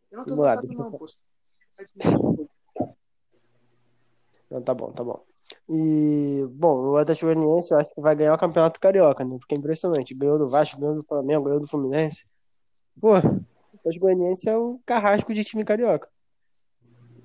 Eu 0.10 0.20
não 0.20 0.26
tô 0.26 0.36
lá, 0.42 0.56
tocando, 0.56 0.98
deixa 0.98 1.94
eu- 2.00 2.12
não. 2.14 2.50
Não, 4.50 4.62
tá 4.62 4.74
bom, 4.74 4.92
tá 4.94 5.04
bom. 5.04 5.22
E, 5.70 6.46
bom, 6.50 6.92
o 6.92 6.98
Atlético 6.98 7.26
Goianiense 7.26 7.74
eu 7.74 7.80
acho 7.80 7.94
que 7.94 8.02
vai 8.02 8.16
ganhar 8.16 8.34
o 8.34 8.38
Campeonato 8.38 8.80
Carioca, 8.80 9.24
né? 9.26 9.38
Porque 9.38 9.54
é 9.56 9.58
impressionante. 9.58 10.14
Ganhou 10.16 10.38
do 10.38 10.48
Vasco, 10.50 10.80
ganhou 10.80 10.96
do 10.96 11.04
Flamengo, 11.04 11.44
ganhou 11.44 11.60
do 11.60 11.68
Fluminense. 11.68 12.26
Pô, 13.00 13.12
Atlético 13.88 14.06
Goianiense 14.06 14.50
é 14.50 14.58
o 14.58 14.80
carrasco 14.86 15.34
de 15.34 15.44
time 15.44 15.64
carioca. 15.64 16.08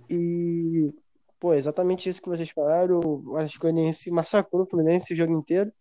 E, 0.08 0.92
pô, 1.40 1.54
exatamente 1.54 2.08
isso 2.08 2.22
que 2.22 2.28
vocês 2.28 2.50
falaram. 2.50 3.00
O 3.00 3.36
Atlético 3.36 3.62
Goianiense 3.62 4.10
massacrou 4.10 4.62
o 4.62 4.66
Fluminense 4.66 5.12
o 5.12 5.16
jogo 5.16 5.32
inteiro. 5.32 5.72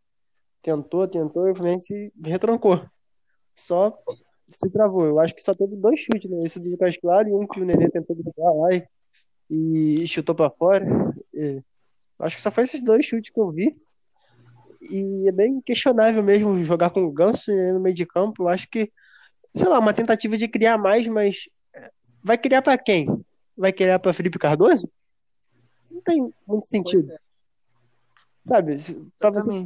Tentou, 0.61 1.07
tentou, 1.07 1.47
e 1.47 1.51
o 1.51 1.55
Fluminense 1.55 2.11
retrancou. 2.23 2.84
Só 3.55 3.97
se 4.49 4.69
travou. 4.69 5.05
Eu 5.05 5.19
acho 5.19 5.36
que 5.36 5.41
só 5.41 5.53
teve 5.53 5.75
dois 5.75 5.99
chutes, 5.99 6.29
né? 6.29 6.38
Esse 6.43 6.59
do 6.59 6.69
Lucas 6.69 6.97
Claro 6.97 7.29
e 7.29 7.34
um 7.34 7.47
que 7.47 7.59
o 7.59 7.65
Nenê 7.65 7.89
tentou 7.89 8.15
driblar 8.15 8.53
lá 8.55 8.69
e, 9.49 10.03
e 10.03 10.07
chutou 10.07 10.36
pra 10.36 10.49
fora. 10.49 10.86
E, 11.34 11.61
acho 12.19 12.36
que 12.36 12.41
só 12.41 12.51
foi 12.51 12.63
esses 12.63 12.82
dois 12.82 13.05
chutes 13.05 13.32
que 13.32 13.39
eu 13.39 13.51
vi. 13.51 13.75
E 14.82 15.27
é 15.27 15.32
bem 15.32 15.61
questionável 15.61 16.23
mesmo 16.23 16.57
jogar 16.63 16.89
com 16.89 17.03
o 17.03 17.11
Ganso 17.11 17.51
né, 17.51 17.73
no 17.73 17.79
meio 17.79 17.95
de 17.95 18.05
campo. 18.05 18.43
Eu 18.43 18.47
acho 18.49 18.67
que, 18.69 18.91
sei 19.54 19.68
lá, 19.70 19.80
uma 19.80 19.93
tentativa 19.93 20.38
de 20.38 20.47
criar 20.47 20.78
mais, 20.78 21.08
mas 21.08 21.47
é, 21.74 21.91
vai 22.24 22.38
criar 22.38 22.62
pra 22.62 22.78
quem? 22.78 23.08
Vai 23.58 23.72
criar 23.72 23.99
pra 23.99 24.14
Felipe 24.14 24.39
Cardoso? 24.39 24.89
Não 25.89 26.02
tem 26.02 26.34
muito 26.47 26.66
sentido, 26.68 27.14
sabe? 28.43 28.80
Se- 28.80 28.93
Pra 29.20 29.30
você, 29.30 29.66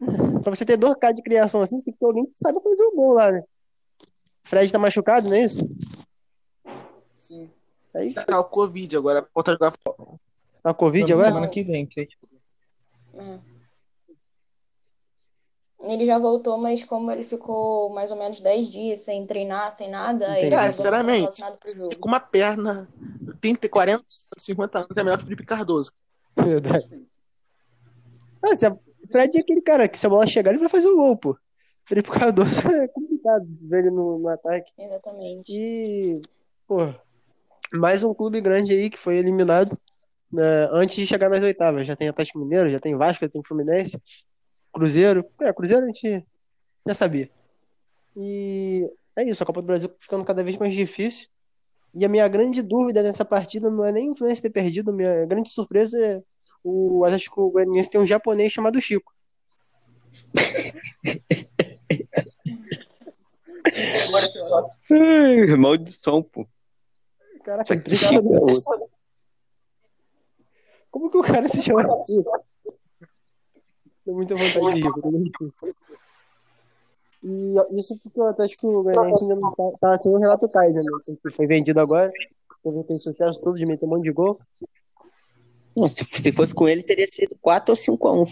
pra 0.42 0.50
você 0.54 0.64
ter 0.64 0.76
2K 0.78 1.12
de 1.14 1.22
criação 1.22 1.62
assim, 1.62 1.78
você 1.78 1.84
tem 1.84 1.94
que 1.94 2.00
ter 2.00 2.06
alguém 2.06 2.26
que 2.26 2.32
saiba 2.38 2.60
fazer 2.60 2.84
o 2.84 2.94
gol 2.94 3.12
lá, 3.14 3.30
né? 3.30 3.42
Fred 4.44 4.72
tá 4.72 4.78
machucado, 4.78 5.28
não 5.28 5.36
é 5.36 5.42
isso? 5.44 5.60
Sim. 7.14 7.50
Aí 7.94 8.14
Tá 8.14 8.40
o 8.40 8.44
Covid 8.44 8.96
agora. 8.96 9.28
Volta 9.34 9.52
a 9.52 9.54
jogar 9.54 9.72
tá 10.62 10.74
Covid 10.74 11.06
semana 11.06 11.28
agora? 11.28 11.48
que 11.48 11.62
vem. 11.62 11.86
Que... 11.86 12.06
É. 13.14 13.38
Ele 15.82 16.04
já 16.04 16.18
voltou, 16.18 16.58
mas 16.58 16.84
como 16.84 17.10
ele 17.10 17.24
ficou 17.24 17.88
mais 17.90 18.10
ou 18.10 18.16
menos 18.16 18.40
10 18.40 18.70
dias 18.70 19.00
sem 19.00 19.26
treinar, 19.26 19.74
sem 19.76 19.90
nada, 19.90 20.26
Cara, 20.26 20.50
não 20.50 20.72
sinceramente, 20.72 21.42
com 21.98 22.08
uma 22.08 22.20
perna, 22.20 22.86
30, 23.40 23.68
40, 23.68 24.04
50 24.36 24.78
anos, 24.78 24.90
é 24.94 25.02
melhor 25.02 25.16
que 25.16 25.22
o 25.22 25.26
Felipe 25.26 25.46
Cardoso. 25.46 25.92
Verdade. 26.36 26.88
Ah, 28.42 28.54
se 28.54 28.66
a... 28.66 28.76
Fred 29.10 29.38
é 29.38 29.40
aquele 29.40 29.62
cara 29.62 29.88
que 29.88 29.98
se 29.98 30.06
a 30.06 30.10
bola 30.10 30.26
chegar, 30.26 30.50
ele 30.50 30.60
vai 30.60 30.68
fazer 30.68 30.88
o 30.88 30.96
gol, 30.96 31.16
pô. 31.16 31.36
Felipe 31.84 32.10
Cardoso 32.10 32.68
é 32.70 32.86
complicado 32.88 33.46
ver 33.62 33.78
ele 33.80 33.90
no, 33.90 34.18
no 34.18 34.28
ataque. 34.28 34.70
Exatamente. 34.78 35.50
E, 35.50 36.20
pô, 36.66 36.94
mais 37.72 38.04
um 38.04 38.12
clube 38.12 38.40
grande 38.40 38.72
aí 38.72 38.90
que 38.90 38.98
foi 38.98 39.16
eliminado 39.16 39.78
né, 40.30 40.68
antes 40.72 40.96
de 40.96 41.06
chegar 41.06 41.28
nas 41.28 41.42
oitavas. 41.42 41.86
Já 41.86 41.96
tem 41.96 42.08
Atlético 42.08 42.38
Mineiro, 42.38 42.70
já 42.70 42.78
tem 42.78 42.94
Vasco, 42.96 43.24
já 43.24 43.30
tem 43.30 43.42
Fluminense, 43.42 44.00
Cruzeiro. 44.72 45.24
É, 45.40 45.52
Cruzeiro 45.52 45.84
a 45.84 45.86
gente 45.86 46.24
já 46.86 46.94
sabia. 46.94 47.30
E 48.16 48.88
é 49.16 49.24
isso, 49.24 49.42
a 49.42 49.46
Copa 49.46 49.60
do 49.62 49.66
Brasil 49.66 49.90
ficando 49.98 50.24
cada 50.24 50.42
vez 50.42 50.56
mais 50.56 50.74
difícil. 50.74 51.28
E 51.94 52.04
a 52.04 52.08
minha 52.08 52.26
grande 52.28 52.62
dúvida 52.62 53.02
nessa 53.02 53.24
partida 53.24 53.68
não 53.68 53.84
é 53.84 53.92
nem 53.92 54.10
o 54.10 54.14
Fluminense 54.14 54.42
ter 54.42 54.50
perdido, 54.50 54.90
a 54.90 54.94
minha 54.94 55.26
grande 55.26 55.50
surpresa 55.50 55.98
é 55.98 56.22
o 56.62 57.04
Atlético 57.04 57.50
Goianiense 57.50 57.90
tem 57.90 58.00
um 58.00 58.06
japonês 58.06 58.52
chamado 58.52 58.80
Chico. 58.80 59.12
Maldição, 65.58 66.22
pô. 66.22 66.46
Caraca. 67.44 67.82
Chico 67.96 68.50
é. 68.50 69.00
Como 70.90 71.10
que 71.10 71.16
o 71.16 71.22
cara 71.22 71.48
se 71.48 71.62
chama 71.62 71.80
assim? 71.80 72.22
Tenho 74.10 74.16
muita 74.16 74.34
vontade 74.34 74.74
de 74.74 74.82
rir. 74.82 74.92
quando 74.92 75.04
eu 75.04 75.12
vejo 75.12 75.30
isso. 75.52 75.74
E 77.22 77.78
isso 77.78 77.98
porque 77.98 78.66
o 78.66 78.82
Goianiense 78.82 79.22
ainda 79.24 79.36
não 79.36 79.50
tá, 79.50 79.70
tá 79.80 79.92
sem 79.92 80.12
o 80.12 80.18
Renato 80.18 80.48
Kaiser, 80.48 80.82
né? 80.82 81.16
Que 81.22 81.30
foi 81.30 81.46
vendido 81.46 81.78
agora. 81.80 82.10
Teve 82.62 82.80
aquele 82.80 82.98
sucesso 82.98 83.40
todo 83.40 83.56
de 83.56 83.66
meter 83.66 83.86
um 83.86 83.90
monte 83.90 84.04
de 84.04 84.12
gol. 84.12 84.40
Não, 85.76 85.88
se, 85.88 86.04
se 86.04 86.32
fosse 86.32 86.52
com 86.52 86.68
ele, 86.68 86.82
teria 86.82 87.06
sido 87.06 87.36
4 87.40 87.72
ou 87.72 87.76
5 87.76 88.08
a 88.08 88.22
1. 88.22 88.26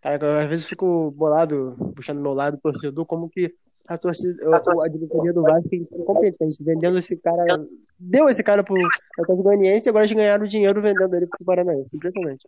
Cara, 0.00 0.42
às 0.42 0.48
vezes 0.48 0.64
eu 0.64 0.68
fico 0.70 1.10
bolado, 1.10 1.76
puxando 1.94 2.20
meu 2.20 2.32
lado, 2.32 2.58
torcedor, 2.62 3.04
como 3.04 3.28
que 3.28 3.54
a 3.86 3.98
torcida, 3.98 4.42
a, 4.44 4.56
a 4.56 4.88
diretoria 4.88 5.32
do 5.32 5.42
Vasco 5.42 5.68
é 5.72 5.76
incompetente, 5.76 6.62
vendendo 6.62 6.98
esse 6.98 7.16
cara, 7.16 7.66
deu 7.98 8.28
esse 8.28 8.42
cara 8.42 8.64
pro 8.64 8.76
Atlético 9.18 9.42
Goianiense 9.42 9.88
e 9.88 9.90
agora 9.90 10.04
eles 10.04 10.16
ganharam 10.16 10.46
dinheiro 10.46 10.80
vendendo 10.80 11.14
ele 11.14 11.26
pro 11.26 11.44
Paranaense. 11.44 11.96
Impressionante. 11.96 12.46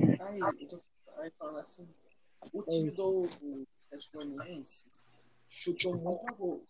Aí, 0.00 0.38
eu 0.60 0.68
tô- 0.68 0.80
aí 1.18 1.30
falando 1.38 1.58
assim, 1.58 1.88
o 2.52 2.62
time 2.62 2.90
do 2.92 3.28
Goianiense 4.14 4.84
chutou 5.48 5.96
muito 5.96 6.34
gol. 6.36 6.64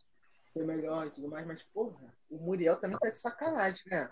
Foi 0.53 0.64
melhor 0.64 1.07
e 1.07 1.11
tudo 1.11 1.29
mais, 1.29 1.47
mas, 1.47 1.62
porra, 1.74 1.97
o 2.31 2.39
Muriel 2.39 2.81
também 2.81 2.99
tá 2.99 3.09
de 3.11 3.16
sacanagem, 3.16 3.85
né? 3.91 4.09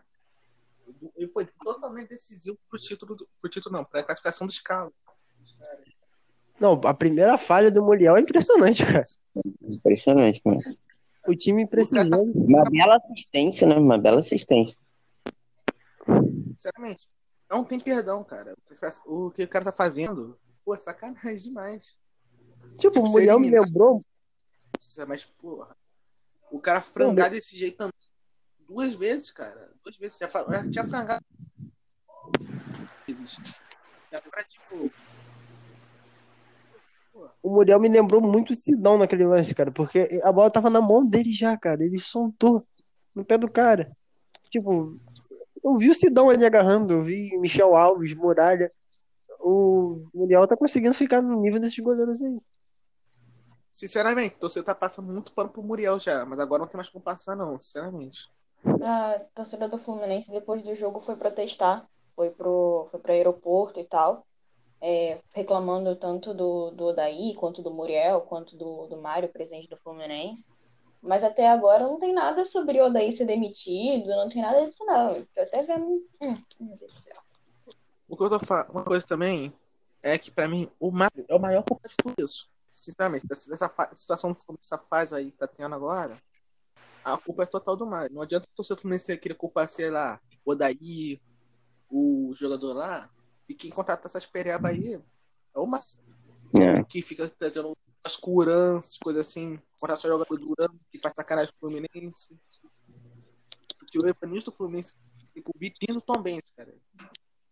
Ele 1.17 1.29
foi 1.33 1.47
totalmente 1.65 2.09
decisivo 2.09 2.59
pro 2.69 2.79
título, 2.79 3.17
do- 3.17 3.29
pro 3.41 3.51
título 3.51 3.77
não, 3.77 3.85
pra 3.85 4.03
classificação 4.05 4.47
dos 4.47 4.59
carros. 4.61 4.93
Não, 6.61 6.73
a 6.85 6.95
primeira 6.95 7.37
falha 7.39 7.71
do 7.71 7.83
Muriel 7.83 8.17
é 8.17 8.21
impressionante, 8.21 8.85
cara. 8.85 9.03
Impressionante, 9.63 10.41
mano. 10.45 10.59
O 11.27 11.35
time 11.35 11.67
precisando. 11.67 12.33
Uma 12.35 12.63
bela 12.71 12.97
assistência, 12.97 13.67
né? 13.67 13.77
Uma 13.77 13.99
bela 13.99 14.21
assistência. 14.21 14.77
Sinceramente, 16.55 17.09
não 17.51 17.65
tem 17.65 17.79
perdão, 17.79 18.25
cara. 18.25 18.57
O 19.07 19.31
que 19.31 19.43
o 19.45 19.49
cara 19.49 19.67
tá 19.67 19.73
fazendo, 19.73 20.39
pô, 20.65 20.75
é 20.75 20.79
sacanagem 20.79 21.37
demais. 21.37 21.97
Tipo, 22.79 22.91
Tipo, 22.91 23.01
o 23.01 23.11
Muriel 23.11 23.39
me 23.39 23.51
lembrou. 23.51 24.01
Mas, 25.07 25.25
porra, 25.25 25.77
o 26.51 26.61
cara 26.61 26.81
frangar 26.81 27.31
desse 27.31 27.57
jeito 27.57 27.77
também. 27.77 27.93
Duas 28.69 28.95
vezes, 28.95 29.31
cara. 29.31 29.73
Duas 29.85 29.97
vezes. 29.97 30.19
Já, 30.19 30.27
já 30.29 30.71
tinha 30.71 30.85
frangado. 30.85 31.25
Agora, 34.13 34.45
tipo, 34.45 34.91
O 37.43 37.51
Muriel 37.51 37.81
me 37.81 37.89
lembrou 37.89 38.21
muito 38.21 38.53
o 38.53 38.57
Sidão 38.57 38.99
naquele 38.99 39.25
lance, 39.25 39.55
cara. 39.55 39.71
Porque 39.71 40.21
a 40.23 40.33
bola 40.33 40.51
tava 40.51 40.69
na 40.69 40.81
mão 40.81 41.09
dele 41.09 41.33
já, 41.33 41.57
cara. 41.57 41.85
Ele 41.85 42.01
soltou 42.01 42.67
no 43.15 43.25
pé 43.25 43.39
do 43.39 43.51
cara. 43.51 43.97
Tipo, 44.51 44.93
eu 45.67 45.75
vi 45.75 45.91
o 45.91 45.95
Sidão 45.95 46.31
ali 46.31 46.47
agarrando, 46.47 46.95
eu 46.95 47.03
vi 47.03 47.37
Michel 47.39 47.75
Alves, 47.75 48.15
Muralha. 48.15 48.71
O 49.41 50.09
Muriel 50.15 50.47
tá 50.47 50.57
conseguindo 50.57 50.95
ficar 50.95 51.21
no 51.21 51.41
nível 51.41 51.61
desses 51.61 51.79
goleiros 51.79 52.23
aí. 52.23 52.39
sinceramente, 53.73 54.37
o 54.37 54.39
torcedor 54.39 54.65
tá 54.67 54.75
passando 54.75 55.13
muito 55.13 55.33
pano 55.33 55.51
pro 55.51 55.65
Muriel 55.65 55.99
já. 55.99 56.25
Mas 56.25 56.39
agora 56.39 56.61
não 56.61 56.69
tem 56.69 56.79
mais 56.79 56.89
como 56.89 57.05
passar, 57.05 57.35
não. 57.35 57.59
Sinceramente. 57.59 58.31
A 58.65 59.21
torcida 59.35 59.69
do 59.69 59.79
Fluminense, 59.79 60.31
depois 60.31 60.63
do 60.63 60.75
jogo, 60.77 61.01
foi 61.01 61.17
protestar. 61.17 61.85
Foi 62.15 62.31
pro, 62.31 62.87
foi 62.91 63.01
pro 63.01 63.13
aeroporto 63.13 63.81
e 63.81 63.85
tal. 63.85 64.25
é, 64.81 65.19
reclamando 65.33 65.97
tanto 65.97 66.33
do, 66.33 66.71
do 66.71 66.85
Odaí, 66.87 67.35
quanto 67.35 67.63
do 67.63 67.73
Muriel, 67.73 68.21
quanto 68.23 68.57
do, 68.57 68.87
do 68.87 68.97
Mário, 68.97 69.29
presidente 69.29 69.69
do 69.69 69.77
Fluminense. 69.79 70.45
Mas 71.07 71.23
até 71.23 71.49
agora 71.49 71.85
não 71.85 71.99
tem 71.99 72.13
nada 72.13 72.45
sobre 72.45 72.81
o 72.81 72.87
Odaí 72.87 73.17
ser 73.17 73.27
demitido, 73.27 74.09
não 74.09 74.29
tem 74.29 74.43
nada 74.43 74.67
disso, 74.67 74.85
não. 74.85 75.17
Eu 75.17 75.27
tô 75.35 75.41
até 75.41 75.63
vendo. 75.63 76.05
Hum, 76.21 76.35
meu 76.61 76.77
Deus 76.77 76.93
do 76.93 77.03
céu. 77.03 77.17
O 78.09 78.17
que 78.17 78.25
eu 78.25 78.31
tô 78.31 78.39
falando, 78.41 78.71
uma 78.71 78.85
coisa 78.85 79.07
também 79.07 79.53
é 80.03 80.19
que 80.19 80.31
pra 80.31 80.49
mim 80.49 80.69
o 80.81 80.91
Mário 80.91 81.25
é 81.29 81.35
o 81.35 81.41
maior 81.41 81.63
culpado 81.63 81.89
de 81.89 81.97
tudo 81.97 82.15
isso. 82.19 82.51
Sinceramente, 82.69 83.27
dessa, 83.27 83.73
situação 83.93 84.33
dessa 84.33 84.79
fase 84.79 85.15
aí 85.15 85.31
que 85.31 85.39
tá 85.39 85.47
tendo 85.47 85.75
agora, 85.75 86.21
a 87.05 87.17
culpa 87.17 87.45
é 87.45 87.47
total 87.47 87.77
do 87.77 87.87
Mário. 87.87 88.13
Não 88.13 88.23
adianta 88.23 88.47
o 88.47 88.57
torcedor 88.57 88.83
Fluminense 88.83 89.17
querer 89.17 89.35
culpar, 89.35 89.69
sei 89.69 89.91
lá, 89.91 90.21
o 90.45 90.53
Odaí, 90.53 91.21
o 91.89 92.33
jogador 92.35 92.73
lá, 92.73 93.09
e 93.49 93.55
quem 93.55 93.71
contrata 93.71 94.09
essas 94.09 94.27
perebas 94.27 94.71
aí 94.71 95.01
é 95.55 95.59
o 95.59 95.67
Mário, 95.67 95.85
É. 96.61 96.83
que 96.85 97.01
fica 97.01 97.29
trazendo 97.29 97.77
as 98.07 98.17
curanças, 98.17 98.99
coisas 98.99 99.27
assim, 99.27 99.59
contrata 99.81 100.01
só 100.01 100.09
jogador 100.09 100.39
durando, 100.39 100.81
que 100.91 100.99
faz 100.99 101.15
sacanagem 101.17 101.51
com 101.53 101.67
o 101.67 101.71
Fluminense. 101.71 102.29
Se 103.91 104.01
o 104.01 104.09
Evanilson 104.09 104.51
do 104.51 104.57
Fluminense, 104.57 104.95
tipo, 105.33 105.51
o 105.55 105.59
Vitinho 105.59 106.01
cara. 106.57 106.75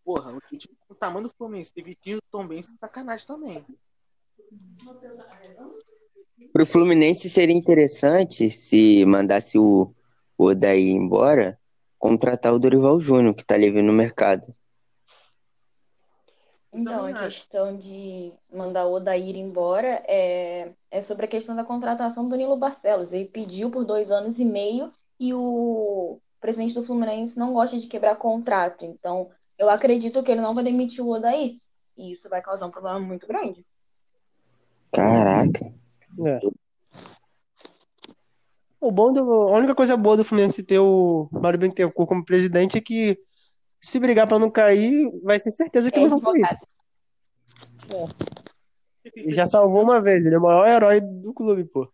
Porra, 0.04 0.32
o 0.34 0.40
time 0.56 0.76
com 0.86 0.94
o 0.94 0.96
tamanho 0.96 1.26
do 1.26 1.34
Fluminense, 1.36 1.72
ter 1.72 1.82
Vitinho 1.82 2.18
é 2.18 2.62
sacanagem 2.80 3.26
também. 3.26 3.64
Pro 6.52 6.66
Fluminense 6.66 7.28
seria 7.28 7.56
interessante 7.56 8.50
se 8.50 9.04
mandasse 9.06 9.58
o, 9.58 9.86
o 10.36 10.44
Odaí 10.44 10.90
embora, 10.90 11.56
contratar 11.98 12.52
o 12.52 12.58
Dorival 12.58 13.00
Júnior, 13.00 13.34
que 13.34 13.44
tá 13.44 13.56
livre 13.56 13.82
no 13.82 13.92
mercado. 13.92 14.54
Então, 16.74 16.98
Também 16.98 17.14
a 17.14 17.18
acho. 17.20 17.36
questão 17.36 17.76
de 17.76 18.32
mandar 18.52 18.86
o 18.86 18.94
Odair 18.94 19.36
embora 19.36 20.02
é, 20.08 20.72
é 20.90 21.02
sobre 21.02 21.24
a 21.24 21.28
questão 21.28 21.54
da 21.54 21.62
contratação 21.62 22.28
do 22.28 22.34
Nilo 22.34 22.56
Barcelos. 22.56 23.12
Ele 23.12 23.26
pediu 23.26 23.70
por 23.70 23.84
dois 23.84 24.10
anos 24.10 24.40
e 24.40 24.44
meio 24.44 24.92
e 25.20 25.32
o 25.32 26.18
presidente 26.40 26.74
do 26.74 26.84
Fluminense 26.84 27.38
não 27.38 27.52
gosta 27.52 27.78
de 27.78 27.86
quebrar 27.86 28.16
contrato. 28.16 28.84
Então, 28.84 29.30
eu 29.56 29.70
acredito 29.70 30.20
que 30.24 30.32
ele 30.32 30.40
não 30.40 30.52
vai 30.52 30.64
demitir 30.64 31.04
o 31.04 31.10
Odair. 31.10 31.58
E 31.96 32.10
isso 32.10 32.28
vai 32.28 32.42
causar 32.42 32.66
um 32.66 32.72
problema 32.72 32.98
muito 32.98 33.24
grande. 33.24 33.64
Caraca. 34.92 35.64
É. 36.26 36.40
O 38.80 38.90
bom 38.90 39.12
do, 39.12 39.20
a 39.20 39.52
única 39.52 39.76
coisa 39.76 39.96
boa 39.96 40.16
do 40.16 40.24
Fluminense 40.24 40.64
ter 40.64 40.80
o 40.80 41.28
Mário 41.30 41.58
Bittencourt 41.58 42.08
como 42.08 42.24
presidente 42.24 42.76
é 42.76 42.80
que 42.80 43.16
se 43.84 44.00
brigar 44.00 44.26
pra 44.26 44.38
não 44.38 44.50
cair, 44.50 45.10
vai 45.22 45.38
ser 45.38 45.52
certeza 45.52 45.90
que 45.90 45.98
É 45.98 46.02
não 46.02 46.08
vão 46.08 46.20
cair. 46.20 46.44
advogado. 46.44 48.16
Ele 49.04 49.32
já 49.34 49.46
salvou 49.46 49.82
uma 49.82 50.00
vez, 50.00 50.24
ele 50.24 50.34
é 50.34 50.38
o 50.38 50.42
maior 50.42 50.66
herói 50.66 51.00
do 51.00 51.34
clube, 51.34 51.64
pô. 51.64 51.92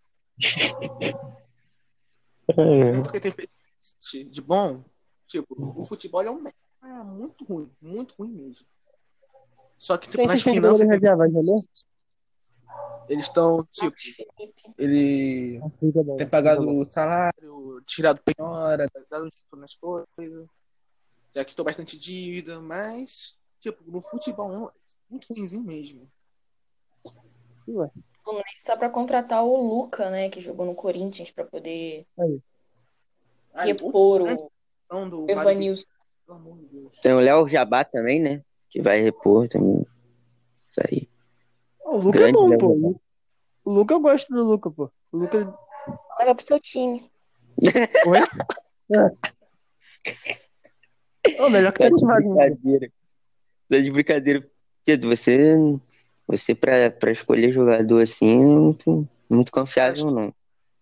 Que 3.13 3.21
tem 3.21 3.33
feito 3.33 3.51
de 4.31 4.41
bom, 4.41 4.85
tipo, 5.27 5.47
o 5.59 5.85
futebol 5.85 6.23
é 6.23 6.31
um. 6.31 6.45
É 6.83 7.03
muito 7.03 7.45
ruim, 7.45 7.71
muito 7.81 8.15
ruim 8.17 8.31
mesmo. 8.31 8.67
Só 9.77 9.97
que, 9.99 10.09
tipo, 10.09 10.19
Quem 10.19 10.29
nas 10.29 10.39
de 10.39 10.45
finanças, 10.45 10.87
goleiro 10.87 10.93
reserva, 10.95 11.29
Janê? 11.29 11.63
eles 13.09 13.25
estão, 13.25 13.67
tipo, 13.71 13.97
ele 14.79 15.59
bom. 15.59 16.17
tem 16.17 16.29
pagado 16.29 16.69
o 16.69 16.89
salário, 16.89 17.83
tirado 17.85 18.21
penhora, 18.23 18.89
dado 19.11 19.25
um 19.25 19.57
nas 19.59 19.75
coisas. 19.75 20.47
Já 21.35 21.45
quitou 21.45 21.65
bastante 21.65 21.99
dívida, 21.99 22.61
mas, 22.61 23.37
tipo, 23.61 23.83
no 23.91 24.03
futebol 24.03 24.53
é 24.53 24.59
um- 24.59 24.71
muito 25.09 25.27
ruimzinho 25.33 25.63
mesmo. 25.65 26.11
Só 28.67 28.77
para 28.77 28.91
contratar 28.91 29.45
o 29.45 29.57
Luca, 29.57 30.11
né, 30.11 30.29
que 30.29 30.41
jogou 30.41 30.67
no 30.67 30.75
Corinthians, 30.75 31.31
para 31.31 31.45
poder 31.45 32.07
Aí, 33.55 33.69
repor 33.69 34.23
grande 34.23 34.43
o 35.15 35.27
Mário 35.27 35.41
Evanilson. 35.51 35.85
pelo 36.27 36.39
amor 36.39 36.59
de 36.59 36.65
Deus. 36.67 36.97
Tem 37.01 37.13
o 37.13 37.21
Léo 37.21 37.49
Jabá 37.49 37.85
também, 37.85 38.21
né? 38.21 38.43
Que 38.69 38.81
vai 38.81 39.01
repor 39.01 39.49
também. 39.49 39.85
Isso 40.57 40.81
aí. 40.89 41.09
O 41.85 41.97
Luca 41.97 42.19
Grande 42.19 42.55
é 42.55 42.57
bom, 42.57 42.81
pô. 42.81 43.01
O 43.65 43.71
Luca 43.73 43.95
eu 43.95 44.01
gosto 44.01 44.33
do 44.33 44.45
Luca, 44.45 44.71
pô. 44.71 44.91
O 45.11 45.17
Luca. 45.17 45.39
Leva 46.19 46.35
pro 46.35 46.47
seu 46.47 46.61
time. 46.61 47.11
Oi? 48.07 48.19
Ô, 51.41 51.49
melhor 51.49 51.73
que 51.73 51.79
Tá 51.79 51.89
de 51.89 52.05
Wagner. 52.05 52.35
brincadeira. 52.35 52.93
Tá 53.69 53.79
de 53.79 53.91
brincadeira. 53.91 54.51
Pedro, 54.85 55.09
você, 55.09 55.57
você 56.27 56.55
pra, 56.55 56.91
pra 56.91 57.11
escolher 57.11 57.51
jogador 57.51 58.03
assim, 58.03 58.43
é 58.43 58.59
muito, 58.59 59.09
muito 59.29 59.51
confiável, 59.51 60.11
não. 60.11 60.35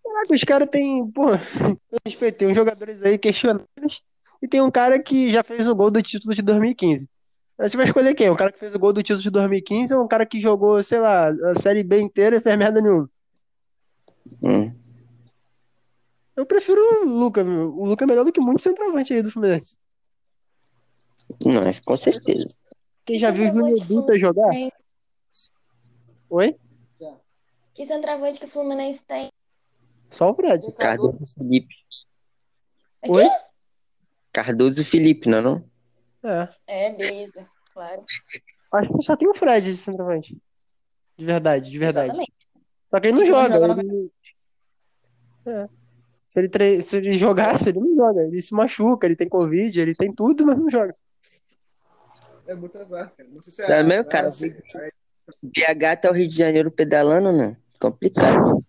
Caraca, 0.03 0.33
os 0.33 0.43
caras 0.43 0.69
têm, 0.69 1.09
pô, 1.09 1.27
eu 1.91 1.97
respeito, 2.05 2.37
tem 2.37 2.47
uns 2.49 2.55
jogadores 2.55 3.01
aí 3.03 3.17
questionáveis 3.17 4.01
e 4.41 4.47
tem 4.47 4.61
um 4.61 4.71
cara 4.71 5.01
que 5.01 5.29
já 5.29 5.43
fez 5.43 5.69
o 5.69 5.75
gol 5.75 5.89
do 5.89 6.01
título 6.01 6.35
de 6.35 6.41
2015. 6.41 7.07
Aí 7.57 7.69
Você 7.69 7.77
vai 7.77 7.85
escolher 7.85 8.13
quem? 8.13 8.29
O 8.29 8.35
cara 8.35 8.51
que 8.51 8.59
fez 8.59 8.73
o 8.73 8.79
gol 8.79 8.91
do 8.91 9.03
título 9.03 9.23
de 9.23 9.31
2015 9.31 9.95
ou 9.95 10.03
um 10.03 10.07
cara 10.07 10.25
que 10.25 10.41
jogou, 10.41 10.81
sei 10.83 10.99
lá, 10.99 11.29
a 11.29 11.55
Série 11.55 11.83
B 11.83 12.01
inteira 12.01 12.35
e 12.35 12.41
fez 12.41 12.57
merda 12.57 12.81
nenhuma? 12.81 13.09
Hum. 14.43 14.73
Eu 16.35 16.45
prefiro 16.45 16.79
o 16.81 17.05
Luca, 17.05 17.43
meu. 17.43 17.77
O 17.77 17.85
Luca 17.85 18.03
é 18.05 18.07
melhor 18.07 18.25
do 18.25 18.31
que 18.31 18.39
muitos 18.39 18.63
centroavante 18.63 19.13
aí 19.13 19.21
do 19.21 19.31
Fluminense. 19.31 19.75
Não, 21.45 21.59
é 21.61 21.71
com 21.85 21.95
certeza. 21.97 22.55
Quem 23.05 23.17
já 23.19 23.31
viu 23.31 23.47
o 23.47 23.51
Júnior 23.51 23.85
Dutra 23.87 24.17
jogar? 24.17 24.49
Tem- 24.49 24.71
Oi? 26.29 26.55
Que 27.73 27.87
centroavante 27.87 28.41
do 28.45 28.51
Fluminense 28.51 28.99
tem? 29.07 29.31
Só 30.11 30.31
o 30.31 30.35
Fred. 30.35 30.71
Cardoso 30.73 31.17
e 31.23 31.33
Felipe. 31.33 31.75
Aqui? 33.01 33.11
Oi? 33.13 33.29
Cardoso 34.33 34.81
e 34.81 34.83
Felipe, 34.83 35.29
não 35.29 35.37
é 35.37 35.41
não? 35.41 35.69
É. 36.23 36.47
É, 36.67 36.93
beleza, 36.93 37.47
claro. 37.73 38.03
Acho 38.73 38.87
que 38.87 38.93
você 38.93 39.01
só 39.01 39.15
tem 39.15 39.29
o 39.29 39.33
Fred 39.33 39.65
de 39.71 39.77
centroavante. 39.77 40.37
De 41.17 41.25
verdade, 41.25 41.71
de 41.71 41.79
verdade. 41.79 42.07
Exatamente. 42.09 42.33
Só 42.89 42.99
que 42.99 43.07
ele 43.07 43.13
não 43.15 43.21
Ele 43.21 43.29
joga. 43.31 43.67
joga 43.67 43.81
Ele... 43.81 44.11
É. 45.45 45.69
Se 46.27 46.39
ele, 46.41 46.49
tre... 46.49 46.81
Se 46.81 46.97
ele 46.97 47.17
jogasse, 47.17 47.69
ele 47.69 47.79
não 47.79 47.95
joga. 47.95 48.23
Ele 48.23 48.41
se 48.41 48.53
machuca, 48.53 49.07
ele 49.07 49.15
tem 49.15 49.29
Covid, 49.29 49.79
ele 49.79 49.93
tem 49.93 50.13
tudo, 50.13 50.45
mas 50.45 50.57
não 50.57 50.69
joga. 50.69 50.93
É 52.49 52.55
muito 52.55 52.75
azar, 52.79 53.13
cara. 53.15 53.29
Não 53.29 53.41
sei 53.43 53.53
se 53.53 53.61
é. 53.61 53.67
Tá 53.67 53.83
mesmo, 53.83 54.11
cara? 54.11 54.27
é- 54.27 54.89
BH 55.43 55.91
até 55.91 56.09
o 56.09 56.13
Rio 56.13 56.27
de 56.27 56.35
Janeiro 56.35 56.71
pedalando, 56.71 57.31
não. 57.31 57.55
Complicado. 57.79 58.65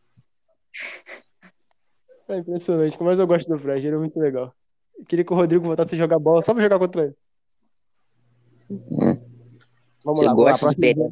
É 2.28 2.36
impressionante, 2.36 3.02
mas 3.02 3.18
eu 3.18 3.26
gosto 3.26 3.48
do 3.48 3.58
Fred, 3.58 3.86
ele 3.86 3.96
é 3.96 3.98
muito 3.98 4.20
legal. 4.20 4.54
Eu 4.98 5.04
queria 5.06 5.24
que 5.24 5.32
o 5.32 5.36
Rodrigo 5.36 5.64
voltasse 5.64 5.94
a 5.94 5.98
jogar 5.98 6.18
bola 6.18 6.42
só 6.42 6.52
pra 6.52 6.62
jogar 6.62 6.78
contra 6.78 7.04
ele. 7.04 7.16
Vamos 10.04 10.20
Você 10.20 10.26
lá, 10.26 10.34
vamos 10.34 10.44
lá. 10.44 10.50
gosta 10.52 10.68
de. 10.68 10.80
Pereira? 10.80 11.10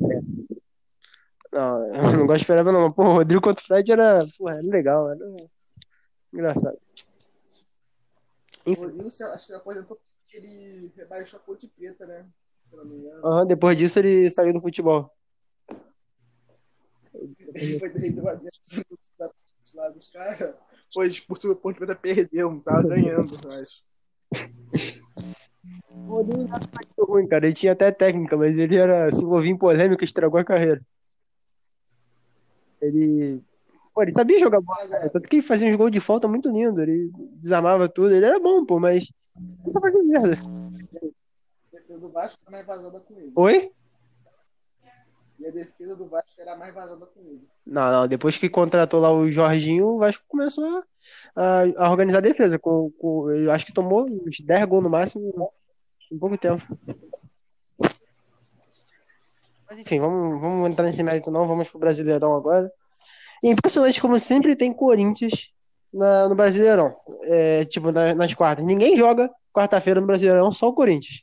Não, 1.50 1.94
eu 1.94 2.18
não 2.18 2.26
gosto 2.26 2.40
de 2.40 2.46
Pereira, 2.46 2.70
não. 2.70 2.92
Pô, 2.92 3.02
o 3.02 3.12
Rodrigo 3.14 3.40
contra 3.40 3.62
o 3.62 3.66
Fred 3.66 3.90
era, 3.90 4.28
porra, 4.36 4.58
era 4.58 4.62
legal, 4.62 5.10
era 5.10 5.26
engraçado. 6.34 6.78
O 8.66 8.74
Rodrigo, 8.74 9.08
acho 9.08 9.46
que 9.46 9.54
aposentou 9.54 9.96
porque 9.96 10.36
ele 10.36 10.92
rebaixou 10.94 11.40
a 11.40 11.42
cor 11.42 11.56
de 11.56 11.68
preta, 11.68 12.06
né? 12.06 12.26
Aham, 13.24 13.46
depois 13.46 13.76
disso 13.76 13.98
ele 13.98 14.30
saiu 14.30 14.52
do 14.52 14.60
futebol. 14.60 15.10
Ele 17.54 17.78
foi 17.78 17.88
dentro 17.90 18.22
da 18.22 18.32
lá 19.76 19.88
dos 19.90 20.08
caras. 20.10 20.54
Foi 20.92 21.06
expulso 21.06 21.48
do 21.48 21.56
ponto 21.56 21.74
de 21.74 21.78
preta, 21.78 21.96
perdeu. 21.96 22.60
Tava 22.64 22.82
ganhando, 22.88 23.38
era 26.48 26.66
muito 26.74 27.04
ruim, 27.04 27.26
cara. 27.26 27.46
Ele 27.46 27.54
tinha 27.54 27.72
até 27.72 27.90
técnica, 27.90 28.36
mas 28.36 28.56
ele 28.56 28.76
era, 28.76 29.10
se 29.12 29.24
envolvia 29.24 29.50
em 29.50 29.58
polêmica 29.58 30.02
e 30.02 30.06
estragou 30.06 30.38
a 30.40 30.44
carreira. 30.44 30.80
Ele. 32.80 33.42
Pô, 33.92 34.02
ele 34.02 34.12
sabia 34.12 34.38
jogar 34.38 34.60
bola, 34.60 34.88
cara. 34.88 35.10
Tanto 35.10 35.28
que 35.28 35.36
ele 35.36 35.42
fazia 35.42 35.68
uns 35.68 35.76
gols 35.76 35.90
de 35.90 36.00
falta 36.00 36.28
muito 36.28 36.48
lindo. 36.48 36.80
Ele 36.80 37.10
desarmava 37.34 37.88
tudo. 37.88 38.14
Ele 38.14 38.24
era 38.24 38.38
bom, 38.38 38.64
pô, 38.64 38.78
mas. 38.78 39.12
Ele 39.36 39.72
só 39.72 39.80
fazia 39.80 40.02
merda. 40.04 40.38
A 41.88 41.94
defesa 41.94 42.00
do 42.00 42.10
Vasco 42.10 42.42
era 42.46 42.50
mais 42.52 42.66
vazada 42.66 43.00
com 43.00 43.14
ele. 43.18 43.32
Oi? 43.34 43.72
E 45.38 45.46
a 45.46 45.50
defesa 45.50 45.96
do 45.96 46.06
Vasco 46.06 46.30
era 46.38 46.56
mais 46.56 46.74
vazada 46.74 47.06
com 47.06 47.20
ele. 47.20 47.48
Não, 47.64 47.90
não. 47.92 48.08
Depois 48.08 48.36
que 48.36 48.48
contratou 48.50 49.00
lá 49.00 49.10
o 49.10 49.30
Jorginho, 49.30 49.86
o 49.86 49.98
Vasco 49.98 50.22
começou 50.28 50.82
a, 51.34 51.62
a, 51.76 51.90
organizar 51.90 52.18
a 52.18 52.22
defesa. 52.22 52.58
Com, 52.58 52.90
com, 52.98 53.30
eu 53.30 53.50
acho 53.50 53.64
que 53.64 53.72
tomou 53.72 54.04
uns 54.04 54.40
10 54.40 54.64
gols 54.66 54.82
no 54.82 54.90
máximo 54.90 55.50
em 56.12 56.18
pouco 56.18 56.36
tempo. 56.36 56.62
Mas 59.68 59.78
enfim, 59.78 60.00
vamos, 60.00 60.40
vamos 60.40 60.68
entrar 60.70 60.84
nesse 60.84 61.02
mérito 61.02 61.30
não. 61.30 61.46
Vamos 61.46 61.70
pro 61.70 61.78
Brasileirão 61.78 62.34
agora. 62.34 62.70
E 63.42 63.48
impressionante 63.48 64.00
como 64.00 64.18
sempre 64.18 64.56
tem 64.56 64.72
Corinthians 64.72 65.50
na, 65.92 66.28
no 66.28 66.34
Brasileirão. 66.34 66.94
É, 67.24 67.64
tipo, 67.64 67.92
na- 67.92 68.14
nas 68.14 68.34
quartas. 68.34 68.64
Ninguém 68.66 68.96
joga 68.96 69.30
quarta-feira 69.52 70.00
no 70.00 70.06
Brasileirão, 70.06 70.52
só 70.52 70.68
o 70.68 70.74
Corinthians. 70.74 71.22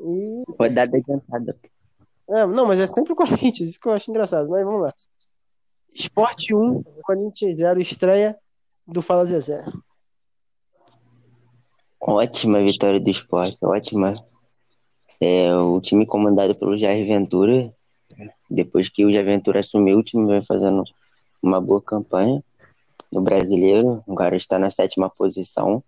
E 0.00 0.44
Rodada 0.58 0.96
adiantada. 0.96 1.56
é, 2.28 2.46
não, 2.46 2.66
mas 2.66 2.80
é 2.80 2.86
sempre 2.86 3.12
o 3.12 3.16
Corinthians, 3.16 3.68
isso 3.70 3.80
que 3.80 3.88
eu 3.88 3.92
acho 3.92 4.10
engraçado. 4.10 4.48
Mas 4.48 4.64
vamos 4.64 4.82
lá. 4.82 4.94
Esporte 5.94 6.54
1, 6.54 6.82
Corinthians 7.02 7.56
0, 7.56 7.80
estreia 7.80 8.36
do 8.86 9.02
Fala 9.02 9.24
Zezé. 9.24 9.64
Ótima 12.00 12.60
vitória 12.60 13.00
do 13.00 13.10
esporte, 13.10 13.58
ótima. 13.62 14.14
É, 15.20 15.52
o 15.54 15.80
time 15.80 16.06
comandado 16.06 16.54
pelo 16.54 16.76
Jair 16.76 17.06
Ventura, 17.06 17.74
depois 18.48 18.88
que 18.88 19.04
o 19.04 19.10
Jair 19.10 19.24
Ventura 19.24 19.60
assumiu, 19.60 19.98
o 19.98 20.02
time 20.02 20.26
vem 20.26 20.42
fazendo 20.42 20.84
uma 21.42 21.60
boa 21.60 21.82
campanha 21.82 22.42
no 23.10 23.20
brasileiro, 23.20 24.02
agora 24.08 24.36
está 24.36 24.58
na 24.58 24.70
sétima 24.70 25.10
posição. 25.10 25.82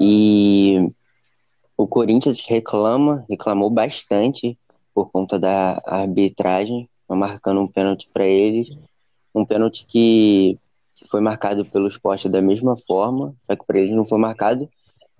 E 0.00 0.90
o 1.76 1.86
Corinthians 1.86 2.40
reclama, 2.40 3.24
reclamou 3.28 3.70
bastante 3.70 4.58
por 4.94 5.10
conta 5.10 5.38
da 5.38 5.80
arbitragem, 5.86 6.88
marcando 7.08 7.60
um 7.60 7.68
pênalti 7.68 8.08
para 8.12 8.24
eles. 8.24 8.68
Um 9.34 9.44
pênalti 9.44 9.86
que 9.86 10.58
foi 11.10 11.20
marcado 11.20 11.64
pelo 11.64 11.88
esporte 11.88 12.28
da 12.28 12.40
mesma 12.40 12.76
forma, 12.76 13.34
só 13.42 13.56
que 13.56 13.66
para 13.66 13.78
eles 13.78 13.94
não 13.94 14.06
foi 14.06 14.18
marcado. 14.18 14.68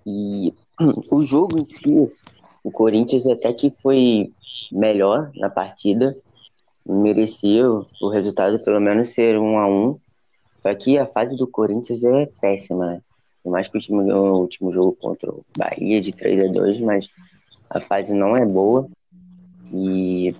E 0.05 0.53
o 1.11 1.23
jogo 1.23 1.59
em 1.59 1.65
si, 1.65 2.11
o 2.63 2.71
Corinthians 2.71 3.27
até 3.27 3.51
que 3.53 3.69
foi 3.69 4.31
melhor 4.71 5.31
na 5.35 5.49
partida, 5.49 6.15
merecia 6.85 7.67
o 7.67 8.09
resultado 8.09 8.63
pelo 8.63 8.79
menos 8.79 9.09
ser 9.09 9.37
um 9.37 9.57
a 9.57 9.67
um. 9.67 9.99
Só 10.61 10.73
que 10.73 10.97
a 10.97 11.05
fase 11.05 11.35
do 11.35 11.47
Corinthians 11.47 12.03
é 12.03 12.25
péssima, 12.39 12.87
né? 12.87 13.01
Por 13.43 13.51
mais 13.51 13.67
que 13.67 13.77
o 13.77 13.81
time 13.81 14.03
ganhou 14.03 14.35
o 14.35 14.41
último 14.41 14.71
jogo 14.71 14.97
contra 14.99 15.29
o 15.29 15.43
Bahia 15.57 15.99
de 15.99 16.13
3 16.13 16.45
a 16.45 16.47
2 16.47 16.79
mas 16.79 17.09
a 17.69 17.79
fase 17.79 18.13
não 18.13 18.35
é 18.37 18.45
boa. 18.45 18.87
E 19.71 20.35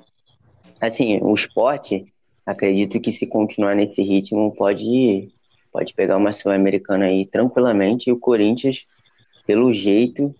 assim, 0.79 1.19
o 1.21 1.33
esporte, 1.33 2.05
acredito 2.45 2.99
que 2.99 3.11
se 3.11 3.27
continuar 3.27 3.75
nesse 3.75 4.01
ritmo 4.03 4.55
pode 4.55 5.29
pode 5.71 5.93
pegar 5.95 6.17
uma 6.17 6.31
sul-americana 6.31 7.05
aí 7.05 7.25
tranquilamente 7.25 8.09
e 8.09 8.13
o 8.13 8.19
Corinthians, 8.19 8.85
pelo 9.47 9.73
jeito, 9.73 10.33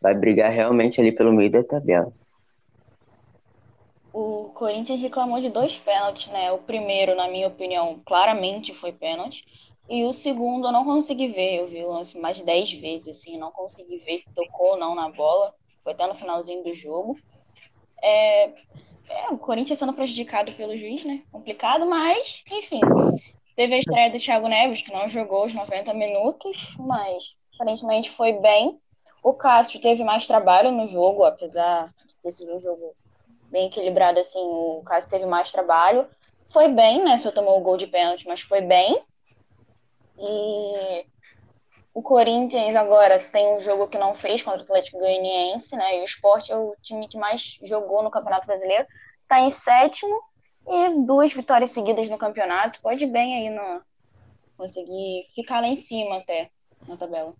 vai 0.00 0.14
brigar 0.14 0.50
realmente 0.50 0.98
ali 0.98 1.12
pelo 1.12 1.30
meio 1.30 1.50
da 1.50 1.62
tabela. 1.62 2.10
O 4.12 4.50
Corinthians 4.54 5.00
reclamou 5.02 5.40
de 5.40 5.50
dois 5.50 5.76
pênaltis, 5.76 6.26
né? 6.28 6.50
O 6.50 6.58
primeiro, 6.58 7.14
na 7.14 7.28
minha 7.28 7.48
opinião, 7.48 8.00
claramente 8.04 8.74
foi 8.74 8.90
pênalti. 8.90 9.44
E 9.88 10.04
o 10.04 10.12
segundo 10.12 10.68
eu 10.68 10.72
não 10.72 10.84
consegui 10.84 11.28
ver. 11.28 11.60
Eu 11.60 11.68
vi 11.68 11.82
o 11.84 11.90
lance 11.90 12.18
mais 12.18 12.36
de 12.36 12.44
10 12.44 12.72
vezes, 12.72 13.16
assim, 13.16 13.38
não 13.38 13.50
consegui 13.50 13.98
ver 13.98 14.18
se 14.18 14.34
tocou 14.34 14.72
ou 14.72 14.76
não 14.76 14.94
na 14.94 15.08
bola. 15.08 15.54
Foi 15.82 15.92
até 15.92 16.06
no 16.06 16.14
finalzinho 16.14 16.62
do 16.62 16.74
jogo. 16.74 17.18
É, 18.02 18.44
é, 19.08 19.30
o 19.30 19.38
Corinthians 19.38 19.78
sendo 19.78 19.92
prejudicado 19.92 20.52
pelo 20.52 20.76
juiz, 20.76 21.04
né? 21.04 21.22
Complicado, 21.32 21.86
mas, 21.86 22.42
enfim. 22.50 22.80
Teve 23.56 23.74
a 23.74 23.78
estreia 23.78 24.10
do 24.10 24.20
Thiago 24.20 24.46
Neves, 24.46 24.82
que 24.82 24.92
não 24.92 25.08
jogou 25.08 25.46
os 25.46 25.54
90 25.54 25.92
minutos, 25.94 26.56
mas 26.78 27.36
aparentemente 27.54 28.10
foi 28.10 28.32
bem. 28.32 28.78
O 29.22 29.34
Cássio 29.34 29.80
teve 29.80 30.04
mais 30.04 30.26
trabalho 30.26 30.70
no 30.70 30.86
jogo, 30.86 31.24
apesar 31.24 31.86
de 31.86 32.22
ter 32.22 32.32
sido 32.32 32.54
um 32.54 32.60
jogo 32.60 32.94
bem 33.50 33.66
equilibrado, 33.66 34.20
assim, 34.20 34.38
o 34.38 34.82
Cássio 34.86 35.10
teve 35.10 35.26
mais 35.26 35.50
trabalho. 35.50 36.06
Foi 36.52 36.68
bem, 36.68 37.02
né? 37.02 37.18
Só 37.18 37.32
tomou 37.32 37.58
o 37.58 37.62
gol 37.62 37.76
de 37.76 37.86
pênalti, 37.86 38.28
mas 38.28 38.40
foi 38.42 38.60
bem. 38.60 39.02
E 40.18 41.06
o 41.94 42.02
Corinthians 42.02 42.74
agora 42.76 43.18
tem 43.30 43.56
um 43.56 43.60
jogo 43.60 43.88
que 43.88 43.98
não 43.98 44.14
fez 44.16 44.42
contra 44.42 44.60
o 44.60 44.62
Atlético 44.62 44.98
Goianiense, 44.98 45.74
né? 45.74 45.98
E 45.98 46.02
o 46.02 46.04
Sport 46.04 46.50
é 46.50 46.56
o 46.56 46.74
time 46.82 47.08
que 47.08 47.18
mais 47.18 47.58
jogou 47.62 48.02
no 48.02 48.10
Campeonato 48.10 48.46
Brasileiro. 48.46 48.86
Tá 49.26 49.40
em 49.40 49.50
sétimo 49.50 50.20
e 50.66 51.06
duas 51.06 51.32
vitórias 51.32 51.70
seguidas 51.70 52.08
no 52.08 52.18
campeonato. 52.18 52.80
Pode 52.82 53.06
bem 53.06 53.34
aí 53.34 53.50
no 53.50 53.82
conseguir 54.56 55.26
ficar 55.34 55.60
lá 55.60 55.68
em 55.68 55.76
cima 55.76 56.18
até 56.18 56.50
na 56.86 56.96
tabela. 56.96 57.34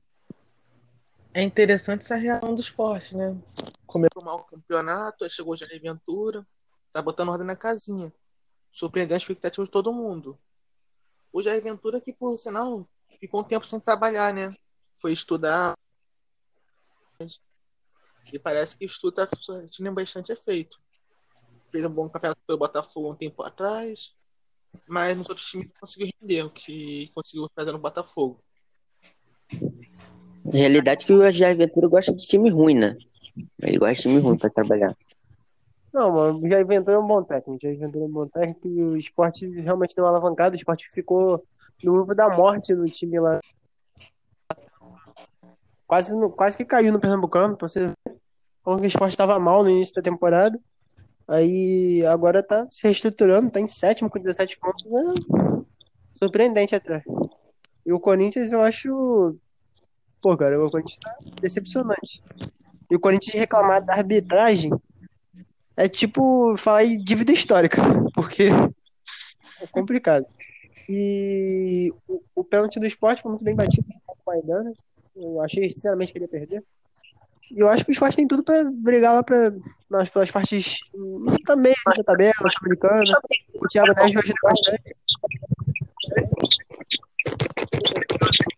É 1.35 1.43
interessante 1.43 2.03
essa 2.03 2.17
reação 2.17 2.55
do 2.55 2.61
esporte, 2.61 3.17
né? 3.17 3.37
Começou 3.87 4.25
mal 4.25 4.39
o 4.39 4.45
campeonato, 4.45 5.25
aí 5.25 5.31
chegou 5.31 5.53
o 5.53 5.57
Jair 5.57 5.81
Ventura, 5.81 6.47
tá 6.93 7.03
botando 7.03 7.31
ordem 7.31 7.47
na 7.47 7.57
casinha. 7.57 8.13
Surpreendendo 8.71 9.15
a 9.15 9.19
expectativa 9.19 9.65
de 9.65 9.71
todo 9.71 9.95
mundo. 9.95 10.39
O 11.33 11.43
Jair 11.43 11.63
Ventura, 11.63 12.01
que 12.01 12.13
por 12.13 12.37
sinal, 12.39 12.89
ficou 13.21 13.41
um 13.41 13.45
tempo 13.45 13.67
sem 13.67 13.81
trabalhar, 13.81 14.33
né? 14.33 14.55
Foi 14.93 15.13
estudar. 15.13 15.75
E 18.33 18.39
parece 18.39 18.77
que 18.77 18.87
tá 19.13 19.29
surtindo 19.41 19.93
bastante 19.93 20.33
efeito. 20.33 20.79
Fez 21.71 21.85
um 21.85 21.91
bom 21.91 22.09
campeonato 22.09 22.41
pelo 22.47 22.59
Botafogo 22.59 23.13
um 23.13 23.17
tempo 23.17 23.43
atrás, 23.43 24.15
mas 24.87 25.17
nos 25.17 25.29
outros 25.29 25.49
times 25.49 25.71
conseguiu 25.79 26.11
render 26.21 26.45
o 26.45 26.51
que 26.51 27.11
conseguiu 27.15 27.49
fazer 27.55 27.73
no 27.73 27.79
Botafogo. 27.79 28.43
Na 30.45 30.53
realidade 30.53 31.05
que 31.05 31.13
o 31.13 31.31
Jair 31.31 31.57
Ventura 31.57 31.89
gosta 31.89 32.15
de 32.15 32.27
time 32.27 32.51
ruim, 32.51 32.79
né? 32.79 32.97
Ele 33.63 33.79
gosta 33.79 33.95
de 33.95 34.03
time 34.03 34.19
ruim 34.19 34.39
pra 34.39 34.49
trabalhar. 34.49 34.97
Não, 35.93 36.13
mano, 36.13 36.41
o 36.41 36.49
Jair 36.49 36.67
Ventura 36.67 36.97
é 36.97 36.99
um 36.99 37.07
bom 37.07 37.23
técnico. 37.23 37.57
O 37.57 37.59
Jair 37.61 37.79
Ventura 37.79 38.05
é 38.05 38.09
um 38.09 38.13
bom 38.13 38.27
técnico 38.27 38.69
e 38.69 38.83
o 38.83 38.97
esporte 38.97 39.49
realmente 39.61 39.95
deu 39.95 40.05
uma 40.05 40.11
alavancada. 40.11 40.55
O 40.55 40.57
esporte 40.57 40.87
ficou 40.91 41.43
no 41.83 41.93
grupo 41.93 42.15
da 42.15 42.29
morte 42.29 42.75
no 42.75 42.87
time 42.87 43.19
lá. 43.19 43.41
Quase, 45.87 46.15
quase 46.31 46.57
que 46.57 46.65
caiu 46.65 46.93
no 46.93 47.01
Pernambucano, 47.01 47.57
pra 47.57 47.67
você 47.67 47.89
ver. 47.89 48.19
O 48.65 48.85
esporte 48.85 49.13
estava 49.13 49.39
mal 49.39 49.63
no 49.63 49.71
início 49.71 49.95
da 49.95 50.03
temporada. 50.03 50.61
Aí 51.27 52.05
agora 52.07 52.43
tá 52.43 52.67
se 52.71 52.85
reestruturando, 52.85 53.51
tá 53.51 53.61
em 53.61 53.67
sétimo 53.69 54.11
com 54.11 54.19
17 54.19 54.59
pontos. 54.59 54.93
É 54.93 55.03
surpreendente 56.15 56.75
até. 56.75 57.03
E 57.87 57.93
o 57.93 58.01
Corinthians 58.01 58.53
eu 58.53 58.61
acho. 58.61 59.37
Pô, 60.21 60.37
cara, 60.37 60.63
o 60.63 60.71
Corinthians 60.71 60.99
tá 60.99 61.17
decepcionante. 61.41 62.23
E 62.91 62.97
o 62.97 63.01
Corinthians 63.01 63.35
reclamar 63.35 63.83
da 63.85 63.95
arbitragem 63.95 64.71
é 65.79 65.89
tipo 65.89 66.57
falar 66.57 66.85
em 66.85 66.99
dívida 66.99 67.31
histórica, 67.31 67.81
porque 68.13 68.49
é 69.61 69.67
complicado. 69.71 70.27
E 70.89 71.93
o, 72.09 72.21
o 72.35 72.43
pênalti 72.43 72.81
do 72.81 72.87
esporte 72.87 73.23
foi 73.23 73.31
muito 73.31 73.45
bem 73.45 73.55
batido 73.55 73.87
com 74.05 74.17
Maidana. 74.27 74.73
Eu 75.15 75.41
achei 75.41 75.71
sinceramente 75.71 76.11
que 76.11 76.19
ele 76.19 76.25
ia 76.25 76.29
perder. 76.29 76.65
E 77.51 77.61
eu 77.61 77.69
acho 77.69 77.85
que 77.85 77.91
o 77.91 77.93
esporte 77.93 78.17
tem 78.17 78.27
tudo 78.27 78.43
pra 78.43 78.65
brigar 78.65 79.15
lá 79.15 79.23
pra, 79.23 79.53
nas, 79.89 80.09
pelas 80.11 80.31
partes 80.33 80.81
também 81.47 81.75
na 81.87 82.05
tabela, 82.05 82.33
sul-americana. 82.35 83.19
O 83.55 83.69
Thiago 83.69 83.95
Neves 83.95 84.15
vai 84.15 84.23
ajudar 84.23 84.41
bastante. 84.43 84.97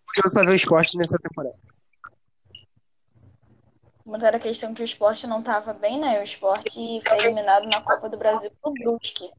Curioso 0.06 0.34
pra 0.34 0.44
ver 0.44 0.52
o 0.52 0.54
esporte 0.54 0.96
nessa 0.96 1.18
temporada. 1.18 1.56
Mas 4.10 4.24
era 4.24 4.40
questão 4.40 4.74
que 4.74 4.82
o 4.82 4.84
esporte 4.84 5.24
não 5.24 5.38
estava 5.38 5.72
bem, 5.72 6.00
né? 6.00 6.18
O 6.18 6.24
esporte 6.24 7.00
foi 7.06 7.18
eliminado 7.18 7.64
na 7.68 7.80
Copa 7.80 8.08
do 8.08 8.16
Brasil 8.18 8.50
pro 8.60 8.72
Brusque. 8.72 9.30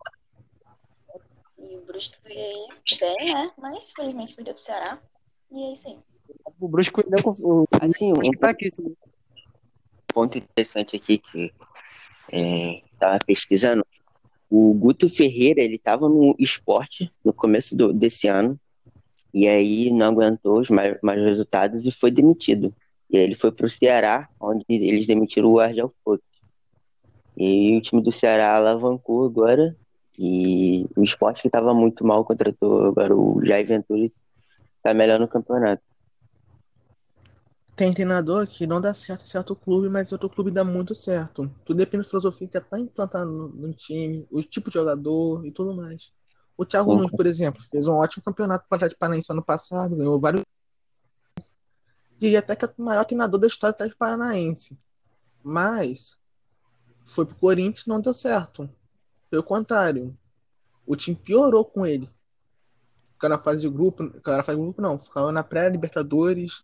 E 1.60 1.76
o 1.76 1.82
Brusque 1.82 2.16
foi 2.24 2.32
aí 2.32 2.68
bem, 2.98 3.34
né? 3.34 3.52
Mas 3.58 3.92
infelizmente 3.92 4.34
perdeu 4.34 4.54
pro 4.54 4.64
Ceará. 4.64 4.98
E 5.52 5.62
é 5.62 5.74
isso 5.74 5.90
aí. 5.90 6.00
O 6.58 6.70
Brusque 6.70 7.02
o 7.44 7.68
Assim, 7.82 8.14
um 8.14 8.22
tá 8.40 8.52
aqui, 8.52 8.70
sim. 8.70 8.96
ponto 10.08 10.38
interessante 10.38 10.96
aqui 10.96 11.18
que 11.18 11.52
é, 12.32 12.82
tava 12.98 13.20
pesquisando. 13.28 13.86
O 14.50 14.74
Guto 14.74 15.10
Ferreira, 15.10 15.62
ele 15.62 15.78
tava 15.78 16.08
no 16.08 16.34
esporte 16.40 17.12
no 17.26 17.34
começo 17.34 17.76
do- 17.76 17.92
desse 17.92 18.30
ano, 18.30 18.58
e 19.34 19.50
aí 19.50 19.92
não 19.92 20.08
aguentou 20.08 20.60
os 20.60 20.70
mais, 20.70 20.98
mais 21.02 21.22
resultados 21.22 21.86
e 21.86 21.92
foi 21.92 22.10
demitido. 22.10 22.74
E 23.12 23.18
aí 23.18 23.24
ele 23.24 23.36
foi 23.36 23.52
pro 23.52 23.70
Ceará, 23.70 24.30
onde 24.40 24.64
eles 24.70 25.06
demitiram 25.06 25.50
o 25.52 25.60
Argel 25.60 25.92
Foot. 26.04 26.24
E 27.36 27.78
o 27.78 27.82
time 27.82 28.04
do 28.04 28.12
Ceará 28.12 28.56
alavancou 28.56 29.26
agora, 29.26 29.76
e 30.18 30.86
o 30.96 31.04
esporte 31.04 31.42
que 31.42 31.50
tava 31.50 31.74
muito 31.74 32.06
mal 32.06 32.24
contratou 32.24 32.86
agora 32.86 33.16
o 33.16 33.44
Jair 33.44 33.66
Ventura 33.66 34.06
e 34.06 34.14
tá 34.84 34.94
melhor 34.94 35.20
no 35.20 35.28
campeonato. 35.28 35.82
Tem 37.76 37.92
treinador 37.92 38.48
que 38.48 38.68
não 38.68 38.80
dá 38.80 38.94
certo 38.94 39.28
certo 39.28 39.56
clube, 39.56 39.90
mas 39.90 40.12
outro 40.12 40.30
clube 40.30 40.52
dá 40.52 40.64
muito 40.64 40.94
certo. 40.94 41.50
Tudo 41.66 41.78
depende 41.78 42.04
da 42.04 42.10
filosofia 42.10 42.48
que 42.48 42.54
já 42.54 42.62
tá 42.62 42.80
implantada 42.80 43.26
no, 43.26 43.48
no 43.48 43.74
time, 43.74 44.28
o 44.30 44.44
tipo 44.44 44.70
de 44.70 44.76
jogador 44.76 45.46
e 45.46 45.52
tudo 45.52 45.74
mais. 45.74 46.12
O 46.58 46.66
Thiago. 46.66 46.94
Nunes, 46.94 47.12
por 47.12 47.26
exemplo, 47.26 47.62
fez 47.72 47.88
um 47.88 47.94
ótimo 47.94 48.24
campeonato 48.24 48.66
para 48.70 48.76
o 48.76 48.78
Atlético 48.78 49.00
Paranaense 49.00 49.32
ano 49.32 49.44
passado, 49.44 49.96
ganhou 49.96 50.20
vários. 50.20 50.44
Diria 52.22 52.38
até 52.38 52.56
que 52.56 52.64
é 52.64 52.70
o 52.78 52.84
maior 52.84 53.04
treinador 53.04 53.40
da 53.40 53.48
história 53.48 53.72
do 53.72 53.78
Atlético 53.78 53.98
Paranaense. 53.98 54.78
Mas 55.42 56.20
foi 57.04 57.26
pro 57.26 57.36
Corinthians 57.36 57.88
e 57.88 57.90
não 57.90 58.00
deu 58.00 58.14
certo. 58.14 58.70
Pelo 59.28 59.42
contrário, 59.42 60.16
o 60.86 60.96
time 60.96 61.18
piorou 61.18 61.66
com 61.66 61.84
ele. 61.84 62.08
Ficou 63.06 63.28
na 63.28 63.40
fase 63.40 63.62
de 63.62 63.70
grupo, 63.70 64.08
ficou 64.12 64.38
na 64.38 64.44
fase 64.44 64.56
de 64.56 64.64
grupo 64.64 64.82
não, 64.84 65.00
ficou 65.00 65.32
na 65.32 65.44
pré-Libertadores, 65.44 66.64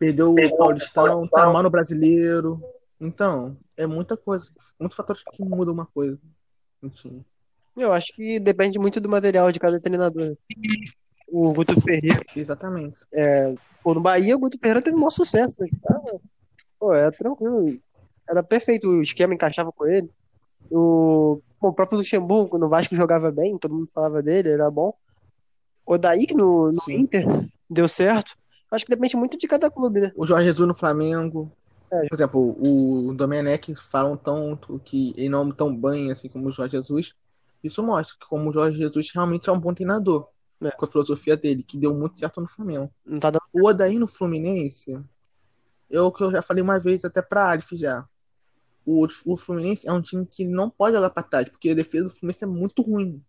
perdeu 0.00 0.30
o 0.30 0.56
Paulistão, 0.56 1.14
tá 1.28 1.52
mal 1.52 1.62
no 1.62 1.70
Brasileiro. 1.70 2.60
Então, 3.00 3.56
é 3.76 3.86
muita 3.86 4.16
coisa, 4.16 4.50
muitos 4.80 4.96
fatores 4.96 5.22
que 5.22 5.44
mudam 5.44 5.72
uma 5.72 5.86
coisa 5.86 6.18
no 6.82 6.90
time. 6.90 7.24
Eu 7.76 7.92
acho 7.92 8.12
que 8.16 8.40
depende 8.40 8.80
muito 8.80 9.00
do 9.00 9.08
material 9.08 9.52
de 9.52 9.60
cada 9.60 9.80
treinador. 9.80 10.36
O 11.30 11.52
Guto 11.52 11.78
Ferreira, 11.80 12.24
Exatamente. 12.34 13.00
pô, 13.82 13.94
no 13.94 14.00
Bahia, 14.00 14.34
o 14.34 14.38
Guto 14.38 14.58
Ferreira 14.58 14.82
teve 14.82 14.96
um 14.96 15.00
maior 15.00 15.10
sucesso, 15.10 15.56
né? 15.60 15.66
Tava- 15.82 16.20
Pô, 16.78 16.94
era 16.94 17.12
tranquilo. 17.12 17.78
Era 18.28 18.42
perfeito, 18.42 18.88
o 18.88 19.02
esquema 19.02 19.34
encaixava 19.34 19.72
com 19.72 19.86
ele. 19.86 20.08
O, 20.70 21.40
pô, 21.60 21.68
o 21.68 21.72
próprio 21.72 21.98
Luxemburgo, 21.98 22.58
no 22.58 22.68
Vasco 22.68 22.94
jogava 22.94 23.30
bem, 23.30 23.58
todo 23.58 23.74
mundo 23.74 23.90
falava 23.92 24.22
dele, 24.22 24.50
era 24.50 24.70
bom. 24.70 24.94
O 25.84 25.96
Daí, 25.96 26.26
que 26.26 26.34
no, 26.34 26.70
no. 26.70 26.82
Inter 26.90 27.24
deu 27.68 27.88
certo. 27.88 28.36
Acho 28.70 28.84
que 28.84 28.90
depende 28.90 29.16
muito 29.16 29.38
de 29.38 29.48
cada 29.48 29.70
clube, 29.70 30.00
né? 30.00 30.12
O 30.14 30.26
Jorge 30.26 30.46
Jesus 30.46 30.68
no 30.68 30.74
Flamengo. 30.74 31.50
É. 31.90 32.06
Por 32.06 32.14
exemplo, 32.14 32.56
o 32.60 33.14
Domenech 33.14 33.74
falam 33.74 34.14
tanto 34.16 34.78
que 34.84 35.14
ele 35.16 35.30
não 35.30 35.50
tão 35.50 35.74
bem 35.74 36.12
assim 36.12 36.28
como 36.28 36.48
o 36.48 36.52
Jorge 36.52 36.76
Jesus. 36.76 37.14
Isso 37.64 37.82
mostra 37.82 38.14
que 38.20 38.28
como 38.28 38.50
o 38.50 38.52
Jorge 38.52 38.78
Jesus 38.78 39.10
realmente 39.14 39.48
é 39.48 39.52
um 39.52 39.58
bom 39.58 39.72
treinador. 39.72 40.28
É. 40.60 40.70
Com 40.72 40.84
a 40.84 40.88
filosofia 40.88 41.36
dele, 41.36 41.62
que 41.62 41.76
deu 41.78 41.94
muito 41.94 42.18
certo 42.18 42.40
no 42.40 42.48
Flamengo. 42.48 42.92
Tá 43.20 43.30
dando. 43.30 43.42
O 43.52 43.66
Odaí 43.68 43.98
no 43.98 44.08
Fluminense, 44.08 45.00
eu 45.88 46.10
que 46.10 46.22
eu 46.22 46.30
já 46.32 46.42
falei 46.42 46.62
uma 46.62 46.78
vez 46.80 47.04
até 47.04 47.22
pra 47.22 47.48
Alif 47.50 47.76
já. 47.76 48.06
O, 48.84 49.06
o 49.26 49.36
Fluminense 49.36 49.86
é 49.88 49.92
um 49.92 50.00
time 50.02 50.26
que 50.26 50.44
não 50.44 50.68
pode 50.70 50.96
jogar 50.96 51.10
pra 51.10 51.22
trás, 51.22 51.48
porque 51.48 51.70
a 51.70 51.74
defesa 51.74 52.04
do 52.04 52.10
Fluminense 52.10 52.44
é 52.44 52.46
muito 52.46 52.82
ruim. 52.82 53.22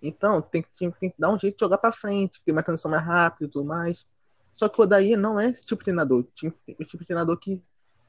Então, 0.00 0.40
tem, 0.42 0.62
que- 0.62 0.90
tem 1.00 1.10
que 1.10 1.14
dar 1.18 1.30
um 1.30 1.38
jeito 1.38 1.56
de 1.56 1.64
jogar 1.64 1.78
pra 1.78 1.90
frente, 1.90 2.42
ter 2.44 2.52
uma 2.52 2.62
transição 2.62 2.90
mais 2.90 3.02
rápida 3.04 3.46
e 3.46 3.48
tudo 3.50 3.64
mais. 3.64 4.06
Só 4.52 4.68
que 4.68 4.78
o 4.80 4.84
Odaí 4.84 5.16
não 5.16 5.40
é 5.40 5.46
esse 5.48 5.66
tipo 5.66 5.80
de 5.80 5.86
treinador. 5.86 6.20
O 6.20 6.22
tipo 6.22 6.56
o 6.68 6.84
tipo 6.84 7.02
de 7.02 7.06
treinador 7.06 7.36
que, 7.38 7.60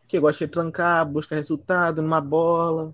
que 0.08 0.20
gosta 0.20 0.46
de 0.46 0.52
trancar, 0.52 1.06
busca 1.10 1.34
resultado 1.36 2.02
numa 2.02 2.22
bola. 2.22 2.94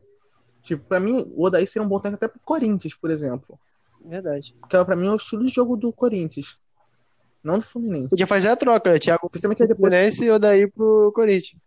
Tipo, 0.62 0.86
pra 0.86 1.00
mim, 1.00 1.26
o 1.36 1.44
Odaí 1.46 1.68
seria 1.68 1.86
um 1.86 1.90
bom 1.90 2.00
técnico 2.00 2.24
até 2.24 2.32
pro 2.32 2.40
Corinthians, 2.46 2.94
por 2.94 3.10
exemplo. 3.12 3.60
Verdade. 4.04 4.56
Porque 4.60 4.84
pra 4.84 4.96
mim 4.96 5.08
é 5.08 5.12
o 5.12 5.16
estilo 5.16 5.46
de 5.46 5.52
jogo 5.52 5.76
do 5.76 5.92
Corinthians. 5.94 6.58
Não 7.44 7.60
do 7.60 7.66
Fluminense. 7.66 8.10
Podia 8.10 8.28
fazer 8.28 8.50
a 8.50 8.56
troca, 8.56 8.92
né? 8.92 9.00
Thiago 9.00 9.28
Principalmente 9.30 9.68
depois 9.68 9.94
Fluminense 9.94 10.26
e 10.26 10.32
o 10.32 10.40
Daí 10.40 10.68
pro 10.68 11.12
Corinthians. 11.14 11.62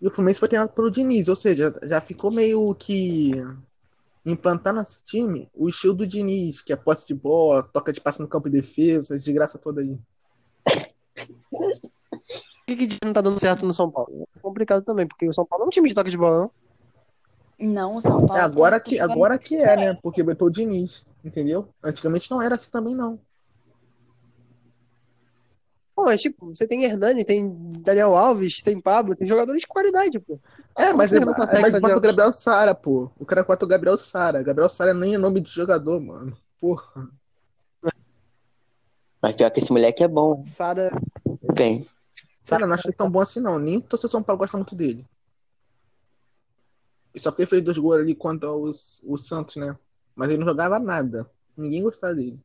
E 0.00 0.06
o 0.06 0.10
Fluminense 0.10 0.40
foi 0.40 0.48
treinado 0.48 0.72
pelo 0.72 0.90
Diniz, 0.90 1.28
ou 1.28 1.36
seja, 1.36 1.72
já 1.84 2.00
ficou 2.00 2.32
meio 2.32 2.74
que 2.74 3.32
implantar 4.26 4.74
nesse 4.74 5.02
time 5.04 5.48
o 5.54 5.68
estilo 5.68 5.94
do 5.94 6.06
Diniz, 6.06 6.60
que 6.60 6.72
é 6.72 6.76
posse 6.76 7.06
de 7.06 7.14
bola, 7.14 7.62
toca 7.62 7.92
de 7.92 8.00
passe 8.00 8.20
no 8.20 8.26
campo 8.26 8.50
de 8.50 8.56
defesa, 8.56 9.16
de 9.16 9.32
graça 9.32 9.58
toda 9.58 9.80
aí. 9.80 9.96
Por 12.66 12.76
que, 12.76 12.86
que 12.86 12.98
não 13.04 13.12
tá 13.12 13.20
dando 13.20 13.38
certo 13.38 13.64
no 13.64 13.72
São 13.72 13.90
Paulo? 13.90 14.26
É 14.36 14.40
complicado 14.40 14.82
também, 14.84 15.06
porque 15.06 15.28
o 15.28 15.32
São 15.32 15.44
Paulo 15.44 15.62
não 15.62 15.66
é 15.66 15.68
um 15.68 15.70
time 15.70 15.88
de 15.88 15.94
toque 15.94 16.10
de 16.10 16.16
bola, 16.16 16.40
não. 16.40 16.50
Não, 17.68 17.96
o 17.96 18.00
São 18.00 18.26
Paulo. 18.26 18.36
É 18.36 18.40
agora 18.40 18.80
tá 18.80 18.84
que, 18.84 18.98
agora 18.98 19.38
que 19.38 19.54
é, 19.56 19.76
né? 19.76 19.98
Porque 20.02 20.22
botou 20.22 20.48
o 20.48 20.50
Diniz, 20.50 21.04
entendeu? 21.24 21.68
Antigamente 21.82 22.30
não 22.30 22.40
era 22.40 22.54
assim 22.54 22.70
também, 22.70 22.94
não. 22.94 23.20
Pô, 25.94 26.04
mas 26.04 26.22
tipo, 26.22 26.46
você 26.46 26.66
tem 26.66 26.84
Hernani, 26.84 27.24
tem 27.24 27.54
Daniel 27.82 28.16
Alves, 28.16 28.62
tem 28.62 28.80
Pablo, 28.80 29.14
tem 29.14 29.26
jogadores 29.26 29.60
de 29.60 29.66
qualidade, 29.66 30.18
pô. 30.18 30.40
É, 30.76 30.92
mas 30.92 31.10
Como 31.10 31.18
ele 31.18 31.20
que 31.20 31.26
não 31.26 31.34
consegue 31.34 31.62
mas 31.62 31.72
fazer 31.72 31.86
bota 31.86 31.98
o? 31.98 32.00
Gabriel 32.00 32.32
Sara, 32.32 32.74
pô. 32.74 33.10
O 33.18 33.26
cara 33.26 33.44
bota 33.44 33.64
o 33.64 33.68
Gabriel 33.68 33.98
Sara. 33.98 34.42
Gabriel 34.42 34.68
Sara 34.68 34.94
nem 34.94 35.14
é 35.14 35.18
nome 35.18 35.40
de 35.40 35.50
jogador, 35.50 36.00
mano. 36.00 36.36
Porra. 36.58 37.08
Mas 39.20 39.36
pior 39.36 39.50
que 39.50 39.60
esse 39.60 39.70
moleque 39.70 40.02
é 40.02 40.08
bom, 40.08 40.44
Sara. 40.46 40.90
bem. 41.54 41.86
Cara, 42.48 42.64
eu 42.64 42.68
não 42.68 42.74
acho 42.74 42.88
ele 42.88 42.96
tão 42.96 43.10
bom 43.10 43.20
assim, 43.20 43.40
não. 43.40 43.58
Nem 43.58 43.76
o 43.76 43.82
torcedor 43.82 44.10
São 44.10 44.22
Paulo 44.22 44.40
gosta 44.40 44.56
muito 44.56 44.74
dele. 44.74 45.06
E 47.14 47.20
só 47.20 47.30
porque 47.30 47.42
ele 47.42 47.50
fez 47.50 47.62
dois 47.62 47.78
gols 47.78 48.00
ali 48.00 48.14
contra 48.14 48.50
os, 48.50 49.00
o 49.04 49.16
Santos, 49.16 49.56
né? 49.56 49.76
Mas 50.14 50.28
ele 50.30 50.38
não 50.38 50.46
jogava 50.46 50.78
nada. 50.78 51.30
Ninguém 51.56 51.82
gostava 51.82 52.14
dele. 52.14 52.38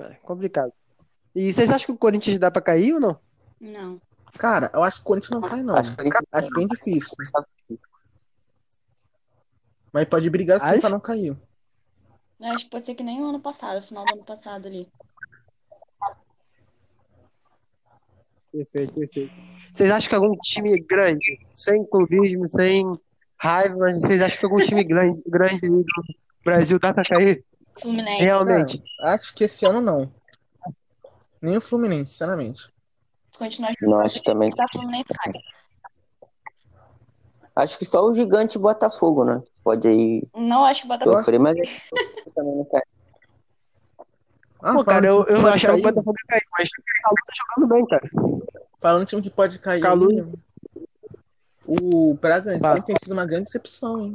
É, 0.00 0.14
complicado. 0.22 0.72
E 1.34 1.52
vocês 1.52 1.70
acham 1.70 1.86
que 1.86 1.92
o 1.92 1.98
Corinthians 1.98 2.38
dá 2.38 2.50
pra 2.50 2.62
cair 2.62 2.94
ou 2.94 3.00
não? 3.00 3.18
Não. 3.60 4.00
Cara, 4.38 4.70
eu 4.74 4.82
acho 4.82 4.96
que 4.96 5.02
o 5.02 5.06
Corinthians 5.06 5.40
não 5.40 5.48
cai, 5.48 5.62
não. 5.62 5.74
Acho 5.76 5.94
que 5.94 6.02
ele- 6.02 6.10
Acho 6.32 6.50
bem 6.50 6.66
difícil. 6.66 7.16
Mas 9.92 10.04
pode 10.06 10.28
brigar 10.30 10.60
sim 10.60 10.66
Acho? 10.66 10.80
pra 10.80 10.90
não 10.90 11.00
cair. 11.00 11.36
Acho 12.40 12.64
que 12.64 12.70
pode 12.70 12.86
ser 12.86 12.94
que 12.94 13.02
nem 13.02 13.20
o 13.22 13.28
ano 13.28 13.40
passado, 13.40 13.84
final 13.86 14.04
do 14.04 14.12
ano 14.14 14.24
passado 14.24 14.66
ali. 14.66 14.88
Perfeito, 18.52 18.94
perfeito. 18.94 19.32
Vocês 19.74 19.90
acham 19.90 20.08
que 20.08 20.14
algum 20.14 20.36
time 20.38 20.78
grande, 20.80 21.38
sem 21.52 21.84
clubismo, 21.84 22.46
sem 22.48 22.84
raiva, 23.38 23.76
mas 23.78 24.00
vocês 24.02 24.22
acham 24.22 24.38
que 24.38 24.44
algum 24.46 24.60
time 24.60 24.84
grande, 24.84 25.22
grande 25.26 25.60
do 25.60 25.84
Brasil 26.44 26.78
dá 26.78 26.92
pra 26.92 27.02
cair? 27.04 27.44
Fluminense. 27.80 28.22
Realmente. 28.24 28.82
Cara, 28.98 29.14
acho 29.14 29.34
que 29.34 29.44
esse 29.44 29.64
ano 29.64 29.80
não. 29.80 30.12
Nem 31.40 31.56
o 31.56 31.60
Fluminense, 31.60 32.10
sinceramente. 32.12 32.62
Se 33.32 33.38
continuar 33.38 33.72
Não, 33.80 34.00
acho 34.00 34.22
também. 34.22 34.50
tá 34.50 34.66
Fluminense 34.72 35.04
cai. 35.14 35.32
Acho 37.54 37.78
que 37.78 37.84
só 37.84 38.04
o 38.04 38.14
gigante 38.14 38.58
Botafogo, 38.58 39.24
né? 39.24 39.42
Pode 39.64 39.86
aí 39.88 40.22
Não 40.34 40.64
acho 40.64 40.84
o 40.84 40.88
Botafogo. 40.88 41.18
sofrer, 41.18 41.38
mas 41.40 41.56
também 42.34 42.56
não 42.56 42.64
cai. 42.64 42.82
Ah, 44.60 44.72
Pô, 44.74 44.84
cara, 44.84 45.06
eu, 45.06 45.24
eu 45.26 45.46
achava 45.46 45.74
que 45.74 45.80
o 45.80 45.84
Botafogo 45.84 46.16
ia 46.18 46.26
cair, 46.28 46.46
mas 46.58 46.68
o 46.68 46.82
Calu 47.02 47.16
tá 47.26 47.32
jogando 47.36 47.72
bem, 47.74 47.86
cara. 47.86 48.10
Falando 48.80 49.04
de 49.04 49.10
time 49.10 49.22
que 49.22 49.30
pode 49.30 49.58
cair 49.60 49.80
Calu- 49.80 50.10
aí, 50.10 50.32
o 51.68 52.14
Bragantino 52.14 52.82
tem 52.82 52.96
sido 53.02 53.12
uma 53.12 53.26
grande 53.26 53.44
decepção, 53.44 53.98
hein? 53.98 54.12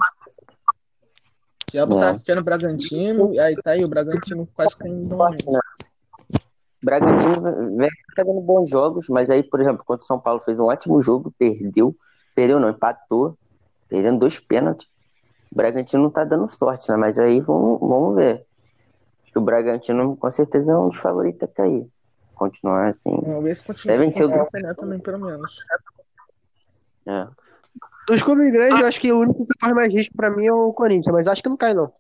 Já 1.72 1.86
botar 1.86 2.18
fé 2.20 2.34
no 2.36 2.44
Bragantino, 2.44 3.34
e 3.34 3.40
aí 3.40 3.56
tá 3.56 3.72
aí 3.72 3.84
o 3.84 3.88
Bragantino 3.88 4.48
quase 4.56 4.76
caindo. 4.76 5.16
Bragantino 6.82 7.78
vem 7.78 7.90
fazendo 8.16 8.42
bons 8.42 8.70
jogos, 8.70 9.06
mas 9.10 9.30
aí, 9.30 9.44
por 9.44 9.62
exemplo, 9.62 9.84
contra 9.86 10.04
o 10.04 10.08
São 10.08 10.20
Paulo 10.20 10.40
fez 10.42 10.60
um 10.60 10.66
ótimo 10.66 11.00
jogo, 11.00 11.34
perdeu. 11.38 11.96
Perdeu 12.36 12.60
não, 12.60 12.70
empatou. 12.70 13.38
perdendo 13.88 14.20
dois 14.20 14.40
pênaltis. 14.40 14.88
O 15.52 15.56
Bragantino 15.56 16.04
não 16.04 16.10
tá 16.12 16.26
dando 16.26 16.48
sorte, 16.48 16.92
né? 16.92 16.98
Mas 16.98 17.20
aí 17.20 17.40
vamos, 17.40 17.80
vamos 17.80 18.16
ver. 18.16 18.46
Acho 19.24 19.32
que 19.32 19.40
o 19.40 19.42
Bragantino 19.42 20.18
com 20.18 20.32
certeza 20.32 20.72
é 20.72 20.78
um 20.78 20.90
dos 20.90 20.98
favoritos 20.98 21.44
a 21.44 21.48
cair. 21.48 21.88
Continuar 22.34 22.88
assim. 22.88 23.16
Vamos 23.22 23.44
ver 23.44 23.56
se 23.56 23.64
continua 23.64 23.98
Devem 23.98 24.12
ser 24.12 24.26
o 24.26 24.30
o 24.30 24.76
também, 24.76 25.00
pelo 25.00 25.20
menos. 25.20 25.64
É. 27.06 27.28
Dos 28.08 28.22
clubes 28.22 28.52
grandes, 28.52 28.80
eu 28.82 28.88
acho 28.88 29.00
que 29.00 29.12
o 29.14 29.20
único 29.20 29.46
que 29.46 29.54
corre 29.62 29.74
mais 29.74 29.94
risco 29.94 30.16
pra 30.16 30.30
mim 30.30 30.46
é 30.46 30.52
o 30.54 30.70
Corinthians, 30.72 31.14
mas 31.14 31.28
acho 31.28 31.42
que 31.42 31.50
não 31.50 31.58
cai, 31.58 31.74
não. 31.74 31.92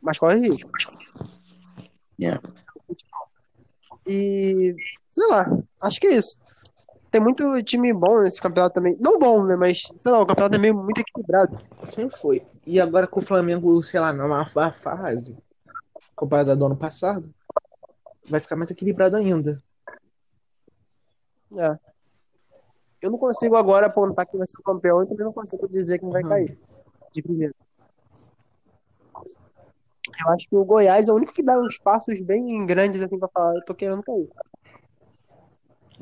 Mas 0.00 0.18
corre 0.18 0.36
risco. 0.38 0.70
É. 2.22 2.38
E, 4.06 4.76
sei 5.08 5.26
lá, 5.28 5.46
acho 5.80 6.00
que 6.00 6.06
é 6.06 6.14
isso. 6.16 6.40
Tem 7.10 7.20
muito 7.20 7.62
time 7.62 7.92
bom 7.92 8.20
nesse 8.20 8.40
campeonato 8.40 8.74
também. 8.74 8.96
Não 9.00 9.18
bom, 9.18 9.44
né? 9.44 9.56
Mas, 9.56 9.82
sei 9.98 10.12
lá, 10.12 10.20
o 10.20 10.26
campeonato 10.26 10.56
é 10.56 10.58
meio 10.58 10.74
muito 10.74 11.00
equilibrado. 11.00 11.58
Sempre 11.84 12.16
foi. 12.18 12.46
E 12.66 12.80
agora 12.80 13.06
com 13.06 13.20
o 13.20 13.22
Flamengo, 13.22 13.82
sei 13.82 13.98
lá, 14.00 14.12
numa 14.12 14.46
fa- 14.46 14.70
fase 14.70 15.36
comparada 16.14 16.54
do 16.54 16.66
ano 16.66 16.76
passado, 16.76 17.32
vai 18.28 18.38
ficar 18.40 18.56
mais 18.56 18.70
equilibrado 18.70 19.16
ainda. 19.16 19.62
É. 21.56 21.78
Eu 23.06 23.12
não 23.12 23.18
consigo 23.18 23.54
agora 23.56 23.86
apontar 23.86 24.26
quem 24.26 24.36
vai 24.36 24.46
ser 24.48 24.58
o 24.58 24.62
campeão 24.64 25.00
e 25.00 25.06
também 25.06 25.24
não 25.24 25.32
consigo 25.32 25.68
dizer 25.68 26.00
quem 26.00 26.10
vai 26.10 26.22
Uhum. 26.24 26.28
cair 26.28 26.58
de 27.12 27.22
primeiro. 27.22 27.54
Eu 30.24 30.30
acho 30.32 30.48
que 30.48 30.56
o 30.56 30.64
Goiás 30.64 31.08
é 31.08 31.12
o 31.12 31.14
único 31.14 31.32
que 31.32 31.42
dá 31.42 31.56
uns 31.56 31.78
passos 31.78 32.20
bem 32.20 32.66
grandes 32.66 33.02
assim 33.02 33.16
pra 33.18 33.28
falar, 33.28 33.54
eu 33.54 33.64
tô 33.64 33.74
querendo 33.74 34.02
cair. 34.02 34.28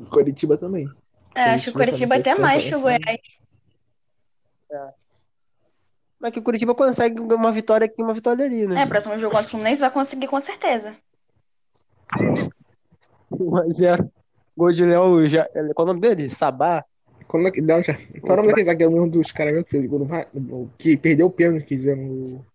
Curitiba 0.09 0.57
também. 0.57 0.87
É, 1.35 1.51
acho 1.51 1.65
que 1.65 1.69
o 1.69 1.73
Curitiba 1.73 2.15
até 2.15 2.35
mais 2.35 2.63
que 2.63 2.75
o 2.75 2.81
Goiás. 2.81 3.19
Mas 6.19 6.31
que 6.31 6.39
o 6.39 6.43
Curitiba 6.43 6.73
consegue 6.73 7.19
uma 7.21 7.51
vitória 7.51 7.85
aqui, 7.85 8.01
uma 8.01 8.13
vitória 8.15 8.45
ali, 8.45 8.63
É, 8.63 8.67
né? 8.67 8.85
próximo 8.87 9.17
jogo 9.19 9.33
contra 9.35 9.47
o 9.47 9.49
Fluminense 9.51 9.81
vai 9.81 9.91
conseguir 9.91 10.27
com 10.27 10.41
certeza. 10.41 10.95
1x0. 13.31 14.09
Gol 14.57 14.71
de 14.71 14.85
Léo, 14.85 15.27
já... 15.27 15.45
qual 15.75 15.79
é 15.79 15.91
o 15.91 15.93
nome 15.93 15.99
dele? 15.99 16.29
Sabá? 16.29 16.85
Quando, 17.27 17.51
não, 17.61 17.81
já, 17.83 17.93
qual 18.21 18.29
é 18.29 18.33
o 18.33 18.35
nome 18.37 18.47
daquele 18.49 18.65
zagueiro 18.65 18.91
mesmo 18.93 19.09
dos 19.09 19.31
caras 19.31 19.53
mesmo 19.53 19.65
que 19.65 19.71
fez 19.71 19.85
gol 19.87 19.99
no 19.99 20.69
que 20.77 20.95
perdeu 20.97 21.27
o 21.27 21.31
pênalti 21.31 21.65
que 21.65 21.75
fizeram 21.77 22.01
no 22.03 22.45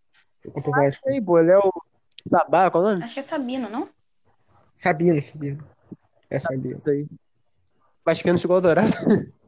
contra 0.53 0.71
o 0.71 0.75
Ah, 0.75 0.91
sei, 0.91 1.21
pô, 1.21 1.39
Léo 1.39 1.71
Sabá, 2.25 2.71
qual 2.71 2.85
é 2.85 2.87
o 2.87 2.91
nome? 2.93 3.05
Acho 3.05 3.15
que 3.15 3.21
é 3.21 3.23
Sabino, 3.23 3.69
não? 3.69 3.89
Sabino, 4.75 5.21
Sabino. 5.23 5.65
É 6.29 6.39
Sabino. 6.39 6.77
Isso 6.77 6.91
aí. 6.91 7.07
Vascaíno 8.05 8.39
chegou 8.39 8.57
ao 8.57 8.63
Dourado. 8.63 8.93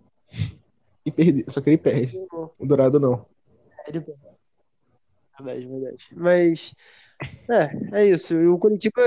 E 1.04 1.10
perdeu, 1.10 1.44
só 1.48 1.60
que 1.60 1.68
ele 1.68 1.78
perde. 1.78 2.16
O 2.56 2.64
Dourado 2.64 3.00
não. 3.00 3.26
Ele- 3.88 4.04
Verdade, 5.36 5.66
verdade. 5.66 6.08
Mas, 6.12 6.74
é, 7.50 8.00
é 8.00 8.06
isso. 8.06 8.34
E 8.34 8.46
o 8.46 8.56
Curitiba, 8.56 9.02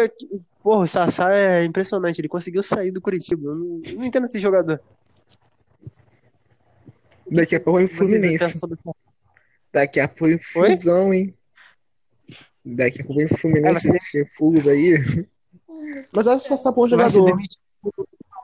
porra, 0.62 0.82
o 0.82 0.88
Sassá 0.88 1.34
é 1.34 1.64
impressionante. 1.64 2.20
Ele 2.20 2.28
conseguiu 2.28 2.62
sair 2.62 2.92
do 2.92 3.00
Curitiba. 3.00 3.48
Eu 3.48 3.56
não, 3.56 3.82
eu 3.86 3.96
não 3.96 4.04
entendo 4.06 4.26
esse 4.26 4.40
jogador. 4.40 4.82
Daqui 7.32 7.56
a 7.56 7.60
pouco 7.60 7.78
vem 7.78 7.86
o 7.86 7.90
Vocês 7.90 8.22
pensam 8.22 8.60
Fluminense. 8.60 8.96
Daqui 9.72 10.00
a 10.00 10.08
pouco 10.08 10.26
vem 10.28 10.40
Fusão, 10.40 11.14
hein? 11.14 11.36
Daqui 12.64 13.02
a 13.02 13.06
pouco 13.06 13.20
vem 13.20 13.28
Fluminense, 13.28 13.88
É, 13.88 13.92
mas 13.92 13.96
esse 13.96 14.26
Fus 14.36 14.68
aí. 14.68 14.96
Mas 16.12 16.26
eu 16.26 16.34
acho 16.34 16.46
o 16.46 16.48
Sassá 16.48 16.72
bom 16.72 16.88
jogador. 16.88 17.40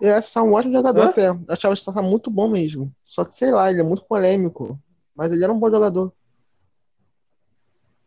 Eu 0.01 0.15
acho 0.15 0.27
o 0.27 0.31
Sassá 0.31 0.43
um 0.43 0.53
ótimo 0.53 0.73
jogador 0.75 1.01
Hã? 1.01 1.09
até. 1.09 1.27
Eu 1.29 1.45
achava 1.47 1.73
o 1.73 1.77
Sassá 1.77 2.01
muito 2.01 2.29
bom 2.29 2.49
mesmo. 2.49 2.93
Só 3.03 3.23
que, 3.23 3.35
sei 3.35 3.51
lá, 3.51 3.69
ele 3.71 3.81
é 3.81 3.83
muito 3.83 4.03
polêmico. 4.05 4.79
Mas 5.15 5.31
ele 5.31 5.43
era 5.43 5.53
um 5.53 5.59
bom 5.59 5.69
jogador. 5.69 6.13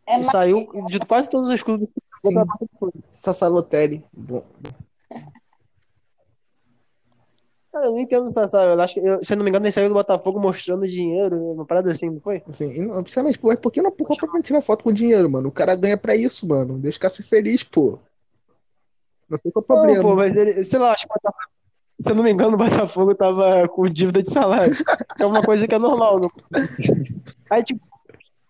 É 0.07 0.19
E 0.19 0.23
saiu 0.23 0.67
de 0.87 0.99
quase 0.99 1.29
todos 1.29 1.49
os 1.49 1.63
clubes. 1.63 1.89
Sassá 3.11 3.47
Lotelli. 3.47 4.05
Bom. 4.13 4.45
Cara, 7.75 7.87
eu 7.87 7.91
não 7.91 7.99
entendo 7.99 8.23
o 8.23 8.31
Sassá. 8.31 8.63
Eu 8.63 8.79
acho 8.79 8.93
que, 8.93 9.01
eu- 9.01 9.21
se 9.21 9.33
eu 9.33 9.37
não 9.37 9.43
me 9.43 9.49
engano, 9.49 9.65
ele 9.65 9.71
saiu 9.73 9.89
do 9.89 9.93
Botafogo 9.93 10.39
mostrando 10.39 10.87
dinheiro, 10.87 11.35
uma 11.51 11.65
parada 11.65 11.91
assim, 11.91 12.09
não 12.09 12.21
foi? 12.21 12.41
E 12.61 12.81
não, 12.81 13.01
principalmente, 13.03 13.37
pô, 13.37 13.51
é 13.51 13.57
porque 13.57 13.81
não 13.81 13.91
porra 13.91 14.15
pra 14.15 14.41
tirar 14.41 14.61
foto 14.61 14.81
com 14.85 14.93
dinheiro, 14.93 15.29
mano. 15.29 15.49
O 15.49 15.51
cara 15.51 15.75
ganha 15.75 15.97
pra 15.97 16.15
isso, 16.15 16.47
mano. 16.47 16.77
Deixa 16.79 16.97
o 16.97 17.01
cara 17.01 17.13
ser 17.13 17.23
feliz, 17.23 17.65
pô. 17.65 17.99
Não 19.29 19.37
sei 19.37 19.51
qual 19.51 19.61
é 19.67 19.73
o 19.73 19.75
Não, 19.75 19.81
problema. 19.81 20.01
pô, 20.03 20.15
mas 20.15 20.37
ele, 20.37 20.63
sei 20.63 20.79
lá, 20.79 20.93
acho 20.93 21.05
que 21.05 21.11
o 21.11 21.15
Botafogo, 21.15 21.49
se 21.99 22.11
eu 22.11 22.15
não 22.15 22.23
me 22.23 22.31
engano, 22.31 22.53
o 22.53 22.57
Botafogo 22.57 23.13
tava 23.13 23.67
com 23.67 23.89
dívida 23.89 24.23
de 24.23 24.31
salário. 24.31 24.73
É 25.19 25.25
uma 25.25 25.41
coisa 25.41 25.67
que 25.67 25.75
é 25.75 25.79
normal. 25.79 26.17
Não? 26.21 26.31
Aí, 27.51 27.61
tipo, 27.61 27.81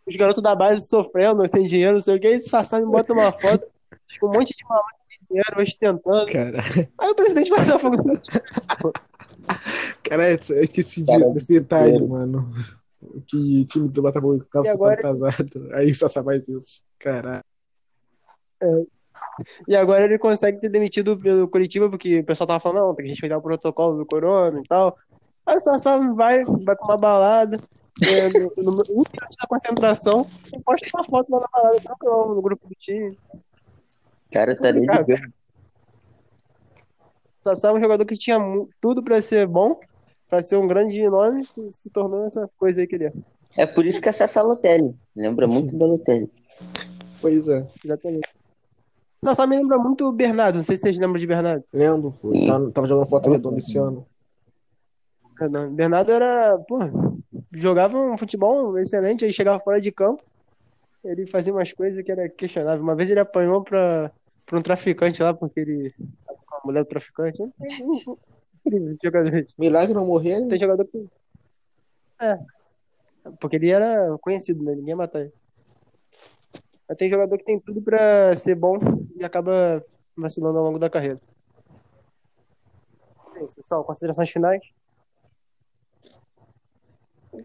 os 0.08 0.16
garotos 0.16 0.44
da 0.44 0.54
base 0.54 0.88
sofrendo, 0.88 1.48
sem 1.48 1.64
dinheiro, 1.64 1.94
não 1.94 2.00
sei 2.00 2.18
o 2.18 2.20
que, 2.20 2.28
e 2.30 2.40
Sassá 2.42 2.80
me 2.80 2.86
bota 2.86 3.12
uma 3.12 3.32
foto, 3.32 3.66
com 4.20 4.28
um 4.28 4.34
monte 4.34 4.56
de 4.56 4.64
maluco 4.70 4.90
de 5.10 5.28
dinheiro, 5.28 5.64
ostentando. 5.64 6.32
Cara, 6.32 6.60
Aí 7.00 7.10
o 7.10 7.16
presidente 7.16 7.50
do 7.50 7.56
Botafogo. 7.56 8.20
Cara, 10.04 10.32
eu 10.32 10.64
esqueci 10.64 11.02
de, 11.02 11.08
Cara, 11.08 11.30
desse 11.32 11.54
detalhe, 11.54 11.92
dinheiro. 11.94 12.08
mano. 12.10 12.54
Que 13.28 13.62
o 13.62 13.66
time 13.66 13.90
do 13.90 14.02
Botafogo 14.02 14.40
ficava 14.42 14.66
só 14.66 14.72
agora- 14.74 14.94
atrasado. 14.96 15.70
Aí 15.74 15.92
o 15.92 15.96
Sassá 15.96 16.24
faz 16.24 16.48
isso. 16.48 16.84
Caralho. 17.00 17.44
E 19.68 19.76
agora 19.76 20.04
ele 20.04 20.18
consegue 20.18 20.60
ter 20.60 20.70
demitido 20.70 21.18
pelo 21.18 21.48
Curitiba, 21.48 21.90
porque 21.90 22.20
o 22.20 22.26
pessoal 22.26 22.48
tava 22.48 22.60
falando, 22.60 22.88
não, 22.88 22.96
tem 22.96 23.06
que 23.06 23.12
respeitar 23.12 23.38
o 23.38 23.42
protocolo 23.42 23.98
do 23.98 24.06
Corona 24.06 24.60
e 24.60 24.64
tal. 24.64 24.98
Aí 25.46 25.56
o 25.56 25.60
Sassá 25.60 25.98
vai, 26.14 26.44
vai 26.46 26.76
pra 26.76 26.86
uma 26.86 26.98
balada, 26.98 27.60
é, 28.04 28.30
no, 28.40 28.40
no, 28.58 28.72
no, 28.72 28.84
um 28.90 29.04
minuto 29.04 29.12
da 29.14 29.48
concentração, 29.48 30.28
e 30.54 30.60
posta 30.62 30.88
uma 30.96 31.04
foto 31.04 31.30
lá 31.32 31.42
na 31.42 31.48
balada, 31.52 31.82
tranquilo, 31.82 32.36
no 32.36 32.42
grupo 32.42 32.68
do 32.68 32.76
time. 32.80 33.18
O 33.34 33.40
cara 34.34 34.56
tá 34.56 34.72
nem 34.72 34.86
Complicado. 34.86 35.32
Sassá 37.46 37.70
é 37.70 37.74
um 37.74 37.80
jogador 37.80 38.04
que 38.08 38.18
tinha 38.18 38.40
tudo 38.82 39.04
pra 39.04 39.22
ser 39.22 39.46
bom, 39.46 39.80
pra 40.28 40.42
ser 40.42 40.56
um 40.56 40.66
grande 40.66 41.00
nome, 41.08 41.48
e 41.60 41.72
se 41.72 41.92
tornou 41.92 42.26
essa 42.26 42.50
coisa 42.58 42.82
aí 42.82 42.88
que 42.88 42.96
ele 42.96 43.04
é. 43.06 43.14
É 43.56 43.66
por 43.68 43.86
isso 43.86 44.02
que 44.02 44.10
é 44.10 44.12
Sassá 44.12 44.42
Lotelli. 44.42 44.96
Lembra 45.16 45.46
muito 45.46 45.78
da 45.78 45.86
Lotelli. 45.86 46.28
Pois 47.22 47.48
é. 47.48 47.68
Exatamente. 47.84 48.28
Sassá 49.24 49.46
me 49.46 49.58
lembra 49.58 49.78
muito 49.78 50.08
o 50.08 50.12
Bernardo, 50.12 50.56
não 50.56 50.64
sei 50.64 50.76
se 50.76 50.82
vocês 50.82 50.98
lembram 50.98 51.20
de 51.20 51.28
Bernardo. 51.28 51.64
Lembro, 51.72 52.12
pô. 52.20 52.30
Sim. 52.30 52.48
Tava, 52.48 52.72
tava 52.72 52.88
jogando 52.88 53.10
foto 53.10 53.30
redonda 53.30 53.60
esse 53.60 53.78
ano. 53.78 54.08
Não, 55.52 55.72
Bernardo 55.72 56.12
era, 56.12 56.58
pô, 56.68 56.80
jogava 57.54 57.96
um 57.96 58.18
futebol 58.18 58.76
excelente, 58.80 59.24
aí 59.24 59.32
chegava 59.32 59.60
fora 59.60 59.80
de 59.80 59.92
campo, 59.92 60.24
ele 61.04 61.28
fazia 61.28 61.54
umas 61.54 61.72
coisas 61.72 62.04
que 62.04 62.12
era 62.12 62.28
questionável. 62.28 62.82
Uma 62.82 62.96
vez 62.96 63.12
ele 63.12 63.20
apanhou 63.20 63.64
pra, 63.64 64.12
pra 64.48 64.58
um 64.58 64.64
traficante 64.64 65.22
lá, 65.22 65.32
porque 65.32 65.60
ele 65.60 65.94
tava 66.25 66.25
mulher 66.66 66.84
do 66.84 66.90
traficante. 66.90 67.42
Jogador. 69.04 69.46
Milagre 69.58 69.94
não 69.94 70.06
morrer, 70.06 70.40
né? 70.42 70.50
Tem 70.50 70.58
jogador 70.58 70.86
que. 70.86 71.08
É. 72.20 72.40
Porque 73.40 73.58
ele 73.58 73.70
era 73.70 74.18
conhecido, 74.20 74.64
né? 74.64 74.74
Ninguém 74.74 74.90
ia 74.90 74.96
matar 74.96 75.22
ele. 75.22 75.34
Mas 76.88 76.98
tem 76.98 77.10
jogador 77.10 77.38
que 77.38 77.44
tem 77.44 77.60
tudo 77.60 77.82
pra 77.82 78.36
ser 78.36 78.56
bom 78.56 78.78
e 79.16 79.24
acaba 79.24 79.84
vacilando 80.16 80.58
ao 80.58 80.66
longo 80.66 80.80
da 80.80 80.90
carreira. 80.90 81.20
É 83.36 83.44
isso, 83.44 83.56
pessoal. 83.56 83.84
Considerações 83.84 84.30
finais? 84.30 84.62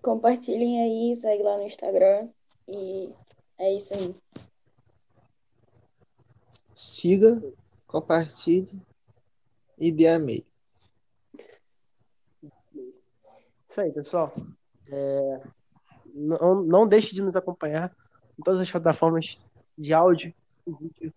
Compartilhem 0.02 0.82
aí, 0.82 1.20
segue 1.20 1.42
lá 1.42 1.56
no 1.56 1.66
Instagram. 1.66 2.28
E 2.68 3.12
é 3.58 3.74
isso 3.74 3.92
aí. 3.92 4.14
Siga, 6.76 7.32
compartilhe 7.86 8.80
e 9.80 9.90
dê 9.90 10.08
amei. 10.08 10.46
Isso 13.68 13.80
aí, 13.80 13.92
pessoal. 13.92 14.32
É, 14.92 15.40
Não, 16.14 16.62
não 16.62 16.86
deixe 16.86 17.14
de 17.14 17.22
nos 17.22 17.36
acompanhar 17.36 17.94
em 18.38 18.42
todas 18.42 18.60
as 18.60 18.70
plataformas 18.70 19.40
de 19.78 19.94
áudio 19.94 20.34
e 20.66 20.72
vídeo. 20.72 21.14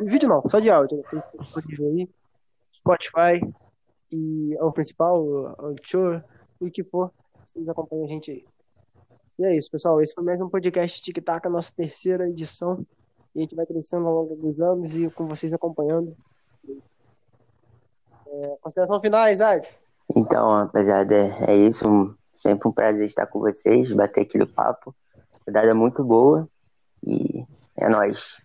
Vídeo 0.00 0.28
não, 0.28 0.42
só 0.48 0.58
de 0.58 0.70
áudio. 0.70 1.02
Né? 1.12 2.08
Spotify 2.72 3.40
e 4.12 4.54
é 4.56 4.62
o 4.62 4.72
principal, 4.72 5.22
o 5.22 5.46
Anchor, 5.66 6.22
o 6.60 6.70
que 6.70 6.84
for. 6.84 7.12
Vocês 7.44 7.68
acompanham 7.68 8.04
a 8.04 8.08
gente 8.08 8.30
aí. 8.30 8.44
E 9.38 9.44
é 9.44 9.56
isso, 9.56 9.70
pessoal. 9.70 10.00
Esse 10.00 10.14
foi 10.14 10.24
mais 10.24 10.40
um 10.40 10.48
podcast 10.48 11.02
Tic 11.02 11.22
Tac, 11.22 11.46
a 11.46 11.50
nossa 11.50 11.72
terceira 11.74 12.28
edição. 12.28 12.86
E 13.34 13.40
a 13.40 13.42
gente 13.42 13.54
vai 13.54 13.66
crescendo 13.66 14.06
ao 14.06 14.14
longo 14.14 14.36
dos 14.36 14.60
anos 14.60 14.96
e 14.96 15.10
com 15.10 15.26
vocês 15.26 15.52
acompanhando. 15.52 16.16
Consideração 18.60 19.00
final, 19.00 19.28
Isaac. 19.28 19.68
Então, 20.14 20.64
rapaziada, 20.64 21.14
é, 21.48 21.54
isso. 21.54 22.16
Sempre 22.32 22.68
um 22.68 22.72
prazer 22.72 23.06
estar 23.06 23.26
com 23.26 23.40
vocês, 23.40 23.90
bater 23.92 24.22
aquele 24.22 24.46
papo. 24.46 24.94
A 25.46 25.50
idade 25.50 25.68
é 25.68 25.74
muito 25.74 26.04
boa 26.04 26.48
e 27.04 27.44
é 27.76 27.88
nóis. 27.88 28.36